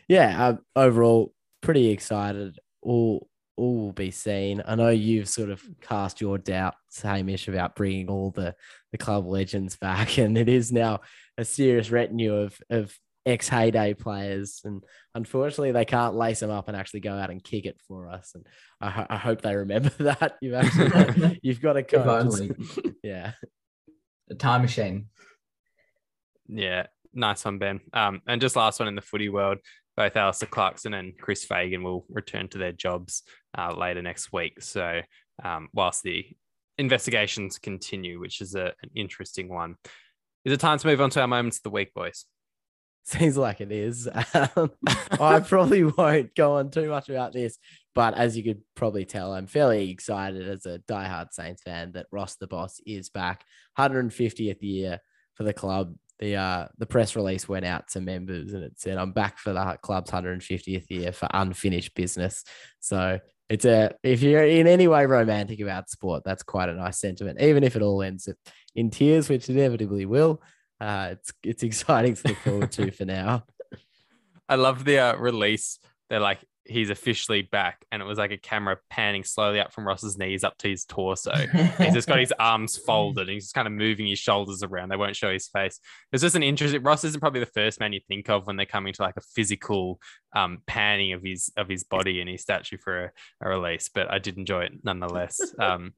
yeah, 0.08 0.46
uh, 0.48 0.56
overall, 0.76 1.32
pretty 1.60 1.90
excited. 1.90 2.58
All 2.82 3.28
all 3.56 3.76
will 3.76 3.92
be 3.92 4.10
seen. 4.10 4.62
I 4.66 4.74
know 4.74 4.90
you've 4.90 5.28
sort 5.28 5.50
of 5.50 5.62
cast 5.80 6.20
your 6.20 6.36
doubts, 6.36 7.00
Hamish, 7.00 7.48
about 7.48 7.74
bringing 7.74 8.08
all 8.08 8.30
the 8.30 8.54
the 8.92 8.98
club 8.98 9.26
legends 9.26 9.76
back, 9.76 10.18
and 10.18 10.36
it 10.36 10.48
is 10.48 10.72
now 10.72 11.00
a 11.38 11.44
serious 11.44 11.90
retinue 11.90 12.34
of 12.34 12.58
of 12.70 12.96
ex 13.26 13.48
heyday 13.48 13.92
players, 13.92 14.60
and 14.64 14.82
unfortunately, 15.14 15.72
they 15.72 15.84
can't 15.84 16.14
lace 16.14 16.40
them 16.40 16.50
up 16.50 16.68
and 16.68 16.76
actually 16.76 17.00
go 17.00 17.12
out 17.12 17.30
and 17.30 17.42
kick 17.42 17.66
it 17.66 17.78
for 17.86 18.08
us. 18.08 18.32
And 18.34 18.46
I, 18.80 18.90
ho- 18.90 19.06
I 19.10 19.16
hope 19.16 19.42
they 19.42 19.56
remember 19.56 19.90
that. 19.98 20.36
You've 20.40 20.54
actually 20.54 21.40
you've 21.42 21.60
got 21.60 21.76
a 21.76 21.82
coach. 21.82 22.50
yeah, 23.02 23.32
a 24.30 24.34
time 24.34 24.62
machine. 24.62 25.08
Yeah, 26.48 26.86
nice 27.12 27.44
one, 27.44 27.58
Ben. 27.58 27.80
Um, 27.92 28.22
and 28.26 28.40
just 28.40 28.56
last 28.56 28.78
one 28.78 28.88
in 28.88 28.94
the 28.94 29.02
footy 29.02 29.28
world, 29.28 29.58
both 29.96 30.16
Alastair 30.16 30.48
Clarkson 30.48 30.94
and 30.94 31.18
Chris 31.18 31.44
Fagan 31.44 31.82
will 31.82 32.06
return 32.08 32.48
to 32.48 32.58
their 32.58 32.72
jobs 32.72 33.24
uh, 33.58 33.74
later 33.74 34.00
next 34.00 34.32
week. 34.32 34.62
So, 34.62 35.00
um, 35.42 35.68
whilst 35.74 36.04
the 36.04 36.24
investigations 36.78 37.58
continue, 37.58 38.20
which 38.20 38.40
is 38.40 38.54
a, 38.54 38.66
an 38.82 38.90
interesting 38.94 39.48
one, 39.48 39.74
is 40.44 40.52
it 40.52 40.60
time 40.60 40.78
to 40.78 40.86
move 40.86 41.00
on 41.00 41.10
to 41.10 41.20
our 41.20 41.26
moments 41.26 41.56
of 41.56 41.64
the 41.64 41.70
week, 41.70 41.92
boys? 41.92 42.24
Seems 43.06 43.36
like 43.36 43.60
it 43.60 43.70
is. 43.70 44.08
Um, 44.56 44.72
I 45.20 45.40
probably 45.40 45.84
won't 45.84 46.34
go 46.34 46.56
on 46.56 46.70
too 46.70 46.88
much 46.90 47.08
about 47.08 47.32
this, 47.32 47.58
but 47.94 48.14
as 48.14 48.36
you 48.36 48.42
could 48.42 48.62
probably 48.74 49.04
tell, 49.04 49.32
I'm 49.32 49.46
fairly 49.46 49.90
excited 49.90 50.46
as 50.48 50.66
a 50.66 50.80
diehard 50.80 51.32
Saints 51.32 51.62
fan 51.62 51.92
that 51.92 52.06
Ross 52.10 52.36
the 52.36 52.46
Boss 52.46 52.80
is 52.84 53.08
back. 53.08 53.44
150th 53.78 54.60
year 54.60 55.00
for 55.34 55.44
the 55.44 55.52
club. 55.52 55.94
The 56.18 56.36
uh, 56.36 56.68
the 56.78 56.86
press 56.86 57.14
release 57.14 57.48
went 57.48 57.64
out 57.64 57.88
to 57.88 58.00
members 58.00 58.52
and 58.52 58.64
it 58.64 58.72
said, 58.76 58.98
"I'm 58.98 59.12
back 59.12 59.38
for 59.38 59.52
the 59.52 59.78
club's 59.82 60.10
150th 60.10 60.90
year 60.90 61.12
for 61.12 61.28
unfinished 61.32 61.94
business." 61.94 62.42
So 62.80 63.20
it's 63.48 63.64
a 63.64 63.94
if 64.02 64.22
you're 64.22 64.46
in 64.46 64.66
any 64.66 64.88
way 64.88 65.06
romantic 65.06 65.60
about 65.60 65.90
sport, 65.90 66.22
that's 66.24 66.42
quite 66.42 66.68
a 66.68 66.74
nice 66.74 66.98
sentiment, 66.98 67.40
even 67.40 67.62
if 67.62 67.76
it 67.76 67.82
all 67.82 68.02
ends 68.02 68.28
in 68.74 68.90
tears, 68.90 69.28
which 69.28 69.48
inevitably 69.48 70.06
will 70.06 70.42
uh, 70.80 71.08
it's 71.12 71.32
it's 71.42 71.62
exciting 71.70 72.14
to 72.16 72.28
look 72.28 72.38
forward 72.38 72.72
to 72.72 72.90
for 72.90 73.04
now. 73.04 73.44
I 74.48 74.54
love 74.56 74.84
the 74.84 74.98
uh, 74.98 75.16
release. 75.16 75.78
They're 76.08 76.20
like, 76.20 76.44
he's 76.68 76.90
officially 76.90 77.42
back, 77.42 77.84
and 77.90 78.02
it 78.02 78.04
was 78.04 78.18
like 78.18 78.30
a 78.30 78.36
camera 78.36 78.78
panning 78.90 79.24
slowly 79.24 79.60
up 79.60 79.72
from 79.72 79.86
Ross's 79.86 80.18
knees 80.18 80.44
up 80.44 80.56
to 80.58 80.68
his 80.68 80.84
torso. 80.84 81.32
he's 81.78 81.94
just 81.94 82.08
got 82.08 82.18
his 82.18 82.32
arms 82.38 82.76
folded, 82.76 83.22
and 83.22 83.30
he's 83.30 83.44
just 83.44 83.54
kind 83.54 83.66
of 83.66 83.72
moving 83.72 84.06
his 84.06 84.18
shoulders 84.18 84.62
around. 84.62 84.88
They 84.88 84.96
won't 84.96 85.16
show 85.16 85.32
his 85.32 85.48
face. 85.48 85.80
It's 86.12 86.22
just 86.22 86.36
an 86.36 86.42
interesting. 86.42 86.82
Ross 86.82 87.04
isn't 87.04 87.20
probably 87.20 87.40
the 87.40 87.46
first 87.46 87.80
man 87.80 87.92
you 87.92 88.00
think 88.08 88.28
of 88.28 88.46
when 88.46 88.56
they're 88.56 88.66
coming 88.66 88.92
to 88.92 89.02
like 89.02 89.16
a 89.16 89.22
physical 89.34 90.00
um, 90.34 90.58
panning 90.66 91.12
of 91.12 91.22
his 91.22 91.50
of 91.56 91.68
his 91.68 91.84
body 91.84 92.20
and 92.20 92.28
his 92.28 92.42
statue 92.42 92.78
for 92.78 93.04
a, 93.04 93.10
a 93.42 93.48
release, 93.48 93.88
but 93.92 94.10
I 94.10 94.18
did 94.18 94.36
enjoy 94.36 94.64
it 94.64 94.72
nonetheless. 94.82 95.40
Um, 95.58 95.94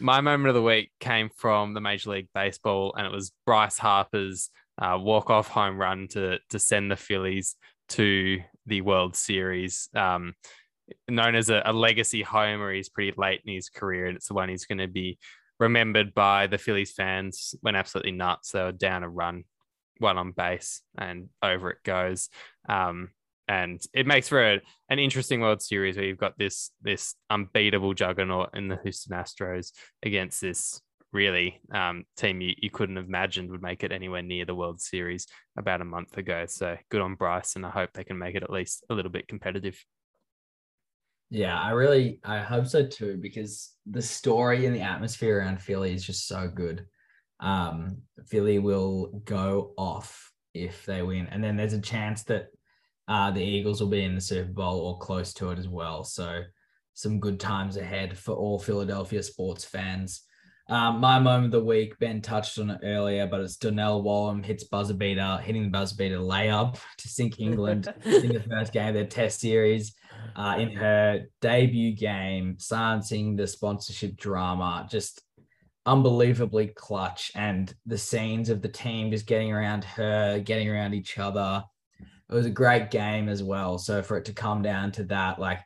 my 0.00 0.20
moment 0.20 0.48
of 0.48 0.54
the 0.54 0.62
week 0.62 0.90
came 1.00 1.30
from 1.34 1.74
the 1.74 1.80
Major 1.80 2.10
League 2.10 2.28
Baseball, 2.34 2.92
and 2.96 3.06
it 3.06 3.12
was 3.12 3.32
Bryce 3.46 3.78
Harper's 3.78 4.50
uh, 4.80 4.98
walk 5.00 5.30
off 5.30 5.48
home 5.48 5.78
run 5.78 6.08
to 6.08 6.38
to 6.50 6.58
send 6.58 6.90
the 6.90 6.96
Phillies 6.96 7.54
to 7.90 8.40
the 8.66 8.80
World 8.80 9.16
Series. 9.16 9.88
Um, 9.94 10.34
known 11.08 11.34
as 11.34 11.50
a, 11.50 11.62
a, 11.64 11.72
legacy 11.72 12.22
homer, 12.22 12.72
he's 12.72 12.88
pretty 12.88 13.12
late 13.16 13.42
in 13.44 13.54
his 13.54 13.68
career, 13.68 14.06
and 14.06 14.16
it's 14.16 14.28
the 14.28 14.34
one 14.34 14.48
he's 14.48 14.66
going 14.66 14.78
to 14.78 14.88
be 14.88 15.18
remembered 15.58 16.14
by 16.14 16.46
the 16.46 16.58
Phillies 16.58 16.92
fans. 16.92 17.54
Went 17.62 17.76
absolutely 17.76 18.12
nuts. 18.12 18.50
They 18.50 18.62
were 18.62 18.72
down 18.72 19.02
a 19.02 19.08
run, 19.08 19.44
one 19.98 20.18
on 20.18 20.32
base, 20.32 20.82
and 20.96 21.28
over 21.42 21.70
it 21.70 21.82
goes. 21.84 22.28
Um, 22.68 23.10
and 23.48 23.80
it 23.94 24.06
makes 24.06 24.28
for 24.28 24.54
a, 24.54 24.60
an 24.88 24.98
interesting 24.98 25.40
World 25.40 25.62
Series 25.62 25.96
where 25.96 26.04
you've 26.04 26.18
got 26.18 26.36
this 26.36 26.72
this 26.82 27.14
unbeatable 27.30 27.94
juggernaut 27.94 28.50
in 28.54 28.68
the 28.68 28.78
Houston 28.82 29.16
Astros 29.16 29.72
against 30.02 30.40
this 30.40 30.80
really 31.12 31.60
um, 31.72 32.04
team 32.16 32.40
you, 32.40 32.54
you 32.58 32.70
couldn't 32.70 32.96
have 32.96 33.06
imagined 33.06 33.50
would 33.50 33.62
make 33.62 33.84
it 33.84 33.92
anywhere 33.92 34.22
near 34.22 34.44
the 34.44 34.54
World 34.54 34.80
Series 34.80 35.26
about 35.56 35.80
a 35.80 35.84
month 35.84 36.16
ago. 36.18 36.44
So 36.46 36.76
good 36.90 37.00
on 37.00 37.14
Bryce, 37.14 37.56
and 37.56 37.64
I 37.64 37.70
hope 37.70 37.90
they 37.92 38.04
can 38.04 38.18
make 38.18 38.34
it 38.34 38.42
at 38.42 38.50
least 38.50 38.84
a 38.90 38.94
little 38.94 39.10
bit 39.10 39.28
competitive. 39.28 39.82
Yeah, 41.30 41.58
I 41.58 41.70
really 41.70 42.20
I 42.24 42.38
hope 42.38 42.66
so 42.66 42.86
too 42.86 43.18
because 43.20 43.72
the 43.86 44.02
story 44.02 44.66
and 44.66 44.74
the 44.74 44.80
atmosphere 44.80 45.38
around 45.38 45.60
Philly 45.60 45.92
is 45.92 46.04
just 46.04 46.28
so 46.28 46.48
good. 46.48 46.86
Um, 47.40 47.98
Philly 48.26 48.58
will 48.58 49.22
go 49.24 49.72
off 49.76 50.32
if 50.54 50.86
they 50.86 51.02
win, 51.02 51.26
and 51.26 51.42
then 51.42 51.56
there's 51.56 51.72
a 51.72 51.80
chance 51.80 52.22
that 52.24 52.46
uh, 53.08 53.30
the 53.30 53.42
Eagles 53.42 53.80
will 53.80 53.88
be 53.88 54.04
in 54.04 54.14
the 54.14 54.20
Super 54.20 54.52
Bowl 54.52 54.80
or 54.80 54.98
close 54.98 55.32
to 55.34 55.50
it 55.50 55.58
as 55.58 55.68
well. 55.68 56.04
So 56.04 56.42
some 56.94 57.20
good 57.20 57.38
times 57.38 57.76
ahead 57.76 58.16
for 58.16 58.34
all 58.34 58.58
Philadelphia 58.58 59.22
sports 59.22 59.64
fans. 59.64 60.22
Um, 60.68 60.98
my 60.98 61.20
moment 61.20 61.46
of 61.46 61.50
the 61.52 61.64
week, 61.64 61.96
Ben 62.00 62.20
touched 62.20 62.58
on 62.58 62.70
it 62.70 62.80
earlier, 62.82 63.26
but 63.26 63.40
it's 63.40 63.56
Donnell 63.56 64.02
Wallam 64.02 64.44
hits 64.44 64.64
buzzer 64.64 64.94
beater, 64.94 65.38
hitting 65.42 65.62
the 65.62 65.70
buzzer 65.70 65.94
beater 65.96 66.18
layup 66.18 66.78
to 66.98 67.08
sink 67.08 67.38
England 67.38 67.92
in 68.04 68.32
the 68.32 68.44
first 68.50 68.72
game 68.72 68.88
of 68.88 68.94
their 68.94 69.06
test 69.06 69.40
series. 69.40 69.94
Uh, 70.34 70.56
in 70.58 70.70
her 70.72 71.26
debut 71.40 71.94
game, 71.94 72.56
silencing 72.58 73.36
the 73.36 73.46
sponsorship 73.46 74.16
drama, 74.16 74.86
just 74.90 75.22
unbelievably 75.86 76.68
clutch. 76.68 77.30
And 77.34 77.72
the 77.86 77.96
scenes 77.96 78.50
of 78.50 78.60
the 78.60 78.68
team 78.68 79.12
just 79.12 79.26
getting 79.26 79.52
around 79.52 79.84
her, 79.84 80.40
getting 80.40 80.68
around 80.68 80.94
each 80.94 81.18
other. 81.18 81.64
It 82.00 82.34
was 82.34 82.46
a 82.46 82.50
great 82.50 82.90
game 82.90 83.28
as 83.28 83.42
well. 83.42 83.78
So 83.78 84.02
for 84.02 84.16
it 84.16 84.24
to 84.26 84.32
come 84.32 84.62
down 84.62 84.90
to 84.92 85.04
that, 85.04 85.38
like 85.38 85.60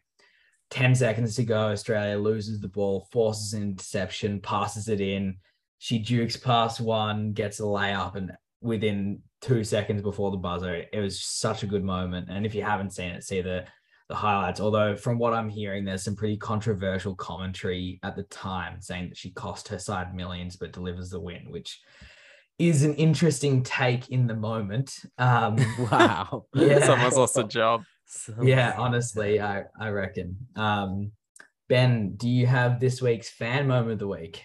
10 0.71 0.95
seconds 0.95 1.37
to 1.37 1.45
go, 1.45 1.69
Australia 1.69 2.19
loses 2.19 2.61
the 2.61 2.69
ball, 2.69 3.09
forces 3.13 3.55
an 3.55 3.63
interception, 3.63 4.41
passes 4.41 4.89
it 4.89 5.01
in. 5.01 5.37
She 5.79 5.99
dukes 5.99 6.37
past 6.37 6.81
one, 6.81 7.33
gets 7.33 7.61
a 7.61 7.65
layup, 7.65 8.15
and 8.15 8.33
within 8.61 9.21
two 9.41 9.65
seconds 9.65 10.03
before 10.03 10.31
the 10.31 10.37
buzzer. 10.37 10.85
It 10.93 11.01
was 11.01 11.23
such 11.25 11.63
a 11.63 11.67
good 11.67 11.83
moment. 11.83 12.29
And 12.31 12.45
if 12.45 12.55
you 12.55 12.63
haven't 12.63 12.93
seen 12.93 13.11
it, 13.11 13.25
see 13.25 13.41
the 13.41 13.65
the 14.11 14.17
highlights. 14.17 14.61
Although 14.61 14.97
from 14.97 15.19
what 15.19 15.33
I'm 15.33 15.49
hearing, 15.49 15.85
there's 15.85 16.03
some 16.03 16.17
pretty 16.17 16.37
controversial 16.37 17.15
commentary 17.15 18.01
at 18.03 18.17
the 18.17 18.25
time 18.25 18.81
saying 18.81 19.11
that 19.11 19.17
she 19.17 19.31
cost 19.31 19.69
her 19.69 19.79
side 19.79 20.15
millions 20.15 20.57
but 20.57 20.73
delivers 20.73 21.11
the 21.11 21.21
win, 21.21 21.47
which 21.49 21.81
is 22.59 22.83
an 22.83 22.95
interesting 22.97 23.63
take 23.63 24.11
in 24.11 24.27
the 24.27 24.35
moment. 24.35 24.93
Um, 25.17 25.57
Wow. 25.91 26.45
Yeah. 26.55 26.85
Someone's 26.85 27.17
lost 27.17 27.39
a 27.39 27.45
job. 27.45 27.85
Yeah, 28.43 28.75
honestly, 28.77 29.41
I 29.41 29.65
I 29.79 29.89
reckon. 29.91 30.37
Um, 30.57 31.13
ben, 31.69 32.15
do 32.17 32.29
you 32.29 32.47
have 32.47 32.81
this 32.81 33.01
week's 33.01 33.31
fan 33.31 33.67
moment 33.67 33.93
of 33.93 33.99
the 34.01 34.09
week? 34.09 34.43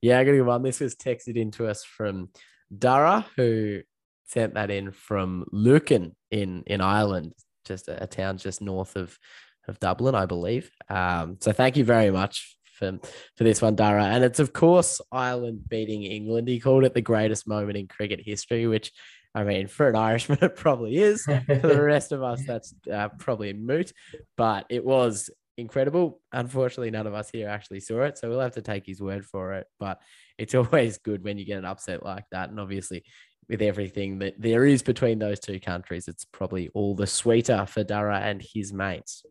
Yeah, 0.00 0.18
I 0.18 0.24
got 0.24 0.32
to 0.32 0.42
one. 0.42 0.62
This 0.62 0.80
was 0.80 0.94
texted 0.94 1.36
in 1.36 1.50
to 1.52 1.66
us 1.66 1.84
from 1.84 2.28
Dara, 2.76 3.26
who 3.36 3.80
sent 4.26 4.54
that 4.54 4.70
in 4.70 4.92
from 4.92 5.46
Lucan 5.50 6.14
in 6.30 6.62
in 6.66 6.80
Ireland, 6.80 7.32
just 7.64 7.88
a, 7.88 8.04
a 8.04 8.06
town 8.06 8.38
just 8.38 8.60
north 8.60 8.96
of 8.96 9.18
of 9.66 9.80
Dublin, 9.80 10.14
I 10.14 10.26
believe. 10.26 10.70
Um, 10.88 11.36
so 11.40 11.52
thank 11.52 11.76
you 11.76 11.84
very 11.84 12.10
much 12.10 12.56
for 12.78 12.98
for 13.36 13.44
this 13.44 13.60
one, 13.60 13.74
Dara. 13.74 14.04
And 14.04 14.24
it's 14.24 14.38
of 14.38 14.52
course 14.52 15.00
Ireland 15.10 15.68
beating 15.68 16.04
England. 16.04 16.48
He 16.48 16.60
called 16.60 16.84
it 16.84 16.94
the 16.94 17.00
greatest 17.00 17.48
moment 17.48 17.76
in 17.76 17.88
cricket 17.88 18.20
history, 18.22 18.66
which 18.66 18.92
I 19.34 19.44
mean, 19.44 19.66
for 19.66 19.88
an 19.88 19.96
Irishman, 19.96 20.38
it 20.42 20.56
probably 20.56 20.96
is. 20.96 21.24
For 21.24 21.42
the 21.46 21.82
rest 21.82 22.12
of 22.12 22.22
us, 22.22 22.42
that's 22.46 22.74
uh, 22.92 23.08
probably 23.18 23.52
moot, 23.52 23.92
but 24.36 24.66
it 24.68 24.84
was 24.84 25.30
incredible. 25.56 26.20
Unfortunately, 26.32 26.90
none 26.90 27.06
of 27.06 27.14
us 27.14 27.30
here 27.30 27.48
actually 27.48 27.80
saw 27.80 28.02
it, 28.02 28.18
so 28.18 28.28
we'll 28.28 28.40
have 28.40 28.54
to 28.54 28.62
take 28.62 28.86
his 28.86 29.00
word 29.00 29.26
for 29.26 29.54
it. 29.54 29.66
But 29.78 30.00
it's 30.38 30.54
always 30.54 30.98
good 30.98 31.24
when 31.24 31.38
you 31.38 31.44
get 31.44 31.58
an 31.58 31.64
upset 31.64 32.04
like 32.04 32.24
that, 32.32 32.50
and 32.50 32.60
obviously. 32.60 33.04
With 33.50 33.62
everything 33.62 34.18
that 34.18 34.34
there 34.38 34.66
is 34.66 34.82
between 34.82 35.18
those 35.18 35.40
two 35.40 35.58
countries, 35.58 36.06
it's 36.06 36.26
probably 36.26 36.68
all 36.74 36.94
the 36.94 37.06
sweeter 37.06 37.64
for 37.64 37.82
Dara 37.82 38.20
and 38.20 38.42
his 38.42 38.74
mates. 38.74 39.24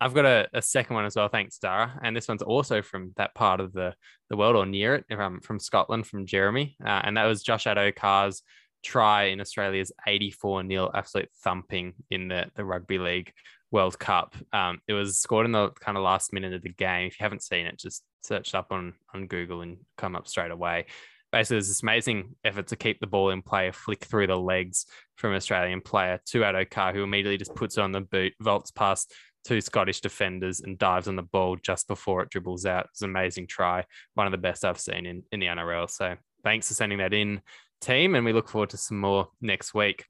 I've 0.00 0.14
got 0.14 0.26
a, 0.26 0.48
a 0.52 0.62
second 0.62 0.94
one 0.94 1.06
as 1.06 1.16
well. 1.16 1.28
Thanks, 1.28 1.58
Dara. 1.58 1.98
And 2.02 2.14
this 2.14 2.28
one's 2.28 2.42
also 2.42 2.82
from 2.82 3.12
that 3.16 3.34
part 3.34 3.60
of 3.60 3.72
the, 3.72 3.94
the 4.28 4.36
world 4.36 4.56
or 4.56 4.66
near 4.66 4.96
it, 4.96 5.06
um, 5.18 5.40
from 5.40 5.58
Scotland, 5.58 6.06
from 6.06 6.26
Jeremy. 6.26 6.76
Uh, 6.84 7.00
and 7.02 7.16
that 7.16 7.24
was 7.24 7.42
Josh 7.42 7.64
Addo-Carr's 7.64 8.42
try 8.86 9.24
in 9.24 9.40
Australia's 9.40 9.92
84 10.06 10.62
nil 10.62 10.90
absolute 10.94 11.28
thumping 11.42 11.94
in 12.10 12.28
the, 12.28 12.46
the 12.54 12.64
Rugby 12.64 12.98
League 12.98 13.32
World 13.70 13.98
Cup. 13.98 14.34
Um, 14.52 14.78
it 14.86 14.92
was 14.92 15.18
scored 15.18 15.46
in 15.46 15.52
the 15.52 15.70
kind 15.80 15.96
of 15.96 16.04
last 16.04 16.32
minute 16.32 16.54
of 16.54 16.62
the 16.62 16.72
game. 16.72 17.08
If 17.08 17.18
you 17.18 17.24
haven't 17.24 17.42
seen 17.42 17.66
it, 17.66 17.78
just 17.78 18.02
search 18.22 18.54
up 18.54 18.68
on, 18.70 18.94
on 19.14 19.26
Google 19.26 19.62
and 19.62 19.78
come 19.96 20.14
up 20.14 20.28
straight 20.28 20.52
away. 20.52 20.86
Basically, 21.32 21.56
there's 21.56 21.68
this 21.68 21.82
amazing 21.82 22.36
effort 22.44 22.68
to 22.68 22.76
keep 22.76 23.00
the 23.00 23.06
ball 23.06 23.30
in 23.30 23.42
play, 23.42 23.68
a 23.68 23.72
flick 23.72 24.04
through 24.04 24.28
the 24.28 24.36
legs 24.36 24.86
from 25.16 25.30
an 25.30 25.36
Australian 25.36 25.80
player 25.80 26.20
to 26.26 26.40
Addo-Carr, 26.40 26.94
who 26.94 27.02
immediately 27.02 27.36
just 27.36 27.54
puts 27.54 27.76
it 27.76 27.82
on 27.82 27.92
the 27.92 28.00
boot, 28.00 28.32
vaults 28.40 28.70
past 28.70 29.12
two 29.44 29.60
Scottish 29.60 30.00
defenders 30.00 30.60
and 30.60 30.78
dives 30.78 31.08
on 31.08 31.16
the 31.16 31.22
ball 31.22 31.56
just 31.56 31.88
before 31.88 32.22
it 32.22 32.30
dribbles 32.30 32.66
out. 32.66 32.86
It's 32.90 33.02
an 33.02 33.10
amazing 33.10 33.48
try, 33.48 33.84
one 34.14 34.26
of 34.26 34.32
the 34.32 34.38
best 34.38 34.64
I've 34.64 34.80
seen 34.80 35.06
in, 35.06 35.22
in 35.30 35.40
the 35.40 35.46
NRL. 35.46 35.90
So 35.90 36.16
thanks 36.42 36.68
for 36.68 36.74
sending 36.74 36.98
that 36.98 37.12
in, 37.12 37.40
team, 37.80 38.14
and 38.14 38.24
we 38.24 38.32
look 38.32 38.48
forward 38.48 38.70
to 38.70 38.76
some 38.76 39.00
more 39.00 39.28
next 39.40 39.74
week. 39.74 40.04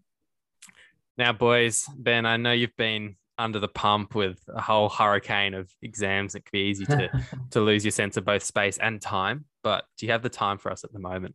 Now, 1.18 1.32
boys, 1.32 1.88
Ben, 1.96 2.26
I 2.26 2.36
know 2.36 2.52
you've 2.52 2.76
been 2.76 3.16
under 3.38 3.58
the 3.58 3.68
pump 3.68 4.14
with 4.14 4.38
a 4.48 4.60
whole 4.60 4.88
hurricane 4.88 5.54
of 5.54 5.70
exams. 5.82 6.34
It 6.34 6.44
could 6.44 6.52
be 6.52 6.70
easy 6.70 6.86
to 6.86 7.10
to 7.50 7.60
lose 7.60 7.84
your 7.84 7.92
sense 7.92 8.16
of 8.16 8.24
both 8.24 8.42
space 8.42 8.78
and 8.78 9.00
time. 9.00 9.44
But 9.62 9.84
do 9.98 10.06
you 10.06 10.12
have 10.12 10.22
the 10.22 10.28
time 10.28 10.58
for 10.58 10.70
us 10.70 10.84
at 10.84 10.92
the 10.92 10.98
moment? 10.98 11.34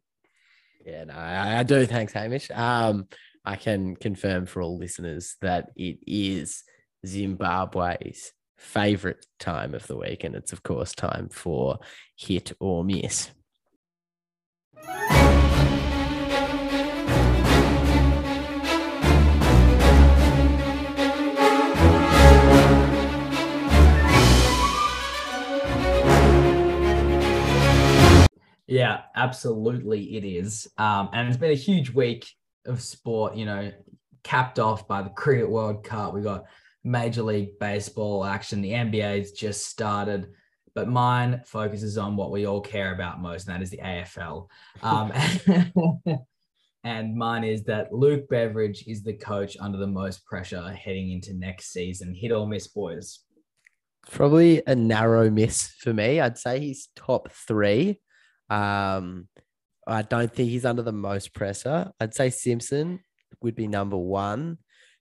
Yeah, 0.85 1.05
no, 1.05 1.13
I, 1.13 1.59
I 1.59 1.63
do. 1.63 1.85
Thanks, 1.85 2.13
Hamish. 2.13 2.49
Um, 2.51 3.07
I 3.45 3.55
can 3.55 3.95
confirm 3.95 4.45
for 4.45 4.61
all 4.61 4.77
listeners 4.77 5.35
that 5.41 5.69
it 5.75 5.99
is 6.07 6.63
Zimbabwe's 7.05 8.33
favorite 8.57 9.25
time 9.39 9.73
of 9.73 9.87
the 9.87 9.97
week, 9.97 10.23
and 10.23 10.35
it's 10.35 10.53
of 10.53 10.63
course 10.63 10.93
time 10.93 11.29
for 11.29 11.79
hit 12.15 12.51
or 12.59 12.83
miss. 12.83 13.31
Yeah, 28.71 29.01
absolutely, 29.17 30.15
it 30.15 30.23
is. 30.23 30.65
Um, 30.77 31.09
and 31.11 31.27
it's 31.27 31.35
been 31.35 31.51
a 31.51 31.55
huge 31.55 31.89
week 31.89 32.25
of 32.65 32.81
sport. 32.81 33.35
You 33.35 33.43
know, 33.43 33.69
capped 34.23 34.59
off 34.59 34.87
by 34.87 35.01
the 35.01 35.09
Cricket 35.09 35.49
World 35.49 35.83
Cup. 35.83 36.13
We 36.13 36.21
got 36.21 36.45
Major 36.85 37.21
League 37.21 37.59
Baseball 37.59 38.23
action. 38.23 38.61
The 38.61 38.71
NBA's 38.71 39.33
just 39.33 39.65
started, 39.65 40.29
but 40.73 40.87
mine 40.87 41.41
focuses 41.45 41.97
on 41.97 42.15
what 42.15 42.31
we 42.31 42.47
all 42.47 42.61
care 42.61 42.93
about 42.93 43.21
most, 43.21 43.45
and 43.45 43.53
that 43.53 43.61
is 43.61 43.71
the 43.71 43.79
AFL. 43.79 44.47
Um, 44.81 45.11
and 46.85 47.13
mine 47.13 47.43
is 47.43 47.65
that 47.65 47.93
Luke 47.93 48.29
Beveridge 48.29 48.85
is 48.87 49.03
the 49.03 49.15
coach 49.15 49.57
under 49.59 49.79
the 49.79 49.85
most 49.85 50.25
pressure 50.25 50.71
heading 50.71 51.11
into 51.11 51.33
next 51.33 51.73
season. 51.73 52.13
Hit 52.13 52.31
or 52.31 52.47
miss, 52.47 52.69
boys. 52.69 53.19
Probably 54.09 54.63
a 54.65 54.75
narrow 54.75 55.29
miss 55.29 55.67
for 55.79 55.93
me. 55.93 56.21
I'd 56.21 56.37
say 56.37 56.61
he's 56.61 56.87
top 56.95 57.29
three. 57.33 57.99
Um, 58.51 59.27
I 59.87 60.03
don't 60.03 60.33
think 60.33 60.49
he's 60.49 60.65
under 60.65 60.83
the 60.83 60.91
most 60.91 61.33
pressure. 61.33 61.91
I'd 61.99 62.13
say 62.13 62.29
Simpson 62.29 62.99
would 63.41 63.55
be 63.55 63.67
number 63.67 63.97
one, 63.97 64.57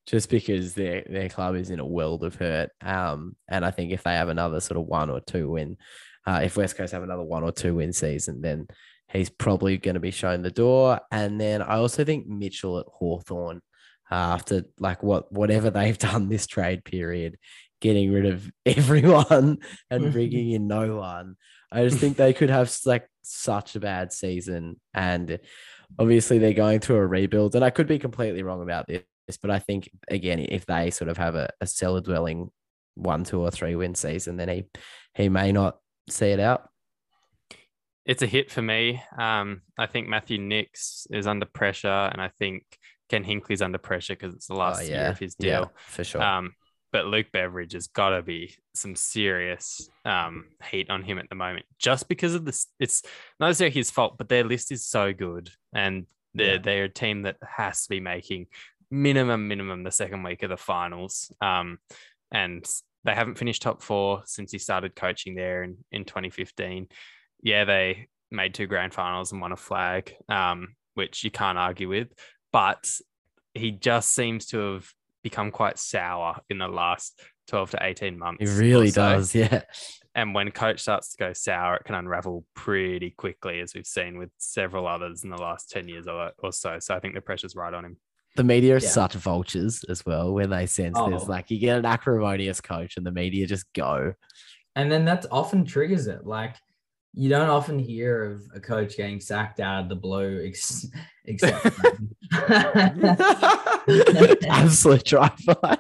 just 0.06 0.30
because 0.30 0.74
their 0.74 1.04
their 1.08 1.28
club 1.28 1.56
is 1.56 1.70
in 1.70 1.80
a 1.80 1.86
world 1.86 2.24
of 2.24 2.36
hurt. 2.36 2.70
Um, 2.80 3.36
and 3.48 3.64
I 3.64 3.72
think 3.72 3.92
if 3.92 4.02
they 4.04 4.14
have 4.14 4.28
another 4.28 4.60
sort 4.60 4.78
of 4.78 4.86
one 4.86 5.10
or 5.10 5.20
two 5.20 5.50
win, 5.50 5.76
uh, 6.26 6.40
if 6.44 6.56
West 6.56 6.76
Coast 6.76 6.92
have 6.92 7.02
another 7.02 7.22
one 7.24 7.42
or 7.42 7.52
two 7.52 7.74
win 7.74 7.92
season, 7.92 8.40
then 8.40 8.68
he's 9.12 9.30
probably 9.30 9.76
going 9.76 9.94
to 9.94 10.00
be 10.00 10.12
shown 10.12 10.42
the 10.42 10.50
door. 10.50 11.00
And 11.10 11.40
then 11.40 11.60
I 11.60 11.76
also 11.76 12.04
think 12.04 12.26
Mitchell 12.26 12.78
at 12.78 12.86
Hawthorn, 12.86 13.60
uh, 14.10 14.14
after 14.14 14.64
like 14.78 15.02
what 15.02 15.30
whatever 15.32 15.70
they've 15.70 15.98
done 16.10 16.28
this 16.28 16.46
trade 16.46 16.84
period, 16.84 17.36
getting 17.80 18.12
rid 18.12 18.26
of 18.26 18.50
everyone 18.66 19.58
and 19.90 20.12
bringing 20.12 20.52
in 20.52 20.68
no 20.68 20.96
one. 20.96 21.36
I 21.72 21.84
just 21.84 21.98
think 21.98 22.16
they 22.16 22.32
could 22.32 22.50
have 22.50 22.74
like 22.84 23.06
such 23.30 23.76
a 23.76 23.80
bad 23.80 24.12
season. 24.12 24.80
And 24.94 25.38
obviously 25.98 26.38
they're 26.38 26.52
going 26.52 26.80
through 26.80 26.96
a 26.96 27.06
rebuild. 27.06 27.54
And 27.54 27.64
I 27.64 27.70
could 27.70 27.86
be 27.86 27.98
completely 27.98 28.42
wrong 28.42 28.62
about 28.62 28.86
this, 28.86 29.02
but 29.40 29.50
I 29.50 29.58
think 29.58 29.90
again, 30.08 30.38
if 30.40 30.66
they 30.66 30.90
sort 30.90 31.08
of 31.10 31.16
have 31.16 31.34
a, 31.34 31.50
a 31.60 31.66
cellar 31.66 32.00
dwelling 32.00 32.50
one, 32.94 33.24
two, 33.24 33.40
or 33.40 33.50
three 33.50 33.74
win 33.76 33.94
season, 33.94 34.36
then 34.36 34.48
he 34.48 34.64
he 35.14 35.28
may 35.28 35.52
not 35.52 35.78
see 36.08 36.26
it 36.26 36.40
out. 36.40 36.68
It's 38.06 38.22
a 38.22 38.26
hit 38.26 38.50
for 38.50 38.62
me. 38.62 39.02
Um, 39.16 39.62
I 39.78 39.86
think 39.86 40.08
Matthew 40.08 40.38
Nicks 40.38 41.06
is 41.10 41.26
under 41.26 41.46
pressure, 41.46 41.88
and 41.88 42.20
I 42.20 42.28
think 42.28 42.64
Ken 43.08 43.24
Hinkley's 43.24 43.62
under 43.62 43.78
pressure 43.78 44.14
because 44.14 44.34
it's 44.34 44.46
the 44.46 44.54
last 44.54 44.82
Oh, 44.82 44.86
year 44.86 45.06
of 45.08 45.18
his 45.18 45.36
Yeah, 45.38 45.58
deal. 45.60 45.72
for 45.86 46.04
sure. 46.04 46.22
Um, 46.22 46.54
but 46.92 47.06
Luke 47.06 47.28
Beveridge 47.32 47.72
has 47.74 47.86
got 47.86 48.10
to 48.10 48.22
be 48.22 48.54
some 48.74 48.94
serious 48.96 49.88
um, 50.04 50.46
heat 50.70 50.90
on 50.90 51.02
him 51.02 51.18
at 51.18 51.28
the 51.28 51.34
moment, 51.36 51.66
just 51.78 52.08
because 52.08 52.34
of 52.34 52.44
this. 52.44 52.66
It's 52.78 53.02
not 53.38 53.48
necessarily 53.48 53.74
his 53.74 53.90
fault, 53.90 54.18
but 54.18 54.28
their 54.28 54.44
list 54.44 54.72
is 54.72 54.84
so 54.84 55.12
good, 55.12 55.50
and 55.72 56.06
they're 56.34 56.54
Yeah. 56.54 56.58
they're 56.62 56.84
a 56.84 56.88
team 56.88 57.22
that 57.22 57.36
has 57.46 57.82
to 57.84 57.88
be 57.88 58.00
making 58.00 58.46
minimum 58.90 59.46
minimum 59.48 59.82
the 59.84 59.90
second 59.90 60.22
week 60.24 60.42
of 60.42 60.50
the 60.50 60.56
finals. 60.56 61.32
Um, 61.40 61.78
and 62.32 62.64
they 63.04 63.14
haven't 63.14 63.38
finished 63.38 63.62
top 63.62 63.82
four 63.82 64.22
since 64.26 64.52
he 64.52 64.58
started 64.58 64.94
coaching 64.96 65.34
there 65.34 65.62
in 65.62 65.78
in 65.92 66.04
2015. 66.04 66.88
Yeah, 67.42 67.64
they 67.64 68.08
made 68.30 68.54
two 68.54 68.66
grand 68.66 68.92
finals 68.94 69.32
and 69.32 69.40
won 69.40 69.52
a 69.52 69.56
flag, 69.56 70.14
um, 70.28 70.74
which 70.94 71.24
you 71.24 71.30
can't 71.30 71.58
argue 71.58 71.88
with, 71.88 72.12
but 72.52 72.88
he 73.54 73.70
just 73.72 74.12
seems 74.14 74.46
to 74.46 74.58
have 74.74 74.92
become 75.22 75.50
quite 75.50 75.78
sour 75.78 76.36
in 76.48 76.58
the 76.58 76.68
last 76.68 77.20
12 77.48 77.70
to 77.72 77.78
18 77.82 78.18
months. 78.18 78.38
It 78.40 78.58
really 78.60 78.90
so. 78.90 79.00
does. 79.02 79.34
Yeah. 79.34 79.62
And 80.14 80.34
when 80.34 80.50
coach 80.50 80.80
starts 80.80 81.12
to 81.12 81.16
go 81.18 81.32
sour, 81.32 81.76
it 81.76 81.84
can 81.84 81.94
unravel 81.94 82.44
pretty 82.54 83.10
quickly, 83.10 83.60
as 83.60 83.74
we've 83.74 83.86
seen 83.86 84.18
with 84.18 84.30
several 84.38 84.86
others 84.88 85.22
in 85.22 85.30
the 85.30 85.36
last 85.36 85.70
10 85.70 85.88
years 85.88 86.06
or, 86.08 86.32
or 86.38 86.52
so. 86.52 86.78
So 86.80 86.94
I 86.94 87.00
think 87.00 87.14
the 87.14 87.20
pressure's 87.20 87.54
right 87.54 87.72
on 87.72 87.84
him. 87.84 87.96
The 88.36 88.44
media 88.44 88.74
are 88.76 88.78
Yeah. 88.78 88.88
such 88.88 89.14
vultures 89.14 89.84
as 89.88 90.04
well 90.06 90.32
when 90.32 90.50
they 90.50 90.66
sense 90.66 90.96
there's 90.98 91.22
Oh. 91.22 91.26
like 91.26 91.50
you 91.50 91.58
get 91.58 91.78
an 91.78 91.84
acrimonious 91.86 92.60
coach 92.60 92.96
and 92.96 93.04
the 93.06 93.10
media 93.12 93.46
just 93.46 93.72
go. 93.72 94.14
And 94.76 94.90
then 94.90 95.04
that 95.06 95.26
often 95.32 95.64
triggers 95.64 96.06
it. 96.06 96.24
Like 96.26 96.54
you 97.12 97.28
don't 97.28 97.50
often 97.50 97.78
hear 97.78 98.24
of 98.24 98.42
a 98.54 98.60
coach 98.60 98.96
getting 98.96 99.20
sacked 99.20 99.60
out 99.60 99.82
of 99.82 99.88
the 99.88 99.96
blue, 99.96 100.44
ex- 100.46 100.86
except. 101.24 101.66
Absolute 104.48 105.04
drive-by. 105.04 105.78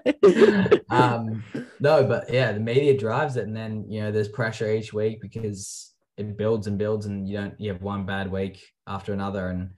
um, 0.90 1.42
no, 1.78 2.04
but 2.04 2.32
yeah, 2.32 2.52
the 2.52 2.60
media 2.60 2.96
drives 2.98 3.36
it, 3.36 3.46
and 3.46 3.56
then 3.56 3.84
you 3.88 4.00
know 4.00 4.12
there's 4.12 4.28
pressure 4.28 4.72
each 4.72 4.92
week 4.92 5.20
because 5.20 5.94
it 6.16 6.36
builds 6.36 6.66
and 6.66 6.78
builds, 6.78 7.06
and 7.06 7.28
you 7.28 7.36
don't 7.36 7.58
you 7.60 7.72
have 7.72 7.82
one 7.82 8.04
bad 8.04 8.30
week 8.30 8.60
after 8.86 9.12
another, 9.12 9.48
and 9.48 9.70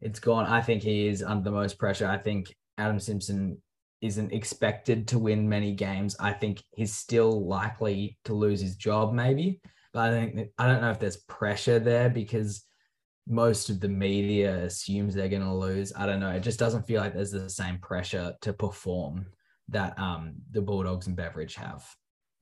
It's 0.00 0.20
gone. 0.20 0.46
I 0.46 0.60
think 0.60 0.82
he 0.82 1.06
is 1.08 1.22
under 1.22 1.44
the 1.44 1.50
most 1.52 1.78
pressure. 1.78 2.06
I 2.08 2.18
think 2.18 2.54
Adam 2.78 2.98
Simpson 2.98 3.60
isn't 4.02 4.32
expected 4.32 5.08
to 5.08 5.18
win 5.18 5.48
many 5.48 5.72
games. 5.72 6.16
I 6.20 6.32
think 6.32 6.62
he's 6.74 6.94
still 6.94 7.46
likely 7.46 8.18
to 8.24 8.34
lose 8.34 8.60
his 8.60 8.76
job, 8.76 9.14
maybe. 9.14 9.60
But 9.96 10.12
I 10.12 10.26
think 10.26 10.50
I 10.58 10.66
don't 10.66 10.82
know 10.82 10.90
if 10.90 10.98
there's 10.98 11.16
pressure 11.16 11.78
there 11.78 12.10
because 12.10 12.62
most 13.26 13.70
of 13.70 13.80
the 13.80 13.88
media 13.88 14.54
assumes 14.64 15.14
they're 15.14 15.30
going 15.30 15.40
to 15.40 15.54
lose. 15.54 15.90
I 15.96 16.04
don't 16.04 16.20
know. 16.20 16.32
It 16.32 16.42
just 16.42 16.58
doesn't 16.58 16.86
feel 16.86 17.00
like 17.00 17.14
there's 17.14 17.30
the 17.30 17.48
same 17.48 17.78
pressure 17.78 18.34
to 18.42 18.52
perform 18.52 19.24
that 19.70 19.98
um, 19.98 20.34
the 20.50 20.60
Bulldogs 20.60 21.06
and 21.06 21.16
Beveridge 21.16 21.54
have. 21.54 21.82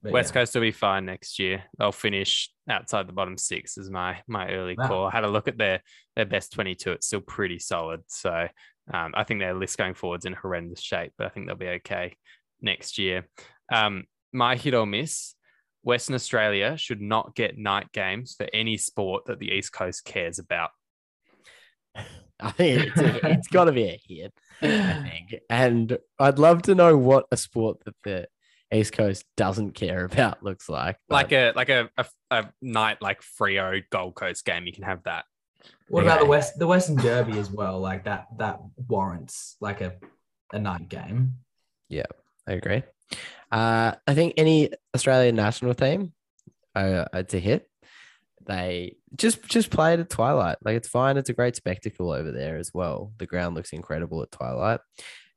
But 0.03 0.11
West 0.11 0.35
yeah. 0.35 0.41
Coast 0.41 0.55
will 0.57 0.63
be 0.63 0.73
fine 0.73 1.07
next 1.07 1.39
year. 1.39 1.63
They'll 1.79 1.93
finish 1.93 2.51
outside 2.69 3.07
the 3.07 3.13
bottom 3.13 3.39
six. 3.39 3.79
Is 3.79 3.89
my 3.89 4.21
my 4.27 4.49
early 4.51 4.75
wow. 4.77 4.89
call. 4.89 5.07
I 5.07 5.13
had 5.13 5.23
a 5.23 5.31
look 5.31 5.47
at 5.47 5.57
their 5.57 5.81
their 6.17 6.27
best 6.27 6.51
twenty 6.51 6.75
two. 6.75 6.91
It's 6.91 7.07
still 7.07 7.21
pretty 7.21 7.61
solid. 7.61 8.01
So 8.09 8.49
um, 8.93 9.13
I 9.15 9.23
think 9.23 9.39
their 9.39 9.55
list 9.55 9.79
going 9.79 9.95
forward's 9.95 10.25
in 10.25 10.33
horrendous 10.33 10.81
shape, 10.81 11.13
but 11.17 11.29
I 11.29 11.31
think 11.31 11.47
they'll 11.47 11.55
be 11.55 11.69
okay 11.69 12.17
next 12.61 12.99
year. 12.99 13.29
Um, 13.73 14.07
my 14.33 14.57
hit 14.57 14.75
or 14.75 14.87
miss. 14.87 15.37
Western 15.85 16.15
Australia 16.15 16.77
should 16.77 17.01
not 17.01 17.35
get 17.35 17.59
night 17.59 17.93
games 17.93 18.35
for 18.35 18.47
any 18.53 18.77
sport 18.77 19.27
that 19.27 19.39
the 19.39 19.51
East 19.51 19.73
Coast 19.73 20.05
cares 20.05 20.39
about. 20.39 20.71
I 22.41 22.51
think 22.51 22.87
it's, 22.87 23.01
it's 23.25 23.49
got 23.49 23.65
to 23.65 23.73
be 23.73 23.85
a 23.85 24.01
hit, 24.07 24.33
I 24.61 24.67
think. 25.09 25.43
And 25.49 25.99
I'd 26.19 26.39
love 26.39 26.63
to 26.63 26.75
know 26.75 26.97
what 26.97 27.27
a 27.31 27.37
sport 27.37 27.85
that 27.85 27.95
the 28.03 28.27
East 28.73 28.93
Coast 28.93 29.25
doesn't 29.37 29.73
care 29.73 30.05
about 30.05 30.43
looks 30.43 30.69
like. 30.69 30.97
But... 31.09 31.15
Like 31.15 31.33
a 31.33 31.53
like 31.55 31.69
a, 31.69 31.91
a, 31.97 32.07
a 32.31 32.53
night 32.61 33.01
like 33.01 33.21
Freo 33.23 33.83
Gold 33.91 34.15
Coast 34.15 34.45
game, 34.45 34.67
you 34.67 34.73
can 34.73 34.85
have 34.85 35.03
that. 35.05 35.27
What 35.89 36.03
about 36.03 36.21
the 36.21 36.27
West 36.27 36.59
the 36.59 36.67
Western 36.67 36.97
Derby 36.97 37.39
as 37.39 37.51
well? 37.51 37.79
Like 37.79 38.05
that 38.05 38.27
that 38.39 38.61
warrants 38.89 39.57
like 39.61 39.81
a 39.81 39.95
a 40.53 40.59
night 40.59 40.89
game. 40.89 41.35
Yeah, 41.89 42.07
I 42.49 42.53
agree. 42.53 42.83
Uh, 43.51 43.95
I 44.07 44.15
think 44.15 44.35
any 44.37 44.71
Australian 44.95 45.37
national 45.37 45.75
team, 45.75 46.13
uh, 46.75 47.05
it's 47.13 47.35
a 47.35 47.39
hit. 47.39 47.69
They 48.47 48.97
just 49.17 49.43
just 49.45 49.71
play 49.71 49.95
it 49.95 50.01
at 50.01 50.11
twilight. 50.11 50.59
Like 50.65 50.77
it's 50.77 50.89
fine. 50.89 51.17
It's 51.17 51.31
a 51.31 51.35
great 51.35 51.57
spectacle 51.57 52.11
over 52.11 52.31
there 52.31 52.57
as 52.57 52.73
well. 52.75 53.13
The 53.19 53.27
ground 53.27 53.55
looks 53.55 53.73
incredible 53.73 54.23
at 54.23 54.33
twilight, 54.33 54.81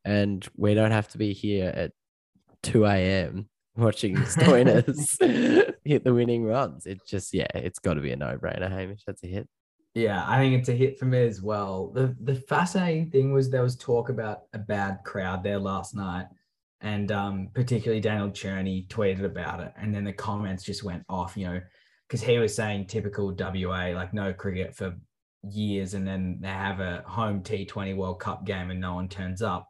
and 0.04 0.46
we 0.56 0.74
don't 0.74 0.90
have 0.90 1.08
to 1.08 1.18
be 1.18 1.32
here 1.32 1.72
at 1.74 1.92
two 2.62 2.84
a.m. 2.84 3.48
watching 3.76 4.16
Stoinis 4.16 5.06
hit 5.84 6.04
the 6.04 6.12
winning 6.12 6.44
runs. 6.44 6.86
It's 6.86 7.08
just 7.08 7.32
yeah, 7.32 7.46
it's 7.54 7.78
got 7.78 7.94
to 7.94 8.00
be 8.00 8.10
a 8.10 8.16
no 8.16 8.36
brainer. 8.36 8.70
Hamish, 8.70 9.04
that's 9.06 9.22
a 9.22 9.28
hit. 9.28 9.48
Yeah, 9.94 10.22
I 10.26 10.38
think 10.38 10.58
it's 10.58 10.68
a 10.68 10.74
hit 10.74 10.98
for 10.98 11.06
me 11.06 11.24
as 11.24 11.40
well. 11.40 11.92
The 11.94 12.14
the 12.20 12.34
fascinating 12.34 13.10
thing 13.10 13.32
was 13.32 13.48
there 13.48 13.62
was 13.62 13.76
talk 13.76 14.10
about 14.10 14.42
a 14.52 14.58
bad 14.58 14.98
crowd 15.04 15.42
there 15.42 15.58
last 15.58 15.94
night 15.94 16.26
and 16.80 17.10
um, 17.10 17.48
particularly 17.54 18.00
Daniel 18.00 18.30
Cherny 18.30 18.86
tweeted 18.88 19.24
about 19.24 19.60
it, 19.60 19.72
and 19.76 19.94
then 19.94 20.04
the 20.04 20.12
comments 20.12 20.64
just 20.64 20.84
went 20.84 21.04
off. 21.08 21.36
You 21.36 21.46
know, 21.46 21.60
because 22.06 22.22
he 22.22 22.38
was 22.38 22.54
saying 22.54 22.86
typical 22.86 23.34
WA, 23.38 23.92
like 23.94 24.14
no 24.14 24.32
cricket 24.32 24.74
for 24.74 24.96
years, 25.42 25.94
and 25.94 26.06
then 26.06 26.38
they 26.40 26.48
have 26.48 26.80
a 26.80 27.04
home 27.06 27.42
T20 27.42 27.96
World 27.96 28.20
Cup 28.20 28.44
game 28.44 28.70
and 28.70 28.80
no 28.80 28.94
one 28.94 29.08
turns 29.08 29.42
up. 29.42 29.68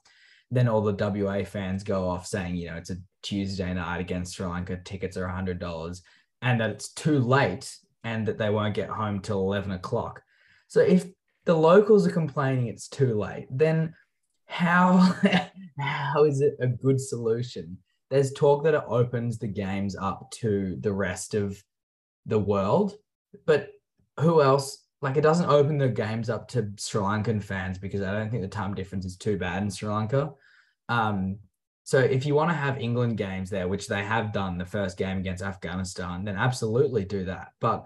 Then 0.50 0.68
all 0.68 0.80
the 0.80 0.92
WA 0.94 1.44
fans 1.44 1.82
go 1.82 2.08
off 2.08 2.26
saying, 2.26 2.56
you 2.56 2.70
know, 2.70 2.76
it's 2.76 2.90
a 2.90 2.96
Tuesday 3.22 3.72
night 3.74 4.00
against 4.00 4.34
Sri 4.34 4.46
Lanka, 4.46 4.78
tickets 4.78 5.16
are 5.16 5.28
hundred 5.28 5.58
dollars, 5.58 6.02
and 6.40 6.60
that 6.60 6.70
it's 6.70 6.92
too 6.92 7.18
late, 7.18 7.74
and 8.04 8.26
that 8.26 8.38
they 8.38 8.50
won't 8.50 8.74
get 8.74 8.88
home 8.88 9.20
till 9.20 9.40
eleven 9.40 9.72
o'clock. 9.72 10.22
So 10.68 10.80
if 10.80 11.06
the 11.44 11.54
locals 11.54 12.06
are 12.06 12.12
complaining 12.12 12.68
it's 12.68 12.88
too 12.88 13.18
late, 13.18 13.46
then 13.50 13.94
how 14.48 15.14
how 15.78 16.24
is 16.24 16.40
it 16.40 16.56
a 16.60 16.66
good 16.66 17.00
solution? 17.00 17.78
There's 18.10 18.32
talk 18.32 18.64
that 18.64 18.74
it 18.74 18.82
opens 18.88 19.38
the 19.38 19.48
games 19.48 19.94
up 19.94 20.30
to 20.32 20.76
the 20.80 20.92
rest 20.92 21.34
of 21.34 21.62
the 22.26 22.38
world, 22.38 22.94
but 23.46 23.68
who 24.18 24.42
else? 24.42 24.84
Like 25.00 25.16
it 25.16 25.20
doesn't 25.20 25.48
open 25.48 25.78
the 25.78 25.88
games 25.88 26.28
up 26.28 26.48
to 26.48 26.72
Sri 26.76 27.00
Lankan 27.00 27.40
fans 27.42 27.78
because 27.78 28.02
I 28.02 28.12
don't 28.12 28.30
think 28.30 28.42
the 28.42 28.48
time 28.48 28.74
difference 28.74 29.04
is 29.04 29.16
too 29.16 29.38
bad 29.38 29.62
in 29.62 29.70
Sri 29.70 29.88
Lanka. 29.88 30.32
Um, 30.88 31.38
so 31.84 31.98
if 31.98 32.26
you 32.26 32.34
want 32.34 32.50
to 32.50 32.56
have 32.56 32.80
England 32.80 33.16
games 33.16 33.48
there, 33.48 33.68
which 33.68 33.86
they 33.86 34.02
have 34.02 34.32
done 34.32 34.58
the 34.58 34.64
first 34.64 34.98
game 34.98 35.18
against 35.18 35.42
Afghanistan, 35.42 36.24
then 36.24 36.36
absolutely 36.36 37.04
do 37.04 37.24
that. 37.26 37.52
But 37.60 37.84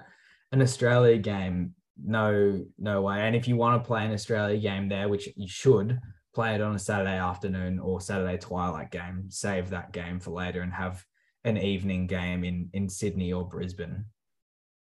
an 0.53 0.63
Australia 0.63 1.19
game, 1.19 1.75
no, 2.03 2.65
no 2.79 3.03
way. 3.03 3.21
And 3.21 3.37
if 3.37 3.47
you 3.47 3.57
want 3.57 3.83
to 3.83 3.87
play 3.87 4.05
an 4.05 4.13
Australia 4.13 4.59
game 4.59 4.89
there, 4.89 5.09
which 5.09 5.29
you 5.37 5.47
should, 5.47 6.01
play 6.35 6.55
it 6.55 6.61
on 6.61 6.75
a 6.75 6.79
Saturday 6.79 7.19
afternoon 7.19 7.79
or 7.79 8.01
Saturday 8.01 8.39
twilight 8.39 8.91
game, 8.91 9.27
save 9.29 9.71
that 9.71 9.93
game 9.93 10.21
for 10.21 10.31
later 10.31 10.63
and 10.63 10.73
have 10.73 11.05
an 11.45 11.59
evening 11.59 12.07
game 12.07 12.45
in 12.45 12.71
in 12.73 12.89
Sydney 12.89 13.33
or 13.33 13.49
Brisbane. 13.49 14.05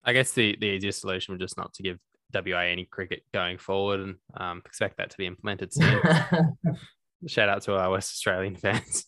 I 0.03 0.13
guess 0.13 0.31
the 0.31 0.55
the 0.59 0.67
easiest 0.67 1.01
solution 1.01 1.33
would 1.33 1.41
just 1.41 1.57
not 1.57 1.73
to 1.75 1.83
give 1.83 1.99
WA 2.33 2.59
any 2.59 2.85
cricket 2.85 3.23
going 3.33 3.57
forward 3.57 3.99
and 3.99 4.15
um, 4.37 4.61
expect 4.65 4.97
that 4.97 5.09
to 5.11 5.17
be 5.17 5.27
implemented 5.27 5.73
soon. 5.73 6.01
Shout 7.27 7.49
out 7.49 7.61
to 7.63 7.75
our 7.75 7.89
West 7.89 8.11
Australian 8.11 8.55
fans. 8.55 9.05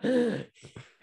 can't, 0.00 0.46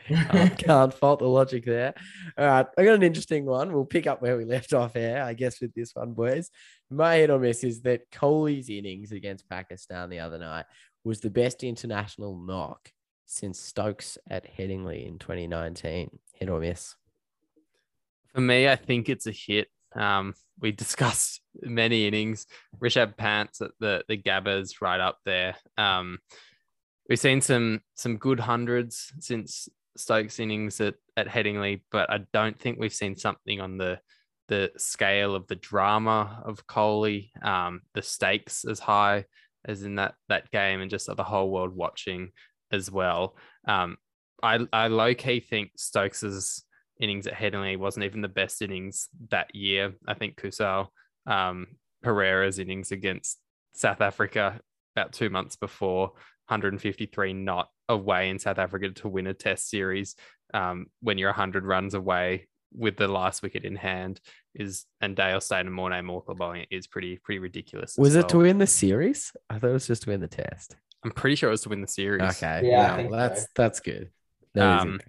can't 0.57 0.93
fault 0.93 1.19
the 1.19 1.27
logic 1.27 1.65
there. 1.65 1.93
All 2.37 2.45
right, 2.45 2.65
I 2.77 2.83
got 2.85 2.95
an 2.95 3.03
interesting 3.03 3.45
one. 3.45 3.73
We'll 3.73 3.85
pick 3.85 4.07
up 4.07 4.21
where 4.21 4.37
we 4.37 4.45
left 4.45 4.73
off 4.73 4.93
here, 4.93 5.21
I 5.21 5.33
guess, 5.33 5.59
with 5.59 5.73
this 5.73 5.91
one, 5.93 6.13
boys. 6.13 6.49
My 6.89 7.17
hit 7.17 7.29
or 7.29 7.39
miss 7.39 7.63
is 7.63 7.81
that 7.81 8.09
Kohli's 8.11 8.69
innings 8.69 9.11
against 9.11 9.49
Pakistan 9.49 10.09
the 10.09 10.19
other 10.19 10.39
night 10.39 10.65
was 11.03 11.19
the 11.19 11.29
best 11.29 11.63
international 11.63 12.35
knock 12.37 12.91
since 13.25 13.59
Stokes 13.59 14.17
at 14.29 14.57
Headingley 14.57 15.07
in 15.07 15.19
2019. 15.19 16.17
Hit 16.33 16.49
or 16.49 16.59
miss? 16.59 16.95
For 18.33 18.41
me, 18.41 18.67
I 18.67 18.75
think 18.75 19.07
it's 19.07 19.27
a 19.27 19.31
hit. 19.31 19.67
Um, 19.95 20.33
we 20.59 20.71
discussed 20.71 21.41
many 21.61 22.07
innings. 22.07 22.47
Rishabh 22.79 23.17
Pant's 23.17 23.61
at 23.61 23.71
the 23.79 24.03
the 24.07 24.17
Gabba's 24.17 24.81
right 24.81 24.99
up 24.99 25.19
there. 25.25 25.55
Um, 25.77 26.19
we've 27.07 27.19
seen 27.19 27.41
some 27.41 27.81
some 27.95 28.17
good 28.17 28.39
hundreds 28.39 29.13
since 29.19 29.69
Stokes 29.95 30.39
innings 30.39 30.81
at, 30.81 30.95
at 31.17 31.27
Headingley, 31.27 31.81
but 31.91 32.09
I 32.11 32.21
don't 32.33 32.57
think 32.57 32.79
we've 32.79 32.93
seen 32.93 33.15
something 33.15 33.59
on 33.61 33.77
the 33.77 33.99
the 34.49 34.71
scale 34.77 35.35
of 35.35 35.47
the 35.47 35.55
drama 35.55 36.41
of 36.43 36.67
Kohli, 36.67 37.29
um, 37.45 37.81
the 37.93 38.01
stakes 38.01 38.65
as 38.65 38.79
high 38.79 39.25
as 39.63 39.83
in 39.83 39.95
that 39.95 40.15
that 40.27 40.51
game, 40.51 40.81
and 40.81 40.91
just 40.91 41.07
the 41.15 41.23
whole 41.23 41.49
world 41.49 41.73
watching 41.73 42.31
as 42.71 42.91
well. 42.91 43.37
Um, 43.65 43.97
I 44.43 44.59
I 44.73 44.87
low 44.87 45.13
key 45.13 45.39
think 45.39 45.71
Stokes's 45.77 46.65
innings 46.99 47.27
at 47.27 47.33
Headingley 47.33 47.77
wasn't 47.77 48.05
even 48.05 48.21
the 48.21 48.27
best 48.27 48.61
innings 48.61 49.07
that 49.29 49.55
year. 49.55 49.93
I 50.07 50.15
think 50.15 50.35
Kusal 50.35 50.87
um, 51.25 51.67
Perera's 52.03 52.59
innings 52.59 52.91
against 52.91 53.39
South 53.73 54.01
Africa 54.01 54.59
about 54.95 55.13
two 55.13 55.29
months 55.29 55.55
before 55.55 56.07
153 56.47 57.33
not 57.33 57.69
away 57.87 58.29
in 58.29 58.39
South 58.39 58.57
Africa 58.57 58.89
to 58.89 59.07
win 59.07 59.27
a 59.27 59.33
test 59.33 59.69
series 59.69 60.15
um, 60.53 60.87
when 61.01 61.17
you're 61.17 61.29
100 61.29 61.65
runs 61.65 61.93
away 61.93 62.47
with 62.75 62.97
the 62.97 63.07
last 63.07 63.41
wicket 63.41 63.65
in 63.65 63.75
hand 63.75 64.19
is 64.53 64.85
and 65.01 65.15
Dale 65.15 65.41
Steyn 65.41 65.67
and 65.67 65.73
Morne 65.73 65.93
Morkel 66.05 66.37
bowling 66.37 66.65
is 66.69 66.87
pretty 66.87 67.17
pretty 67.17 67.39
ridiculous. 67.39 67.95
Was 67.97 68.15
it 68.15 68.19
well. 68.19 68.27
to 68.27 68.37
win 68.39 68.57
the 68.57 68.67
series? 68.67 69.31
I 69.49 69.59
thought 69.59 69.71
it 69.71 69.73
was 69.73 69.87
just 69.87 70.03
to 70.03 70.11
win 70.11 70.21
the 70.21 70.27
test. 70.27 70.75
I'm 71.03 71.11
pretty 71.11 71.35
sure 71.35 71.49
it 71.49 71.51
was 71.51 71.61
to 71.61 71.69
win 71.69 71.81
the 71.81 71.87
series. 71.87 72.21
Okay. 72.21 72.61
Yeah, 72.65 73.07
well, 73.07 73.11
that's 73.11 73.43
so. 73.43 73.47
that's 73.55 73.79
good. 73.79 74.11
That 74.53 74.81
um, 74.81 74.99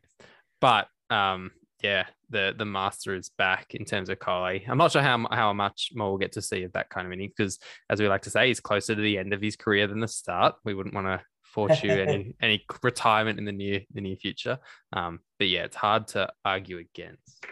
but 0.61 0.89
um, 1.11 1.51
yeah, 1.83 2.07
the 2.29 2.55
the 2.57 2.65
master 2.65 3.15
is 3.15 3.31
back 3.37 3.75
in 3.75 3.85
terms 3.85 4.09
of 4.09 4.19
Kohli. 4.19 4.69
I'm 4.69 4.79
not 4.79 4.93
sure 4.93 5.03
how 5.03 5.27
how 5.31 5.53
much 5.53 5.91
more 5.95 6.11
we'll 6.11 6.19
get 6.19 6.33
to 6.33 6.43
see 6.43 6.63
of 6.63 6.73
that 6.73 6.91
kind 6.91 7.07
of 7.07 7.13
inning 7.13 7.33
because, 7.37 7.59
as 7.89 8.01
we 8.01 8.09
like 8.09 8.23
to 8.23 8.31
say, 8.31 8.49
he's 8.49 8.61
closer 8.61 8.95
to 8.95 9.01
the 9.01 9.19
end 9.19 9.33
of 9.33 9.41
his 9.41 9.57
career 9.57 9.87
than 9.87 10.01
the 10.01 10.09
start. 10.09 10.55
We 10.65 10.75
wouldn't 10.75 10.95
want 10.95 11.07
to 11.07 11.21
you 11.57 11.91
any 12.09 12.35
any 12.41 12.65
retirement 12.83 13.39
in 13.39 13.45
the 13.45 13.53
near 13.53 13.81
the 13.93 14.01
near 14.01 14.17
future. 14.17 14.59
Um, 14.93 15.21
but 15.39 15.49
yeah, 15.49 15.65
it's 15.65 15.77
hard 15.77 16.09
to 16.09 16.31
argue 16.45 16.79
against. 16.79 17.45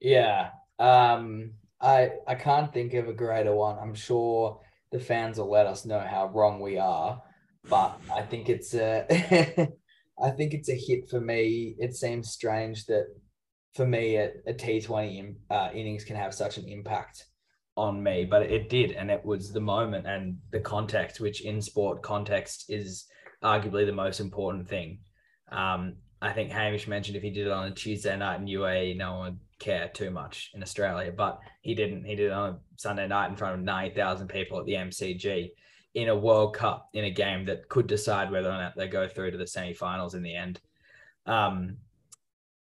Yeah, 0.00 0.50
um, 0.78 1.52
I 1.80 2.10
I 2.26 2.34
can't 2.34 2.72
think 2.72 2.94
of 2.94 3.08
a 3.08 3.12
greater 3.12 3.54
one. 3.54 3.78
I'm 3.78 3.94
sure 3.94 4.60
the 4.92 5.00
fans 5.00 5.38
will 5.38 5.50
let 5.50 5.66
us 5.66 5.84
know 5.84 6.00
how 6.00 6.28
wrong 6.28 6.60
we 6.60 6.78
are, 6.78 7.22
but 7.68 8.00
I 8.12 8.22
think 8.22 8.48
it's 8.48 8.74
a 8.74 9.06
I 10.22 10.30
think 10.30 10.54
it's 10.54 10.68
a 10.68 10.76
hit 10.76 11.08
for 11.08 11.20
me. 11.20 11.74
It 11.78 11.96
seems 11.96 12.30
strange 12.30 12.86
that 12.86 13.06
for 13.74 13.86
me 13.86 14.16
a 14.16 14.30
a 14.46 14.54
T20 14.54 15.34
uh, 15.50 15.70
innings 15.74 16.04
can 16.04 16.16
have 16.16 16.34
such 16.34 16.58
an 16.58 16.68
impact 16.68 17.26
on 17.76 18.02
me, 18.02 18.24
but 18.24 18.42
it 18.42 18.68
did, 18.68 18.92
and 18.92 19.10
it 19.10 19.24
was 19.24 19.52
the 19.52 19.60
moment 19.60 20.06
and 20.06 20.38
the 20.50 20.60
context, 20.60 21.20
which 21.20 21.42
in 21.42 21.60
sport 21.60 22.02
context 22.02 22.66
is 22.68 23.06
arguably 23.42 23.84
the 23.84 23.92
most 23.92 24.20
important 24.20 24.68
thing. 24.68 24.98
Um, 25.50 25.96
I 26.22 26.32
think 26.32 26.50
Hamish 26.50 26.86
mentioned 26.86 27.16
if 27.16 27.22
he 27.22 27.30
did 27.30 27.46
it 27.46 27.52
on 27.52 27.66
a 27.66 27.74
Tuesday 27.74 28.16
night 28.16 28.40
in 28.40 28.46
UAE, 28.46 28.96
no 28.96 29.14
one 29.14 29.22
would 29.22 29.38
care 29.58 29.88
too 29.88 30.10
much 30.10 30.50
in 30.54 30.62
Australia, 30.62 31.12
but 31.14 31.40
he 31.60 31.74
didn't. 31.74 32.04
He 32.04 32.14
did 32.14 32.26
it 32.26 32.32
on 32.32 32.50
a 32.50 32.58
Sunday 32.76 33.06
night 33.06 33.30
in 33.30 33.36
front 33.36 33.54
of 33.54 33.64
90,000 33.64 34.28
people 34.28 34.58
at 34.58 34.66
the 34.66 34.74
MCG 34.74 35.50
in 35.94 36.08
a 36.08 36.16
World 36.16 36.54
Cup 36.54 36.88
in 36.92 37.04
a 37.04 37.10
game 37.10 37.44
that 37.46 37.68
could 37.68 37.86
decide 37.86 38.30
whether 38.30 38.48
or 38.48 38.58
not 38.58 38.76
they 38.76 38.88
go 38.88 39.06
through 39.06 39.32
to 39.32 39.38
the 39.38 39.46
semi-finals 39.46 40.14
in 40.14 40.22
the 40.22 40.34
end. 40.34 40.60
Um, 41.26 41.76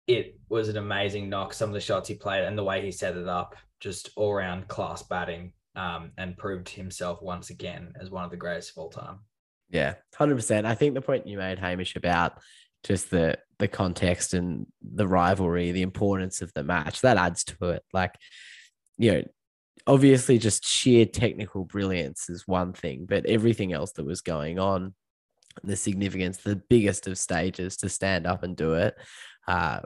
it 0.06 0.38
was 0.48 0.68
an 0.68 0.76
amazing 0.76 1.28
knock. 1.28 1.52
Some 1.52 1.70
of 1.70 1.74
the 1.74 1.80
shots 1.80 2.08
he 2.08 2.14
played 2.14 2.44
and 2.44 2.56
the 2.56 2.64
way 2.64 2.82
he 2.82 2.90
set 2.90 3.16
it 3.16 3.28
up, 3.28 3.56
just 3.80 4.10
all 4.16 4.34
round 4.34 4.68
class 4.68 5.02
batting, 5.02 5.52
um, 5.76 6.12
and 6.18 6.36
proved 6.36 6.68
himself 6.68 7.22
once 7.22 7.50
again 7.50 7.92
as 8.00 8.10
one 8.10 8.24
of 8.24 8.30
the 8.30 8.36
greatest 8.36 8.70
of 8.70 8.78
all 8.78 8.90
time. 8.90 9.20
Yeah, 9.70 9.94
hundred 10.14 10.36
percent. 10.36 10.66
I 10.66 10.74
think 10.74 10.94
the 10.94 11.00
point 11.00 11.26
you 11.26 11.38
made, 11.38 11.58
Hamish, 11.58 11.96
about 11.96 12.38
just 12.84 13.10
the 13.10 13.38
the 13.58 13.68
context 13.68 14.34
and 14.34 14.66
the 14.82 15.06
rivalry, 15.06 15.70
the 15.70 15.82
importance 15.82 16.42
of 16.42 16.52
the 16.54 16.64
match, 16.64 17.02
that 17.02 17.16
adds 17.16 17.44
to 17.44 17.70
it. 17.70 17.82
Like, 17.92 18.14
you 18.96 19.12
know, 19.12 19.22
obviously 19.86 20.38
just 20.38 20.66
sheer 20.66 21.06
technical 21.06 21.64
brilliance 21.64 22.28
is 22.28 22.48
one 22.48 22.72
thing, 22.72 23.06
but 23.08 23.26
everything 23.26 23.72
else 23.72 23.92
that 23.92 24.06
was 24.06 24.22
going 24.22 24.58
on, 24.58 24.94
the 25.62 25.76
significance, 25.76 26.38
the 26.38 26.56
biggest 26.56 27.06
of 27.06 27.18
stages 27.18 27.76
to 27.78 27.88
stand 27.88 28.26
up 28.26 28.42
and 28.42 28.56
do 28.56 28.74
it, 28.74 28.96
uh, 29.46 29.80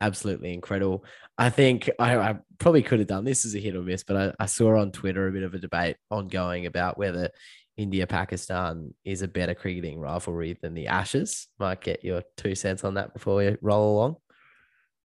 absolutely 0.00 0.52
incredible. 0.52 1.04
I 1.38 1.50
think 1.50 1.90
I, 1.98 2.16
I, 2.16 2.36
probably 2.58 2.82
could 2.82 2.98
have 2.98 3.08
done 3.08 3.24
this 3.24 3.44
as 3.44 3.54
a 3.54 3.58
hit 3.58 3.76
or 3.76 3.82
miss, 3.82 4.02
but 4.02 4.16
I, 4.16 4.32
I, 4.42 4.46
saw 4.46 4.78
on 4.78 4.92
Twitter 4.92 5.28
a 5.28 5.32
bit 5.32 5.42
of 5.42 5.54
a 5.54 5.58
debate 5.58 5.96
ongoing 6.10 6.66
about 6.66 6.96
whether 6.96 7.30
India 7.76 8.06
Pakistan 8.06 8.94
is 9.04 9.22
a 9.22 9.28
better 9.28 9.54
cricketing 9.54 9.98
rivalry 10.00 10.58
than 10.60 10.74
the 10.74 10.86
Ashes. 10.86 11.48
Might 11.58 11.82
get 11.82 12.04
your 12.04 12.22
two 12.36 12.54
cents 12.54 12.84
on 12.84 12.94
that 12.94 13.12
before 13.12 13.36
we 13.36 13.56
roll 13.60 13.96
along. 13.96 14.16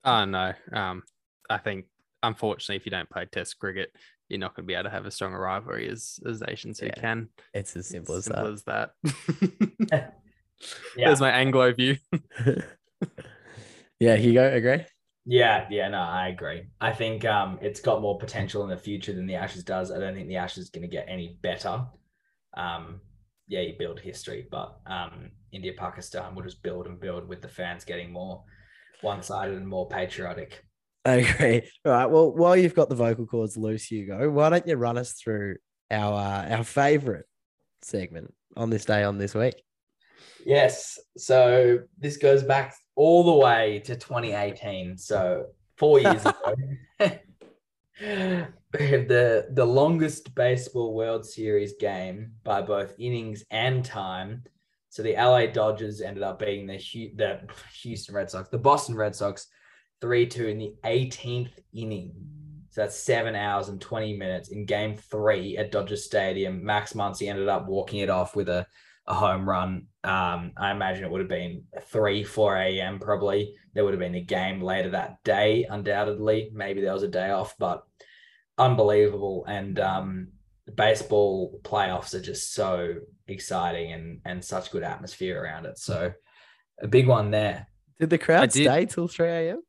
Oh 0.04 0.24
no. 0.24 0.52
Um, 0.72 1.02
I 1.48 1.58
think 1.58 1.86
unfortunately, 2.22 2.76
if 2.76 2.86
you 2.86 2.90
don't 2.90 3.10
play 3.10 3.26
Test 3.26 3.58
cricket, 3.58 3.90
you're 4.28 4.38
not 4.38 4.54
going 4.54 4.64
to 4.64 4.68
be 4.68 4.74
able 4.74 4.84
to 4.84 4.90
have 4.90 5.06
a 5.06 5.10
stronger 5.10 5.40
rivalry 5.40 5.88
as 5.88 6.20
as 6.26 6.40
nations 6.40 6.78
who 6.78 6.86
yeah, 6.86 6.94
can. 6.94 7.28
It's 7.52 7.76
as 7.76 7.88
simple 7.88 8.14
as 8.14 8.26
simple 8.26 8.44
that. 8.44 8.52
As 8.52 8.62
that. 8.64 10.14
yeah. 10.96 11.06
There's 11.08 11.20
my 11.20 11.30
Anglo 11.30 11.72
view. 11.72 11.96
yeah, 14.00 14.16
Hugo, 14.16 14.52
agree. 14.52 14.84
Yeah, 15.26 15.66
yeah, 15.70 15.88
no, 15.88 15.98
I 15.98 16.28
agree. 16.28 16.64
I 16.80 16.92
think 16.92 17.24
um, 17.24 17.58
it's 17.60 17.80
got 17.80 18.00
more 18.00 18.18
potential 18.18 18.62
in 18.64 18.70
the 18.70 18.76
future 18.76 19.12
than 19.12 19.26
the 19.26 19.36
Ashes 19.36 19.62
does. 19.62 19.92
I 19.92 19.98
don't 19.98 20.14
think 20.14 20.28
the 20.28 20.36
Ashes 20.36 20.64
is 20.64 20.70
going 20.70 20.82
to 20.82 20.88
get 20.88 21.06
any 21.08 21.38
better. 21.42 21.86
Um, 22.56 23.00
yeah, 23.46 23.60
you 23.60 23.74
build 23.78 24.00
history, 24.00 24.46
but 24.50 24.80
um, 24.86 25.30
India 25.52 25.72
Pakistan 25.76 26.34
will 26.34 26.42
just 26.42 26.62
build 26.62 26.86
and 26.86 26.98
build 26.98 27.28
with 27.28 27.42
the 27.42 27.48
fans 27.48 27.84
getting 27.84 28.10
more 28.10 28.42
one 29.02 29.22
sided 29.22 29.56
and 29.56 29.68
more 29.68 29.88
patriotic. 29.88 30.64
I 31.04 31.14
agree. 31.16 31.70
All 31.84 31.92
right. 31.92 32.06
Well, 32.06 32.32
while 32.32 32.56
you've 32.56 32.74
got 32.74 32.88
the 32.88 32.94
vocal 32.94 33.26
cords 33.26 33.56
loose, 33.56 33.84
Hugo, 33.84 34.30
why 34.30 34.50
don't 34.50 34.66
you 34.66 34.76
run 34.76 34.98
us 34.98 35.12
through 35.12 35.56
our 35.90 36.14
uh, 36.14 36.56
our 36.56 36.64
favorite 36.64 37.26
segment 37.82 38.34
on 38.56 38.70
this 38.70 38.84
day 38.84 39.02
on 39.02 39.18
this 39.18 39.34
week? 39.34 39.62
Yes. 40.44 40.98
So 41.16 41.80
this 41.98 42.16
goes 42.16 42.42
back 42.42 42.74
all 42.96 43.24
the 43.24 43.44
way 43.44 43.82
to 43.84 43.96
2018. 43.96 44.96
So 44.98 45.46
four 45.76 46.00
years 46.00 46.24
ago. 46.24 46.54
the 48.72 49.46
the 49.52 49.64
longest 49.64 50.34
baseball 50.34 50.94
World 50.94 51.26
Series 51.26 51.74
game 51.78 52.32
by 52.44 52.62
both 52.62 52.94
innings 52.98 53.44
and 53.50 53.84
time. 53.84 54.44
So 54.90 55.02
the 55.02 55.14
LA 55.14 55.46
Dodgers 55.46 56.00
ended 56.00 56.22
up 56.22 56.38
beating 56.38 56.66
the 56.66 56.78
the 57.16 57.40
Houston 57.82 58.14
Red 58.14 58.30
Sox, 58.30 58.48
the 58.48 58.58
Boston 58.58 58.96
Red 58.96 59.14
Sox, 59.14 59.46
three 60.00 60.26
two 60.26 60.48
in 60.48 60.58
the 60.58 60.74
18th 60.84 61.52
inning. 61.74 62.12
So 62.70 62.82
that's 62.82 62.96
seven 62.96 63.34
hours 63.34 63.68
and 63.68 63.80
20 63.80 64.16
minutes 64.16 64.50
in 64.50 64.64
Game 64.64 64.96
Three 64.96 65.56
at 65.58 65.72
Dodger 65.72 65.96
Stadium. 65.96 66.64
Max 66.64 66.92
Muncy 66.92 67.28
ended 67.28 67.48
up 67.48 67.66
walking 67.66 67.98
it 67.98 68.10
off 68.10 68.36
with 68.36 68.48
a 68.48 68.64
a 69.10 69.14
home 69.14 69.46
run. 69.46 69.86
Um, 70.04 70.52
I 70.56 70.70
imagine 70.70 71.04
it 71.04 71.10
would 71.10 71.20
have 71.20 71.28
been 71.28 71.64
3, 71.88 72.22
4 72.22 72.56
a.m. 72.56 72.98
probably. 73.00 73.54
There 73.74 73.84
would 73.84 73.92
have 73.92 74.00
been 74.00 74.14
a 74.14 74.20
game 74.20 74.62
later 74.62 74.90
that 74.90 75.22
day, 75.24 75.66
undoubtedly. 75.68 76.50
Maybe 76.54 76.80
there 76.80 76.94
was 76.94 77.02
a 77.02 77.08
day 77.08 77.30
off, 77.30 77.54
but 77.58 77.82
unbelievable. 78.56 79.44
And 79.48 79.80
um, 79.80 80.28
baseball 80.76 81.60
playoffs 81.62 82.14
are 82.14 82.22
just 82.22 82.54
so 82.54 82.94
exciting 83.26 83.92
and 83.92 84.20
and 84.24 84.44
such 84.44 84.70
good 84.70 84.82
atmosphere 84.84 85.42
around 85.42 85.66
it. 85.66 85.78
So 85.78 86.12
a 86.80 86.88
big 86.88 87.08
one 87.08 87.32
there. 87.32 87.66
Did 87.98 88.10
the 88.10 88.18
crowd 88.18 88.52
stay 88.52 88.86
till 88.86 89.08
3 89.08 89.28
a.m.? 89.28 89.62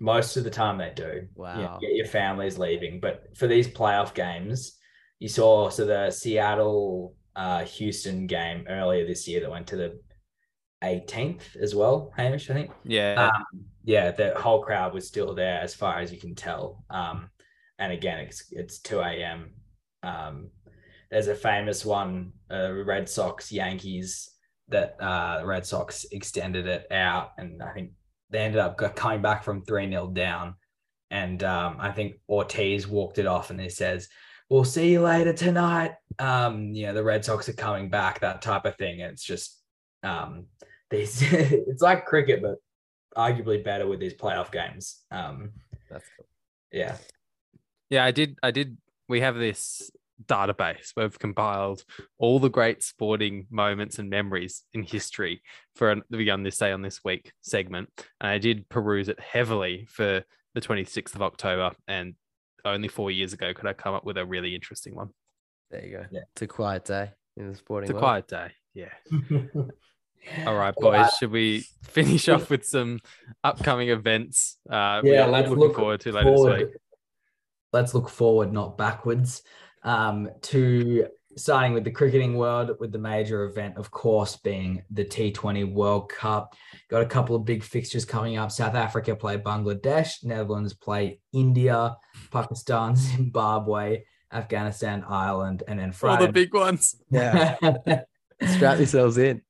Most 0.00 0.36
of 0.36 0.44
the 0.44 0.50
time 0.50 0.78
they 0.78 0.92
do. 0.94 1.28
Wow. 1.34 1.78
get 1.80 1.94
your 1.94 2.06
families 2.06 2.58
leaving. 2.58 2.98
But 2.98 3.36
for 3.36 3.46
these 3.46 3.68
playoff 3.68 4.14
games, 4.14 4.76
you 5.18 5.28
saw 5.28 5.68
so 5.68 5.84
the 5.84 6.10
Seattle 6.10 7.14
uh, 7.36 7.64
Houston 7.64 8.26
game 8.26 8.66
earlier 8.68 9.06
this 9.06 9.26
year 9.26 9.40
that 9.40 9.50
went 9.50 9.66
to 9.68 9.76
the 9.76 10.00
18th 10.82 11.56
as 11.56 11.74
well, 11.74 12.12
Hamish, 12.16 12.50
I 12.50 12.54
think. 12.54 12.70
Yeah. 12.84 13.30
Um, 13.34 13.64
yeah, 13.84 14.10
the 14.10 14.34
whole 14.36 14.62
crowd 14.62 14.94
was 14.94 15.06
still 15.06 15.34
there 15.34 15.60
as 15.60 15.74
far 15.74 15.98
as 15.98 16.12
you 16.12 16.18
can 16.18 16.34
tell. 16.34 16.84
Um, 16.90 17.30
and 17.78 17.92
again, 17.92 18.20
it's 18.20 18.44
it's 18.50 18.78
2 18.78 19.00
a.m. 19.00 19.52
Um, 20.02 20.50
there's 21.10 21.28
a 21.28 21.34
famous 21.34 21.84
one, 21.84 22.32
uh, 22.50 22.72
Red 22.72 23.08
Sox 23.08 23.50
Yankees, 23.50 24.30
that 24.68 24.96
uh, 25.00 25.42
Red 25.44 25.66
Sox 25.66 26.04
extended 26.12 26.66
it 26.66 26.90
out, 26.90 27.32
and 27.38 27.62
I 27.62 27.72
think 27.72 27.92
they 28.30 28.40
ended 28.40 28.60
up 28.60 28.76
coming 28.96 29.22
back 29.22 29.44
from 29.44 29.62
3 29.62 29.90
0 29.90 30.08
down. 30.08 30.54
And 31.10 31.44
um, 31.44 31.76
I 31.78 31.92
think 31.92 32.16
Ortiz 32.28 32.88
walked 32.88 33.18
it 33.18 33.26
off 33.26 33.50
and 33.50 33.60
he 33.60 33.68
says, 33.68 34.08
we'll 34.50 34.64
see 34.64 34.92
you 34.92 35.00
later 35.00 35.32
tonight. 35.32 35.92
Um, 36.18 36.72
you 36.72 36.86
know, 36.86 36.94
the 36.94 37.04
Red 37.04 37.24
Sox 37.24 37.48
are 37.48 37.54
coming 37.54 37.88
back, 37.90 38.20
that 38.20 38.42
type 38.42 38.64
of 38.64 38.76
thing. 38.76 39.02
And 39.02 39.12
it's 39.12 39.24
just 39.24 39.60
um 40.02 40.46
these 40.90 41.22
it's 41.32 41.82
like 41.82 42.06
cricket, 42.06 42.42
but 42.42 42.56
arguably 43.16 43.62
better 43.62 43.86
with 43.86 44.00
these 44.00 44.14
playoff 44.14 44.52
games. 44.52 45.02
Um 45.10 45.52
that's 45.90 46.04
cool. 46.16 46.26
Yeah. 46.72 46.96
Yeah, 47.90 48.04
I 48.04 48.10
did 48.10 48.38
I 48.42 48.50
did 48.50 48.76
we 49.08 49.20
have 49.20 49.36
this 49.36 49.90
database 50.26 50.90
where 50.94 51.06
we've 51.06 51.18
compiled 51.18 51.84
all 52.18 52.38
the 52.38 52.48
great 52.48 52.82
sporting 52.82 53.46
moments 53.50 53.98
and 53.98 54.08
memories 54.08 54.62
in 54.72 54.82
history 54.82 55.42
for 55.74 55.96
the 56.10 56.30
on 56.30 56.42
this 56.42 56.58
day 56.58 56.72
on 56.72 56.82
this 56.82 57.02
week 57.04 57.32
segment. 57.40 57.88
And 58.20 58.30
I 58.30 58.38
did 58.38 58.68
peruse 58.68 59.08
it 59.08 59.20
heavily 59.20 59.86
for 59.90 60.24
the 60.54 60.60
26th 60.60 61.14
of 61.14 61.22
October 61.22 61.72
and 61.88 62.14
only 62.64 62.88
four 62.88 63.10
years 63.10 63.32
ago 63.32 63.52
could 63.54 63.66
I 63.66 63.72
come 63.72 63.94
up 63.94 64.04
with 64.04 64.18
a 64.18 64.24
really 64.24 64.54
interesting 64.54 64.94
one. 64.94 65.10
There 65.70 65.84
you 65.84 65.96
go. 65.96 66.04
Yeah. 66.10 66.20
It's 66.32 66.42
a 66.42 66.46
quiet 66.46 66.84
day 66.84 67.10
in 67.36 67.50
the 67.50 67.56
sporting. 67.56 67.84
It's 67.84 67.90
a 67.90 67.94
world. 67.94 68.02
quiet 68.02 68.28
day. 68.28 68.52
Yeah. 68.74 68.92
All 70.46 70.56
right, 70.56 70.74
boys. 70.74 70.92
Well, 70.92 71.10
should 71.10 71.30
we 71.30 71.66
finish 71.82 72.28
off 72.28 72.48
with 72.48 72.64
some 72.64 73.00
upcoming 73.42 73.90
events? 73.90 74.56
Uh, 74.68 75.02
yeah, 75.04 75.26
let's 75.26 75.48
looking 75.48 75.64
look 75.64 75.76
forward 75.76 76.00
to 76.00 76.12
later 76.12 76.34
forward. 76.34 76.60
this 76.60 76.66
week. 76.66 76.76
Let's 77.72 77.94
look 77.94 78.08
forward, 78.08 78.52
not 78.52 78.78
backwards, 78.78 79.42
um, 79.82 80.30
to 80.42 81.08
starting 81.36 81.72
with 81.72 81.84
the 81.84 81.90
cricketing 81.90 82.36
world, 82.36 82.72
with 82.80 82.92
the 82.92 82.98
major 82.98 83.44
event, 83.44 83.76
of 83.76 83.90
course, 83.90 84.36
being 84.36 84.82
the 84.90 85.04
T20 85.04 85.72
World 85.72 86.08
Cup. 86.08 86.54
Got 86.88 87.02
a 87.02 87.06
couple 87.06 87.36
of 87.36 87.44
big 87.44 87.62
fixtures 87.62 88.04
coming 88.04 88.36
up. 88.36 88.50
South 88.50 88.74
Africa 88.74 89.16
play 89.16 89.38
Bangladesh, 89.38 90.24
Netherlands 90.24 90.74
play 90.74 91.20
India, 91.32 91.96
Pakistan, 92.30 92.96
Zimbabwe, 92.96 94.04
Afghanistan, 94.32 95.04
Ireland, 95.08 95.62
and 95.68 95.78
then 95.78 95.92
Friday. 95.92 96.20
All 96.20 96.26
the 96.26 96.32
big 96.32 96.54
ones. 96.54 96.96
Yeah. 97.10 97.56
Strap 98.42 98.78
yourselves 98.78 99.18
in. 99.18 99.42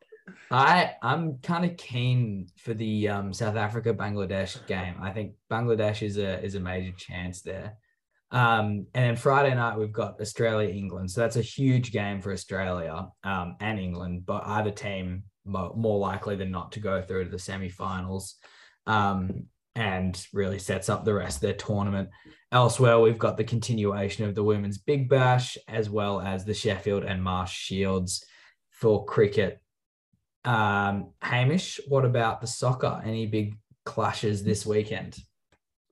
I 0.50 0.92
I'm 1.02 1.38
kind 1.38 1.64
of 1.64 1.76
keen 1.76 2.48
for 2.56 2.74
the 2.74 3.08
um, 3.08 3.32
South 3.32 3.56
Africa 3.56 3.92
Bangladesh 3.94 4.64
game. 4.66 4.94
I 5.00 5.10
think 5.10 5.32
Bangladesh 5.50 6.02
is 6.02 6.18
a 6.18 6.42
is 6.42 6.54
a 6.54 6.60
major 6.60 6.92
chance 6.92 7.42
there. 7.42 7.76
Um, 8.34 8.88
and 8.94 9.04
then 9.04 9.16
Friday 9.16 9.54
night 9.54 9.78
we've 9.78 9.92
got 9.92 10.20
Australia 10.20 10.68
England, 10.68 11.08
so 11.10 11.20
that's 11.20 11.36
a 11.36 11.40
huge 11.40 11.92
game 11.92 12.20
for 12.20 12.32
Australia 12.32 13.06
um, 13.22 13.54
and 13.60 13.78
England. 13.78 14.26
But 14.26 14.44
either 14.44 14.72
team 14.72 15.22
more 15.44 15.98
likely 15.98 16.34
than 16.34 16.50
not 16.50 16.72
to 16.72 16.80
go 16.80 17.00
through 17.00 17.24
to 17.24 17.30
the 17.30 17.38
semi-finals, 17.38 18.34
um, 18.88 19.46
and 19.76 20.26
really 20.32 20.58
sets 20.58 20.88
up 20.88 21.04
the 21.04 21.14
rest 21.14 21.36
of 21.36 21.42
their 21.42 21.52
tournament. 21.54 22.08
Elsewhere, 22.50 22.98
we've 22.98 23.18
got 23.18 23.36
the 23.36 23.44
continuation 23.44 24.24
of 24.24 24.34
the 24.34 24.42
women's 24.42 24.78
Big 24.78 25.08
Bash 25.08 25.56
as 25.68 25.88
well 25.88 26.20
as 26.20 26.44
the 26.44 26.54
Sheffield 26.54 27.04
and 27.04 27.22
Marsh 27.22 27.52
Shields 27.52 28.24
for 28.70 29.04
cricket. 29.04 29.60
Um, 30.44 31.12
Hamish, 31.22 31.78
what 31.86 32.04
about 32.04 32.40
the 32.40 32.48
soccer? 32.48 33.00
Any 33.04 33.26
big 33.26 33.56
clashes 33.84 34.42
this 34.42 34.66
weekend? 34.66 35.18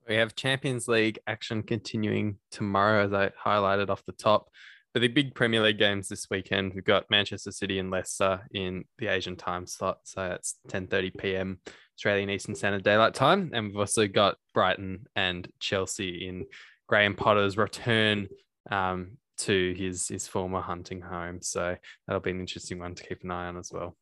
We 0.07 0.15
have 0.15 0.35
Champions 0.35 0.87
League 0.87 1.19
action 1.27 1.63
continuing 1.63 2.37
tomorrow, 2.51 3.05
as 3.05 3.13
I 3.13 3.31
highlighted 3.45 3.89
off 3.89 4.05
the 4.05 4.11
top. 4.11 4.49
but 4.93 5.01
the 5.01 5.07
big 5.07 5.33
Premier 5.33 5.61
League 5.61 5.79
games 5.79 6.07
this 6.07 6.29
weekend, 6.29 6.73
we've 6.73 6.83
got 6.83 7.09
Manchester 7.09 7.51
City 7.51 7.79
and 7.79 7.89
Leicester 7.89 8.41
in 8.53 8.83
the 8.99 9.07
Asian 9.07 9.35
time 9.35 9.65
slot. 9.65 9.99
So 10.03 10.31
it's 10.31 10.59
10:30 10.67 11.17
p.m. 11.17 11.59
Australian 11.97 12.29
Eastern 12.29 12.55
Standard 12.55 12.83
Daylight 12.83 13.13
Time, 13.13 13.49
and 13.53 13.67
we've 13.67 13.77
also 13.77 14.07
got 14.07 14.37
Brighton 14.53 15.07
and 15.15 15.47
Chelsea 15.59 16.27
in 16.27 16.45
Graham 16.87 17.15
Potter's 17.15 17.57
return 17.57 18.27
um, 18.69 19.17
to 19.39 19.73
his 19.73 20.09
his 20.09 20.27
former 20.27 20.61
hunting 20.61 21.01
home. 21.01 21.41
So 21.41 21.75
that'll 22.05 22.21
be 22.21 22.31
an 22.31 22.39
interesting 22.39 22.79
one 22.79 22.93
to 22.95 23.03
keep 23.03 23.23
an 23.23 23.31
eye 23.31 23.47
on 23.47 23.57
as 23.57 23.71
well. 23.71 23.95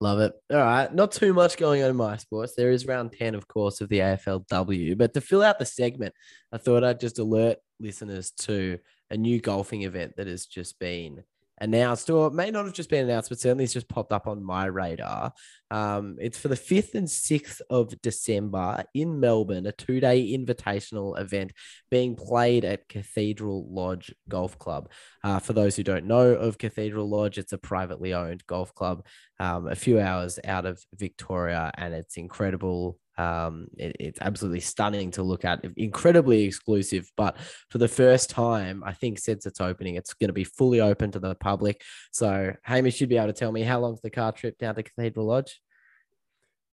Love 0.00 0.20
it. 0.20 0.32
All 0.50 0.58
right. 0.58 0.92
Not 0.92 1.12
too 1.12 1.32
much 1.32 1.56
going 1.56 1.82
on 1.82 1.90
in 1.90 1.96
my 1.96 2.16
sports. 2.16 2.54
There 2.54 2.70
is 2.70 2.86
round 2.86 3.12
10, 3.12 3.34
of 3.34 3.48
course, 3.48 3.80
of 3.80 3.88
the 3.88 4.00
AFLW. 4.00 4.98
But 4.98 5.14
to 5.14 5.20
fill 5.20 5.42
out 5.42 5.58
the 5.58 5.64
segment, 5.64 6.14
I 6.52 6.58
thought 6.58 6.84
I'd 6.84 7.00
just 7.00 7.18
alert 7.18 7.58
listeners 7.80 8.32
to 8.40 8.78
a 9.10 9.16
new 9.16 9.40
golfing 9.40 9.82
event 9.82 10.16
that 10.16 10.26
has 10.26 10.46
just 10.46 10.78
been 10.78 11.22
announced, 11.58 12.10
or 12.10 12.26
it 12.28 12.32
may 12.32 12.50
not 12.50 12.64
have 12.64 12.74
just 12.74 12.90
been 12.90 13.04
announced, 13.04 13.28
but 13.28 13.38
certainly 13.38 13.64
it's 13.64 13.72
just 13.72 13.88
popped 13.88 14.12
up 14.12 14.26
on 14.26 14.42
my 14.42 14.66
radar. 14.66 15.32
Um, 15.70 16.16
it's 16.20 16.38
for 16.38 16.48
the 16.48 16.56
5th 16.56 16.94
and 16.94 17.08
6th 17.08 17.60
of 17.70 18.00
December 18.02 18.84
in 18.94 19.20
Melbourne, 19.20 19.66
a 19.66 19.72
two 19.72 20.00
day 20.00 20.36
invitational 20.36 21.18
event 21.18 21.52
being 21.90 22.16
played 22.16 22.64
at 22.64 22.88
Cathedral 22.88 23.66
Lodge 23.70 24.14
Golf 24.28 24.58
Club. 24.58 24.90
Uh, 25.22 25.38
for 25.38 25.52
those 25.52 25.76
who 25.76 25.82
don't 25.82 26.06
know 26.06 26.30
of 26.34 26.58
Cathedral 26.58 27.08
Lodge, 27.08 27.38
it's 27.38 27.52
a 27.52 27.58
privately 27.58 28.12
owned 28.14 28.46
golf 28.46 28.74
club 28.74 29.04
um, 29.40 29.66
a 29.66 29.74
few 29.74 30.00
hours 30.00 30.38
out 30.44 30.66
of 30.66 30.82
Victoria, 30.94 31.70
and 31.76 31.94
it's 31.94 32.16
incredible 32.16 32.98
um, 33.16 33.68
it, 33.76 33.96
it's 34.00 34.18
absolutely 34.20 34.60
stunning 34.60 35.10
to 35.12 35.22
look 35.22 35.44
at, 35.44 35.64
incredibly 35.76 36.44
exclusive. 36.44 37.10
But 37.16 37.36
for 37.68 37.78
the 37.78 37.88
first 37.88 38.30
time, 38.30 38.82
I 38.84 38.92
think 38.92 39.18
since 39.18 39.46
its 39.46 39.60
opening, 39.60 39.94
it's 39.96 40.14
going 40.14 40.28
to 40.28 40.34
be 40.34 40.44
fully 40.44 40.80
open 40.80 41.10
to 41.12 41.18
the 41.18 41.34
public. 41.34 41.82
So 42.12 42.52
Hamish 42.62 42.96
should 42.96 43.08
be 43.08 43.16
able 43.16 43.28
to 43.28 43.32
tell 43.32 43.52
me 43.52 43.62
how 43.62 43.80
long's 43.80 44.00
the 44.00 44.10
car 44.10 44.32
trip 44.32 44.58
down 44.58 44.74
to 44.74 44.82
Cathedral 44.82 45.26
Lodge. 45.26 45.60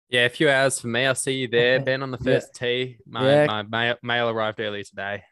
Yeah, 0.08 0.24
a 0.24 0.28
few 0.28 0.50
hours 0.50 0.80
for 0.80 0.88
me. 0.88 1.06
I'll 1.06 1.14
see 1.14 1.34
you 1.34 1.48
there, 1.48 1.78
Ben, 1.78 2.02
on 2.02 2.10
the 2.10 2.18
first 2.18 2.48
yeah. 2.54 2.66
tee. 2.66 2.98
My, 3.06 3.32
yeah. 3.32 3.46
my 3.46 3.62
mail, 3.62 3.96
mail 4.02 4.28
arrived 4.28 4.58
early 4.58 4.82
today. 4.82 5.22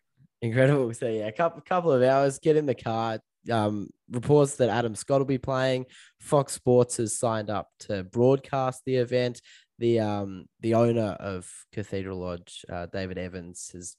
Incredible. 0.41 0.95
So 0.95 1.09
yeah, 1.09 1.27
a 1.27 1.33
couple 1.33 1.61
couple 1.63 1.91
of 1.91 2.01
hours. 2.03 2.39
Get 2.39 2.57
in 2.57 2.67
the 2.67 2.75
car. 2.75 3.19
Um, 3.51 3.89
reports 4.11 4.57
that 4.57 4.69
Adam 4.69 4.95
Scott 4.95 5.21
will 5.21 5.27
be 5.27 5.39
playing. 5.39 5.87
Fox 6.21 6.53
Sports 6.53 6.99
has 6.99 7.19
signed 7.19 7.51
up 7.51 7.69
to 7.81 8.05
broadcast 8.05 8.83
the 8.85 8.97
event 8.97 9.41
the 9.79 10.01
um 10.01 10.47
the 10.61 10.75
owner 10.75 11.17
of 11.21 11.51
Cathedral 11.73 12.19
Lodge, 12.19 12.65
uh, 12.71 12.87
David 12.87 13.19
Evans, 13.19 13.71
has 13.73 13.97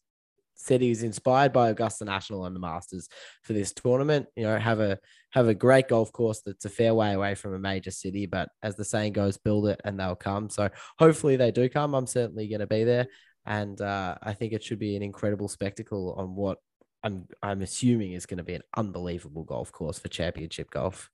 said 0.56 0.82
he's 0.82 1.04
inspired 1.04 1.54
by 1.54 1.70
Augusta 1.70 2.04
National 2.04 2.46
and 2.46 2.54
the 2.56 2.60
Masters 2.60 3.08
for 3.44 3.54
this 3.54 3.72
tournament. 3.72 4.28
You 4.36 4.44
know, 4.44 4.58
have 4.58 4.80
a 4.80 5.00
have 5.32 5.48
a 5.48 5.54
great 5.54 5.88
golf 5.88 6.12
course 6.12 6.42
that's 6.46 6.66
a 6.66 6.70
fair 6.70 6.94
way 6.94 7.14
away 7.14 7.36
from 7.36 7.54
a 7.54 7.60
major 7.60 7.92
city, 7.92 8.26
but 8.26 8.50
as 8.62 8.76
the 8.76 8.84
saying 8.84 9.14
goes, 9.14 9.38
build 9.38 9.68
it 9.68 9.80
and 9.86 10.00
they'll 10.00 10.16
come. 10.16 10.50
So 10.50 10.70
hopefully 10.98 11.38
they 11.38 11.52
do 11.52 11.70
come. 11.70 11.94
I'm 11.94 12.08
certainly 12.08 12.48
going 12.50 12.60
to 12.60 12.68
be 12.68 12.84
there, 12.84 13.08
and 13.46 13.80
uh, 13.80 14.16
I 14.22 14.34
think 14.34 14.54
it 14.54 14.64
should 14.64 14.80
be 14.80 14.96
an 14.96 15.04
incredible 15.04 15.48
spectacle 15.48 16.14
on 16.18 16.36
what 16.36 16.58
I'm 17.04 17.28
I'm 17.42 17.62
assuming 17.62 18.14
is 18.14 18.26
going 18.26 18.40
to 18.40 18.44
be 18.44 18.56
an 18.56 18.64
unbelievable 18.76 19.46
golf 19.46 19.72
course 19.72 19.98
for 19.98 20.10
championship 20.10 20.70
golf. 20.70 21.10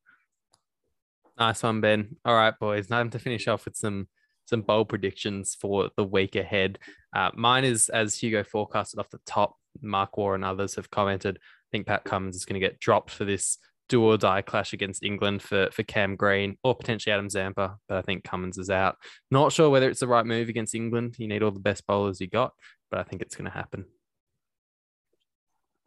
Nice 1.38 1.61
one, 1.63 1.82
Ben. 1.82 2.16
All 2.24 2.34
right, 2.34 2.57
boys. 2.57 2.88
Time 2.88 3.09
to 3.11 3.20
finish 3.20 3.47
off 3.47 3.66
with 3.66 3.76
some 3.76 4.07
some 4.46 4.62
bold 4.62 4.89
predictions 4.89 5.56
for 5.60 5.89
the 5.98 6.04
week 6.04 6.36
ahead. 6.36 6.80
Uh, 7.16 7.32
mine 7.34 7.64
is 7.64 7.89
as 7.89 8.18
Hugo 8.18 8.43
forecasted 8.43 9.00
off 9.00 9.10
the 9.10 9.20
top. 9.26 9.56
Mark 9.82 10.18
Waugh 10.18 10.34
and 10.34 10.46
others 10.46 10.76
have 10.76 10.89
commented. 10.89 11.38
I 11.38 11.70
think 11.72 11.88
Pat 11.88 12.04
Cummins 12.04 12.36
is 12.36 12.46
going 12.46 12.60
to 12.60 12.66
get 12.66 12.80
dropped 12.80 13.12
for 13.12 13.26
this 13.26 13.58
do 13.88 14.04
or 14.04 14.18
die 14.18 14.41
clash 14.41 14.74
against 14.74 15.04
England 15.04 15.41
for, 15.41 15.70
for 15.72 15.84
Cam 15.84 16.16
Green 16.16 16.58
or 16.64 16.76
potentially 16.76 17.14
Adam 17.14 17.30
Zampa, 17.30 17.78
but 17.88 17.98
I 17.98 18.02
think 18.02 18.24
Cummins 18.24 18.58
is 18.58 18.70
out. 18.70 18.98
Not 19.30 19.52
sure 19.52 19.70
whether 19.70 19.89
it's 19.89 20.00
the 20.00 20.08
right 20.08 20.26
move 20.26 20.50
against 20.50 20.76
England. 20.76 21.16
You 21.18 21.28
need 21.28 21.43
all 21.43 21.52
the 21.52 21.60
best 21.60 21.86
bowlers 21.86 22.20
you 22.20 22.28
got, 22.28 22.54
but 22.89 23.00
I 23.00 23.04
think 23.04 23.22
it's 23.22 23.36
going 23.36 23.46
to 23.46 23.52
happen. 23.52 23.86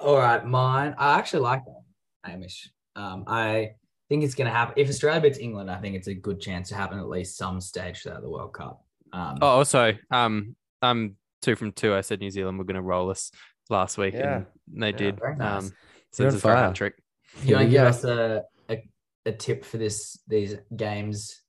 All 0.01 0.17
right, 0.17 0.45
mine. 0.45 0.95
I 0.97 1.19
actually 1.19 1.41
like 1.41 1.65
that, 1.65 2.31
Hamish. 2.31 2.71
Um, 2.95 3.25
I 3.27 3.73
think 4.09 4.25
it's 4.25 4.35
going 4.35 4.47
to 4.47 4.55
happen. 4.55 4.75
If 4.77 4.89
Australia 4.89 5.21
beats 5.21 5.39
England, 5.39 5.71
I 5.71 5.77
think 5.79 5.97
it's 5.97 6.09
a 6.09 6.15
good 6.15 6.41
chance 6.41 6.69
to 6.71 6.75
happen 6.75 6.99
at 6.99 7.09
least 7.09 7.37
some 7.37 7.61
stage 7.61 8.03
throughout 8.03 8.23
the 8.23 8.31
World 8.31 8.55
Cup. 8.55 8.85
Um, 9.13 9.39
oh, 9.41 9.47
also, 9.47 9.95
um, 10.11 10.57
I'm 10.83 11.17
two 11.43 11.57
from 11.57 11.73
two. 11.73 11.95
I 11.95 12.01
said 12.01 12.21
New 12.21 12.31
Zealand 12.31 12.59
were 12.59 12.65
going 12.65 12.77
to 12.77 12.83
roll 12.83 13.11
us 13.11 13.31
last 13.71 13.99
week, 13.99 14.15
yeah. 14.15 14.43
and 14.73 14.83
they 14.83 14.91
yeah, 14.91 14.97
did. 14.97 15.21
Nice. 15.37 15.65
Um, 15.65 15.73
so 16.13 16.27
it's 16.27 16.37
a 16.37 16.41
fire. 16.41 16.73
trick. 16.73 16.95
You 17.43 17.57
want 17.57 17.67
to 17.67 17.71
give 17.71 17.85
us 17.85 18.05
a, 18.05 18.45
a, 18.69 18.83
a 19.27 19.33
tip 19.33 19.65
for 19.65 19.77
this 19.77 20.19
these 20.27 20.57
games 20.75 21.43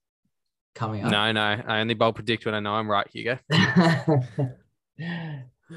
coming 0.76 1.04
up? 1.04 1.12
No, 1.12 1.32
no. 1.32 1.62
I 1.66 1.80
only 1.80 1.94
bold 1.94 2.16
predict 2.16 2.46
when 2.46 2.56
I 2.56 2.60
know 2.60 2.74
I'm 2.74 2.90
right, 2.90 3.08
Hugo. 3.08 3.40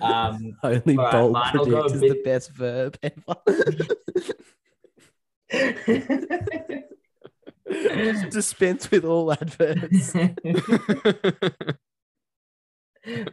um, 0.01 0.57
only 0.63 0.97
right, 0.97 1.13
bold 1.13 1.37
predict 1.53 1.95
is 1.95 2.01
bit... 2.01 2.11
the 2.11 2.23
best 2.25 2.51
verb 2.53 2.99
ever. 3.03 3.37
Dispense 8.31 8.91
with 8.91 9.05
all 9.05 9.33
adverts. 9.33 10.13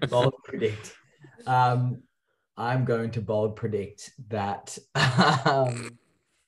bold 0.09 0.33
predict. 0.43 0.95
Um, 1.45 2.03
I'm 2.57 2.85
going 2.85 3.11
to 3.11 3.21
bold 3.21 3.55
predict 3.55 4.11
that 4.29 4.77
um, 5.45 5.97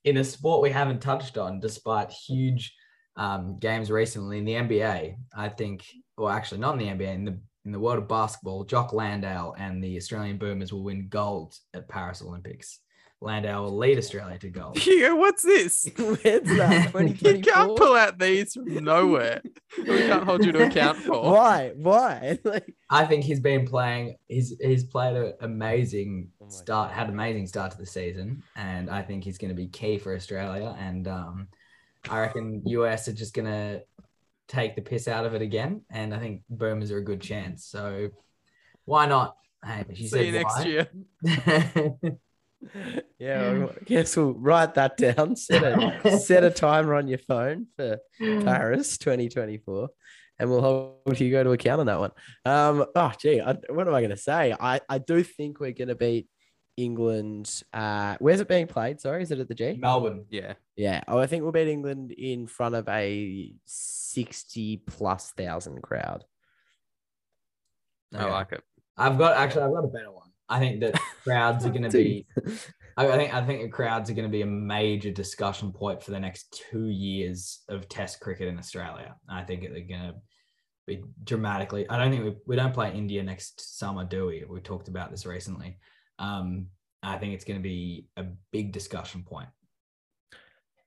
in 0.03 0.17
a 0.17 0.23
sport 0.23 0.61
we 0.61 0.69
haven't 0.69 1.01
touched 1.01 1.37
on, 1.37 1.59
despite 1.59 2.11
huge 2.11 2.75
um, 3.15 3.57
games 3.57 3.91
recently 3.91 4.37
in 4.37 4.45
the 4.45 4.53
NBA, 4.53 5.15
I 5.35 5.49
think, 5.49 5.85
or 6.17 6.31
actually 6.31 6.59
not 6.59 6.73
in 6.73 6.79
the 6.79 7.05
NBA, 7.05 7.13
in 7.13 7.25
the 7.25 7.39
in 7.65 7.71
the 7.71 7.79
world 7.79 7.99
of 7.99 8.07
basketball, 8.07 8.63
Jock 8.63 8.91
Landale 8.91 9.55
and 9.57 9.83
the 9.83 9.97
Australian 9.97 10.37
Boomers 10.37 10.73
will 10.73 10.83
win 10.83 11.07
gold 11.09 11.55
at 11.73 11.87
Paris 11.87 12.21
Olympics. 12.21 12.79
Landale 13.23 13.63
will 13.63 13.77
lead 13.77 13.99
Australia 13.99 14.37
to 14.39 14.49
gold. 14.49 14.83
Yeah, 14.91 15.13
what's 15.13 15.43
this? 15.43 15.87
Where's 15.97 16.17
that? 16.23 17.17
you 17.21 17.39
can't 17.39 17.77
pull 17.77 17.95
out 17.95 18.17
these 18.17 18.53
from 18.53 18.83
nowhere. 18.83 19.41
we 19.77 19.85
can't 19.85 20.23
hold 20.23 20.43
you 20.43 20.51
to 20.51 20.67
account 20.67 20.97
for. 20.97 21.31
Why? 21.31 21.71
Why? 21.75 22.39
Like... 22.43 22.73
I 22.89 23.05
think 23.05 23.23
he's 23.23 23.39
been 23.39 23.65
playing. 23.67 24.17
He's 24.27 24.55
he's 24.59 24.83
played 24.83 25.15
an 25.15 25.33
amazing 25.41 26.29
oh 26.41 26.49
start. 26.49 26.89
God. 26.89 26.95
Had 26.95 27.07
an 27.07 27.13
amazing 27.13 27.47
start 27.47 27.71
to 27.71 27.77
the 27.77 27.85
season, 27.85 28.43
and 28.55 28.89
I 28.89 29.03
think 29.03 29.23
he's 29.23 29.37
going 29.37 29.49
to 29.49 29.55
be 29.55 29.67
key 29.67 29.97
for 29.97 30.15
Australia. 30.15 30.75
And 30.79 31.07
um, 31.07 31.47
I 32.09 32.19
reckon 32.19 32.63
US 32.65 33.07
are 33.07 33.13
just 33.13 33.33
going 33.33 33.47
to 33.47 33.83
take 34.47 34.75
the 34.75 34.81
piss 34.81 35.07
out 35.07 35.25
of 35.25 35.35
it 35.35 35.41
again. 35.41 35.81
And 35.89 36.13
I 36.13 36.17
think 36.17 36.41
Boomers 36.49 36.91
are 36.91 36.97
a 36.97 37.03
good 37.03 37.21
chance. 37.21 37.65
So 37.65 38.09
why 38.85 39.05
not? 39.05 39.37
Hey, 39.63 39.83
but 39.87 39.97
you 39.97 40.07
See 40.07 40.25
you 40.25 40.31
next 40.31 40.65
year. 40.65 40.89
Yeah, 43.19 43.67
I 43.69 43.83
guess 43.85 44.15
we'll 44.15 44.33
write 44.33 44.75
that 44.75 44.97
down. 44.97 45.35
Set 45.41 45.63
a 45.63 46.17
set 46.19 46.43
a 46.43 46.49
timer 46.49 46.95
on 46.95 47.07
your 47.07 47.17
phone 47.17 47.67
for 47.75 47.99
Paris 48.19 48.97
2024, 48.97 49.89
and 50.39 50.49
we'll 50.49 50.61
hold 50.61 51.19
you 51.19 51.31
go 51.31 51.43
to 51.43 51.51
account 51.51 51.81
on 51.81 51.85
that 51.87 51.99
one. 51.99 52.11
Um, 52.45 52.85
oh 52.95 53.11
gee, 53.19 53.41
I, 53.41 53.53
what 53.69 53.87
am 53.87 53.93
I 53.93 54.01
going 54.01 54.11
to 54.11 54.17
say? 54.17 54.55
I 54.59 54.81
I 54.87 54.97
do 54.99 55.23
think 55.23 55.59
we're 55.59 55.71
going 55.71 55.87
to 55.89 55.95
beat 55.95 56.27
England. 56.77 57.63
Uh, 57.73 58.15
where's 58.19 58.39
it 58.39 58.47
being 58.47 58.67
played? 58.67 59.01
Sorry, 59.01 59.23
is 59.23 59.31
it 59.31 59.39
at 59.39 59.47
the 59.47 59.55
G? 59.55 59.77
Melbourne. 59.79 60.25
Yeah, 60.29 60.53
yeah. 60.75 61.01
Oh, 61.07 61.19
I 61.19 61.27
think 61.27 61.43
we'll 61.43 61.51
beat 61.51 61.67
England 61.67 62.11
in 62.11 62.47
front 62.47 62.75
of 62.75 62.87
a 62.87 63.53
sixty 63.65 64.77
plus 64.77 65.31
thousand 65.31 65.81
crowd. 65.81 66.23
Okay. 68.13 68.23
I 68.23 68.29
like 68.29 68.51
it. 68.51 68.63
I've 68.97 69.17
got 69.17 69.37
actually 69.37 69.63
I've 69.63 69.73
got 69.73 69.85
a 69.85 69.87
better 69.87 70.11
one. 70.11 70.20
I 70.51 70.59
think 70.59 70.81
that 70.81 70.99
crowds 71.23 71.65
are 71.65 71.69
going 71.69 71.83
to 71.83 71.89
be. 71.89 72.27
I 72.97 73.07
think 73.17 73.33
I 73.33 73.43
think 73.45 73.61
the 73.61 73.69
crowds 73.69 74.09
are 74.09 74.13
going 74.13 74.27
to 74.27 74.31
be 74.31 74.41
a 74.41 74.45
major 74.45 75.11
discussion 75.11 75.71
point 75.71 76.03
for 76.03 76.11
the 76.11 76.19
next 76.19 76.61
two 76.71 76.87
years 76.87 77.61
of 77.69 77.87
Test 77.87 78.19
cricket 78.19 78.49
in 78.49 78.59
Australia. 78.59 79.15
I 79.29 79.43
think 79.43 79.61
they're 79.61 79.81
going 79.81 80.11
to 80.11 80.15
be 80.85 81.03
dramatically. 81.23 81.89
I 81.89 81.97
don't 81.97 82.11
think 82.11 82.23
we, 82.25 82.35
we 82.45 82.55
don't 82.57 82.73
play 82.73 82.93
India 82.93 83.23
next 83.23 83.79
summer, 83.79 84.03
do 84.03 84.27
we? 84.27 84.43
We 84.47 84.59
talked 84.59 84.89
about 84.89 85.09
this 85.09 85.25
recently. 85.25 85.79
Um, 86.19 86.67
I 87.01 87.17
think 87.17 87.33
it's 87.33 87.45
going 87.45 87.59
to 87.59 87.63
be 87.63 88.07
a 88.17 88.25
big 88.51 88.73
discussion 88.73 89.23
point. 89.23 89.47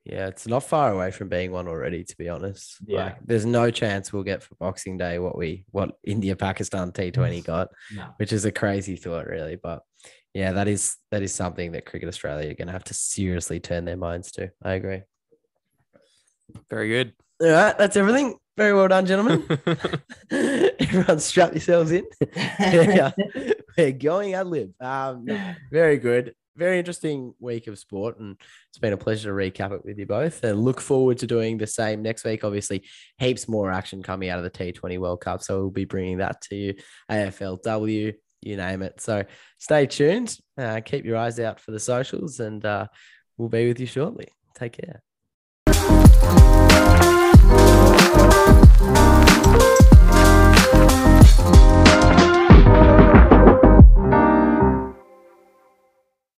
Yeah, 0.04 0.26
it's 0.26 0.46
not 0.46 0.64
far 0.64 0.92
away 0.92 1.10
from 1.10 1.30
being 1.30 1.50
one 1.50 1.66
already, 1.66 2.04
to 2.04 2.16
be 2.18 2.28
honest. 2.28 2.76
Yeah, 2.86 3.04
like, 3.04 3.16
there's 3.24 3.46
no 3.46 3.70
chance 3.70 4.12
we'll 4.12 4.22
get 4.22 4.42
for 4.42 4.54
Boxing 4.56 4.98
Day 4.98 5.18
what 5.18 5.36
we 5.36 5.64
what 5.70 5.96
India 6.04 6.36
Pakistan 6.36 6.92
T20 6.92 7.42
got, 7.42 7.68
no. 7.94 8.08
which 8.18 8.32
is 8.32 8.44
a 8.44 8.52
crazy 8.52 8.96
thought, 8.96 9.26
really. 9.26 9.56
But 9.56 9.82
yeah, 10.34 10.52
that 10.52 10.68
is 10.68 10.96
that 11.10 11.22
is 11.22 11.34
something 11.34 11.72
that 11.72 11.86
Cricket 11.86 12.08
Australia 12.08 12.50
are 12.50 12.54
going 12.54 12.66
to 12.66 12.72
have 12.72 12.84
to 12.84 12.94
seriously 12.94 13.60
turn 13.60 13.86
their 13.86 13.96
minds 13.96 14.30
to. 14.32 14.50
I 14.62 14.72
agree. 14.74 15.02
Very 16.68 16.88
good. 16.88 17.14
All 17.40 17.48
right, 17.48 17.78
that's 17.78 17.96
everything. 17.96 18.36
Very 18.56 18.74
well 18.74 18.88
done, 18.88 19.06
gentlemen. 19.06 19.44
Everyone, 20.30 21.18
strap 21.18 21.52
yourselves 21.52 21.90
in. 21.90 22.04
yeah, 22.36 23.12
we're 23.76 23.92
going 23.92 24.34
ad 24.34 24.46
lib. 24.46 24.72
Um, 24.80 25.26
very 25.72 25.96
good. 25.96 26.34
Very 26.56 26.78
interesting 26.78 27.34
week 27.40 27.66
of 27.66 27.78
sport, 27.78 28.18
and 28.18 28.36
it's 28.68 28.78
been 28.78 28.92
a 28.92 28.96
pleasure 28.96 29.30
to 29.30 29.34
recap 29.34 29.72
it 29.72 29.84
with 29.84 29.98
you 29.98 30.06
both. 30.06 30.42
And 30.44 30.64
look 30.64 30.80
forward 30.80 31.18
to 31.18 31.26
doing 31.26 31.58
the 31.58 31.66
same 31.66 32.02
next 32.02 32.24
week. 32.24 32.44
Obviously, 32.44 32.84
heaps 33.18 33.48
more 33.48 33.72
action 33.72 34.02
coming 34.02 34.28
out 34.30 34.38
of 34.38 34.44
the 34.44 34.50
T20 34.50 34.98
World 34.98 35.20
Cup, 35.20 35.42
so 35.42 35.60
we'll 35.60 35.70
be 35.70 35.84
bringing 35.84 36.18
that 36.18 36.40
to 36.42 36.54
you. 36.54 36.74
AFLW, 37.10 38.14
you 38.40 38.56
name 38.56 38.82
it. 38.82 39.00
So 39.00 39.24
stay 39.58 39.86
tuned. 39.86 40.36
Uh, 40.56 40.80
keep 40.84 41.04
your 41.04 41.16
eyes 41.16 41.40
out 41.40 41.60
for 41.60 41.70
the 41.70 41.80
socials, 41.80 42.40
and 42.40 42.64
uh, 42.64 42.86
we'll 43.36 43.48
be 43.48 43.68
with 43.68 43.80
you 43.80 43.86
shortly. 43.86 44.28
Take 44.54 44.78
care. 44.80 45.02